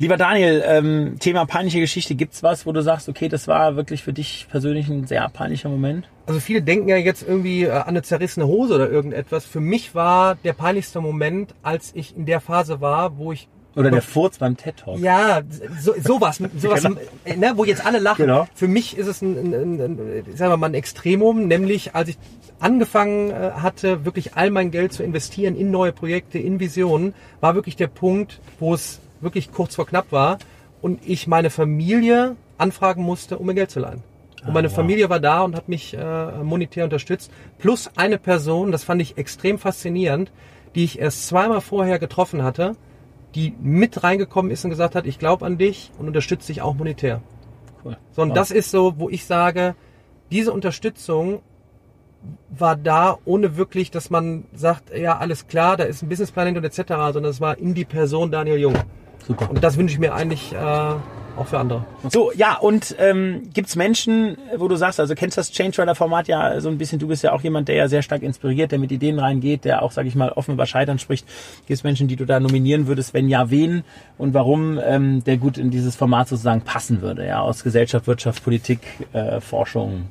Lieber 0.00 0.16
Daniel, 0.16 0.64
ähm, 0.66 1.16
Thema 1.20 1.44
peinliche 1.44 1.78
Geschichte. 1.78 2.14
Gibt's 2.14 2.42
was, 2.42 2.64
wo 2.64 2.72
du 2.72 2.80
sagst, 2.82 3.10
okay, 3.10 3.28
das 3.28 3.46
war 3.48 3.76
wirklich 3.76 4.02
für 4.02 4.14
dich 4.14 4.46
persönlich 4.50 4.88
ein 4.88 5.06
sehr 5.06 5.28
peinlicher 5.28 5.68
Moment? 5.68 6.08
Also 6.24 6.40
viele 6.40 6.62
denken 6.62 6.88
ja 6.88 6.96
jetzt 6.96 7.22
irgendwie 7.28 7.64
äh, 7.64 7.70
an 7.70 7.88
eine 7.88 8.00
zerrissene 8.00 8.46
Hose 8.46 8.76
oder 8.76 8.88
irgendetwas. 8.88 9.44
Für 9.44 9.60
mich 9.60 9.94
war 9.94 10.36
der 10.36 10.54
peinlichste 10.54 11.02
Moment, 11.02 11.54
als 11.62 11.90
ich 11.94 12.16
in 12.16 12.24
der 12.24 12.40
Phase 12.40 12.80
war, 12.80 13.18
wo 13.18 13.32
ich 13.32 13.46
Oder 13.76 13.90
der 13.90 14.00
Furz 14.00 14.38
beim 14.38 14.56
TED 14.56 14.78
Talk. 14.78 14.98
Ja, 15.00 15.42
so, 15.78 15.92
sowas, 16.02 16.40
sowas 16.56 16.82
Genau. 16.82 16.96
ne, 17.36 17.52
wo 17.56 17.66
jetzt 17.66 17.84
alle 17.84 17.98
lachen. 17.98 18.22
Genau. 18.24 18.48
Für 18.54 18.68
mich 18.68 18.96
ist 18.96 19.06
es 19.06 19.20
ein, 19.20 19.36
ein, 19.36 19.52
ein, 19.52 19.80
ein, 19.80 20.24
sagen 20.34 20.50
wir 20.50 20.56
mal, 20.56 20.70
ein 20.70 20.74
Extremum, 20.74 21.46
nämlich 21.46 21.94
als 21.94 22.08
ich 22.08 22.18
angefangen 22.58 23.32
äh, 23.32 23.50
hatte, 23.56 24.06
wirklich 24.06 24.34
all 24.34 24.50
mein 24.50 24.70
Geld 24.70 24.94
zu 24.94 25.02
investieren 25.02 25.56
in 25.56 25.70
neue 25.70 25.92
Projekte, 25.92 26.38
in 26.38 26.58
Visionen, 26.58 27.12
war 27.42 27.54
wirklich 27.54 27.76
der 27.76 27.88
Punkt, 27.88 28.40
wo 28.58 28.72
es 28.72 28.98
wirklich 29.20 29.52
kurz 29.52 29.74
vor 29.74 29.86
knapp 29.86 30.12
war 30.12 30.38
und 30.82 31.00
ich 31.06 31.26
meine 31.26 31.50
Familie 31.50 32.36
anfragen 32.58 33.02
musste, 33.02 33.38
um 33.38 33.46
mir 33.46 33.54
Geld 33.54 33.70
zu 33.70 33.80
leihen. 33.80 34.02
Und 34.46 34.54
meine 34.54 34.68
wow. 34.68 34.76
Familie 34.76 35.10
war 35.10 35.20
da 35.20 35.42
und 35.42 35.54
hat 35.54 35.68
mich 35.68 35.94
äh, 35.94 36.42
monetär 36.42 36.84
unterstützt. 36.84 37.30
Plus 37.58 37.90
eine 37.96 38.18
Person, 38.18 38.72
das 38.72 38.84
fand 38.84 39.02
ich 39.02 39.18
extrem 39.18 39.58
faszinierend, 39.58 40.32
die 40.74 40.84
ich 40.84 40.98
erst 40.98 41.26
zweimal 41.28 41.60
vorher 41.60 41.98
getroffen 41.98 42.42
hatte, 42.42 42.76
die 43.34 43.54
mit 43.60 44.02
reingekommen 44.02 44.50
ist 44.50 44.64
und 44.64 44.70
gesagt 44.70 44.94
hat, 44.94 45.06
ich 45.06 45.18
glaube 45.18 45.44
an 45.44 45.58
dich 45.58 45.90
und 45.98 46.06
unterstütze 46.06 46.48
dich 46.48 46.62
auch 46.62 46.74
monetär. 46.74 47.20
Cool. 47.84 47.96
So, 48.12 48.22
und 48.22 48.30
Wow. 48.30 48.34
das 48.36 48.50
ist 48.50 48.70
so, 48.70 48.94
wo 48.98 49.10
ich 49.10 49.24
sage, 49.24 49.74
diese 50.30 50.52
Unterstützung 50.52 51.42
war 52.50 52.76
da, 52.76 53.18
ohne 53.24 53.56
wirklich, 53.56 53.90
dass 53.90 54.10
man 54.10 54.44
sagt, 54.54 54.94
ja, 54.96 55.18
alles 55.18 55.46
klar, 55.46 55.76
da 55.76 55.84
ist 55.84 56.02
ein 56.02 56.08
Businessplan 56.08 56.56
und 56.56 56.64
etc., 56.64 56.82
sondern 56.86 57.26
es 57.26 57.40
war 57.40 57.58
in 57.58 57.74
die 57.74 57.84
Person 57.84 58.30
Daniel 58.30 58.58
Jung. 58.58 58.74
Super. 59.26 59.50
Und 59.50 59.62
das 59.62 59.76
wünsche 59.76 59.94
ich 59.94 60.00
mir 60.00 60.14
eigentlich 60.14 60.52
äh, 60.52 60.56
auch 61.36 61.46
für 61.46 61.58
andere. 61.58 61.84
So, 62.08 62.32
ja, 62.32 62.56
und 62.56 62.94
ähm, 62.98 63.50
gibt's 63.52 63.76
Menschen, 63.76 64.36
wo 64.56 64.68
du 64.68 64.76
sagst, 64.76 65.00
also 65.00 65.14
kennst 65.14 65.38
das 65.38 65.50
Change 65.50 65.80
Rider 65.80 65.94
Format 65.94 66.28
ja 66.28 66.60
so 66.60 66.68
ein 66.68 66.78
bisschen, 66.78 66.98
du 66.98 67.08
bist 67.08 67.22
ja 67.22 67.32
auch 67.32 67.42
jemand, 67.42 67.68
der 67.68 67.76
ja 67.76 67.88
sehr 67.88 68.02
stark 68.02 68.22
inspiriert, 68.22 68.72
der 68.72 68.78
mit 68.78 68.92
Ideen 68.92 69.18
reingeht, 69.18 69.64
der 69.64 69.82
auch, 69.82 69.92
sag 69.92 70.06
ich 70.06 70.14
mal, 70.14 70.30
offen 70.30 70.54
über 70.54 70.66
Scheitern 70.66 70.98
spricht. 70.98 71.26
Gibt's 71.66 71.84
Menschen, 71.84 72.08
die 72.08 72.16
du 72.16 72.26
da 72.26 72.40
nominieren 72.40 72.86
würdest, 72.86 73.14
wenn 73.14 73.28
ja, 73.28 73.50
wen 73.50 73.84
und 74.18 74.34
warum 74.34 74.78
ähm, 74.82 75.24
der 75.24 75.36
gut 75.36 75.58
in 75.58 75.70
dieses 75.70 75.96
Format 75.96 76.28
sozusagen 76.28 76.62
passen 76.62 77.00
würde, 77.00 77.26
ja, 77.26 77.40
aus 77.40 77.62
Gesellschaft, 77.64 78.06
Wirtschaft, 78.06 78.44
Politik, 78.44 78.80
äh, 79.12 79.40
Forschung. 79.40 80.06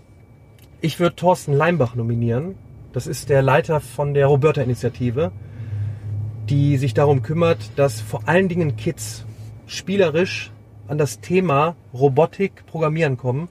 Ich 0.81 0.99
würde 0.99 1.15
Thorsten 1.15 1.53
Leimbach 1.53 1.95
nominieren. 1.95 2.55
Das 2.93 3.05
ist 3.05 3.29
der 3.29 3.41
Leiter 3.41 3.81
von 3.81 4.13
der 4.13 4.27
Roberta-Initiative, 4.27 5.31
die 6.49 6.77
sich 6.77 6.93
darum 6.93 7.21
kümmert, 7.21 7.59
dass 7.75 8.01
vor 8.01 8.23
allen 8.25 8.49
Dingen 8.49 8.75
Kids 8.75 9.25
spielerisch 9.67 10.51
an 10.87 10.97
das 10.97 11.19
Thema 11.19 11.75
Robotik, 11.93 12.65
Programmieren 12.65 13.17
kommen. 13.17 13.47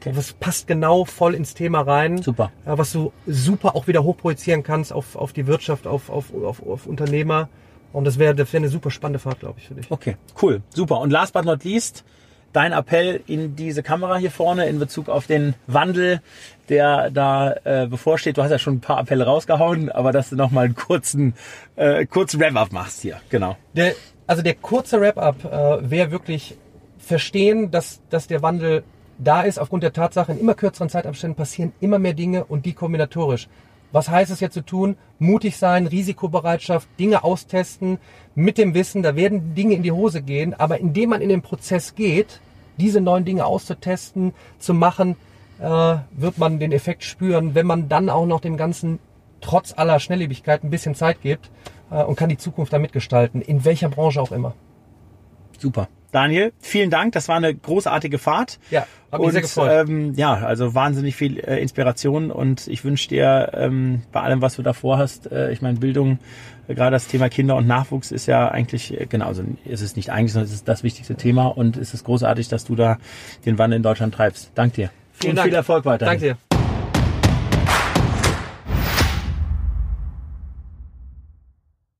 Okay. 0.00 0.12
Das 0.14 0.32
passt 0.32 0.66
genau 0.66 1.04
voll 1.04 1.34
ins 1.34 1.54
Thema 1.54 1.82
rein. 1.82 2.22
Super. 2.22 2.50
Ja, 2.66 2.78
was 2.78 2.92
du 2.92 3.12
super 3.26 3.76
auch 3.76 3.86
wieder 3.86 4.02
hochprojizieren 4.02 4.62
kannst 4.62 4.92
auf, 4.92 5.14
auf 5.14 5.32
die 5.32 5.46
Wirtschaft, 5.46 5.86
auf, 5.86 6.10
auf, 6.10 6.34
auf, 6.34 6.66
auf 6.66 6.86
Unternehmer. 6.86 7.48
Und 7.92 8.04
das 8.04 8.18
wäre 8.18 8.34
das 8.34 8.52
wär 8.52 8.58
eine 8.58 8.68
super 8.68 8.90
spannende 8.90 9.18
Fahrt, 9.18 9.40
glaube 9.40 9.58
ich, 9.58 9.68
für 9.68 9.74
dich. 9.74 9.90
Okay, 9.90 10.16
cool, 10.42 10.62
super. 10.70 11.00
Und 11.00 11.10
last 11.10 11.34
but 11.34 11.44
not 11.44 11.64
least, 11.64 12.04
dein 12.52 12.72
Appell 12.72 13.20
in 13.26 13.56
diese 13.56 13.82
Kamera 13.82 14.16
hier 14.16 14.30
vorne 14.30 14.66
in 14.66 14.78
Bezug 14.78 15.08
auf 15.08 15.26
den 15.26 15.54
Wandel, 15.66 16.22
der 16.70 17.10
da 17.10 17.54
äh, 17.64 17.86
bevorsteht. 17.86 18.38
Du 18.38 18.42
hast 18.42 18.50
ja 18.50 18.58
schon 18.58 18.74
ein 18.76 18.80
paar 18.80 18.98
Appelle 18.98 19.26
rausgehauen, 19.26 19.90
aber 19.90 20.12
dass 20.12 20.30
du 20.30 20.36
nochmal 20.36 20.66
einen 20.66 20.76
kurzen, 20.76 21.34
äh, 21.76 22.06
kurzen 22.06 22.40
Wrap-up 22.40 22.72
machst 22.72 23.02
hier. 23.02 23.20
Genau. 23.28 23.56
Der, 23.74 23.94
also 24.26 24.42
der 24.42 24.54
kurze 24.54 25.00
Wrap-up 25.00 25.44
äh, 25.44 25.90
wäre 25.90 26.10
wirklich 26.10 26.56
verstehen, 26.98 27.70
dass, 27.70 28.00
dass 28.08 28.28
der 28.28 28.40
Wandel 28.40 28.84
da 29.18 29.42
ist, 29.42 29.58
aufgrund 29.58 29.82
der 29.82 29.92
Tatsache, 29.92 30.32
in 30.32 30.38
immer 30.38 30.54
kürzeren 30.54 30.88
Zeitabständen 30.88 31.36
passieren 31.36 31.72
immer 31.80 31.98
mehr 31.98 32.14
Dinge 32.14 32.44
und 32.44 32.64
die 32.64 32.72
kombinatorisch. 32.72 33.48
Was 33.92 34.08
heißt 34.08 34.30
es 34.30 34.40
jetzt 34.40 34.54
zu 34.54 34.64
tun? 34.64 34.96
Mutig 35.18 35.56
sein, 35.56 35.88
Risikobereitschaft, 35.88 36.88
Dinge 36.98 37.24
austesten, 37.24 37.98
mit 38.36 38.56
dem 38.56 38.72
Wissen, 38.74 39.02
da 39.02 39.16
werden 39.16 39.54
Dinge 39.54 39.74
in 39.74 39.82
die 39.82 39.92
Hose 39.92 40.22
gehen, 40.22 40.54
aber 40.54 40.78
indem 40.78 41.10
man 41.10 41.20
in 41.20 41.28
den 41.28 41.42
Prozess 41.42 41.96
geht, 41.96 42.40
diese 42.78 43.00
neuen 43.00 43.24
Dinge 43.24 43.44
auszutesten, 43.44 44.32
zu 44.58 44.72
machen, 44.72 45.16
äh, 45.60 45.96
wird 46.12 46.38
man 46.38 46.58
den 46.58 46.72
Effekt 46.72 47.04
spüren, 47.04 47.54
wenn 47.54 47.66
man 47.66 47.88
dann 47.88 48.08
auch 48.08 48.26
noch 48.26 48.40
dem 48.40 48.56
Ganzen 48.56 48.98
trotz 49.40 49.72
aller 49.76 50.00
Schnelllebigkeit 50.00 50.64
ein 50.64 50.70
bisschen 50.70 50.94
Zeit 50.94 51.22
gibt 51.22 51.50
äh, 51.90 52.02
und 52.02 52.16
kann 52.16 52.28
die 52.28 52.38
Zukunft 52.38 52.72
da 52.72 52.78
mitgestalten, 52.78 53.40
in 53.40 53.64
welcher 53.64 53.88
Branche 53.88 54.20
auch 54.20 54.32
immer. 54.32 54.54
Super. 55.58 55.88
Daniel, 56.12 56.52
vielen 56.58 56.90
Dank. 56.90 57.12
Das 57.12 57.28
war 57.28 57.36
eine 57.36 57.54
großartige 57.54 58.18
Fahrt. 58.18 58.58
Ja, 58.70 58.86
hat 59.12 59.20
mich 59.20 59.28
und, 59.28 59.32
sehr 59.32 59.42
gefreut. 59.42 59.88
Ähm, 59.88 60.14
ja, 60.14 60.34
also 60.34 60.74
wahnsinnig 60.74 61.14
viel 61.14 61.38
äh, 61.38 61.60
Inspiration 61.60 62.32
und 62.32 62.66
ich 62.66 62.84
wünsche 62.84 63.08
dir 63.08 63.52
ähm, 63.54 64.02
bei 64.10 64.20
allem, 64.20 64.42
was 64.42 64.56
du 64.56 64.62
davor 64.62 64.98
hast, 64.98 65.30
äh, 65.30 65.52
ich 65.52 65.62
meine 65.62 65.78
Bildung, 65.78 66.18
äh, 66.66 66.74
gerade 66.74 66.92
das 66.92 67.06
Thema 67.06 67.28
Kinder 67.28 67.54
und 67.54 67.68
Nachwuchs 67.68 68.10
ist 68.10 68.26
ja 68.26 68.48
eigentlich, 68.48 68.98
äh, 69.00 69.06
genau, 69.06 69.26
also 69.26 69.44
ist 69.64 69.82
es 69.82 69.94
nicht 69.94 70.10
eigentlich, 70.10 70.32
sondern 70.32 70.48
es 70.48 70.54
ist 70.54 70.66
das 70.66 70.82
wichtigste 70.82 71.14
Thema 71.14 71.46
und 71.46 71.76
es 71.76 71.94
ist 71.94 72.04
großartig, 72.04 72.48
dass 72.48 72.64
du 72.64 72.74
da 72.74 72.98
den 73.46 73.58
Wandel 73.58 73.76
in 73.76 73.82
Deutschland 73.84 74.14
treibst. 74.14 74.50
Dank 74.56 74.74
dir. 74.74 74.90
Vielen 75.20 75.30
und 75.32 75.36
Dank. 75.36 75.48
viel 75.48 75.54
Erfolg 75.54 75.84
weiterhin. 75.84 76.20
Danke 76.20 76.34
dir. 76.34 76.49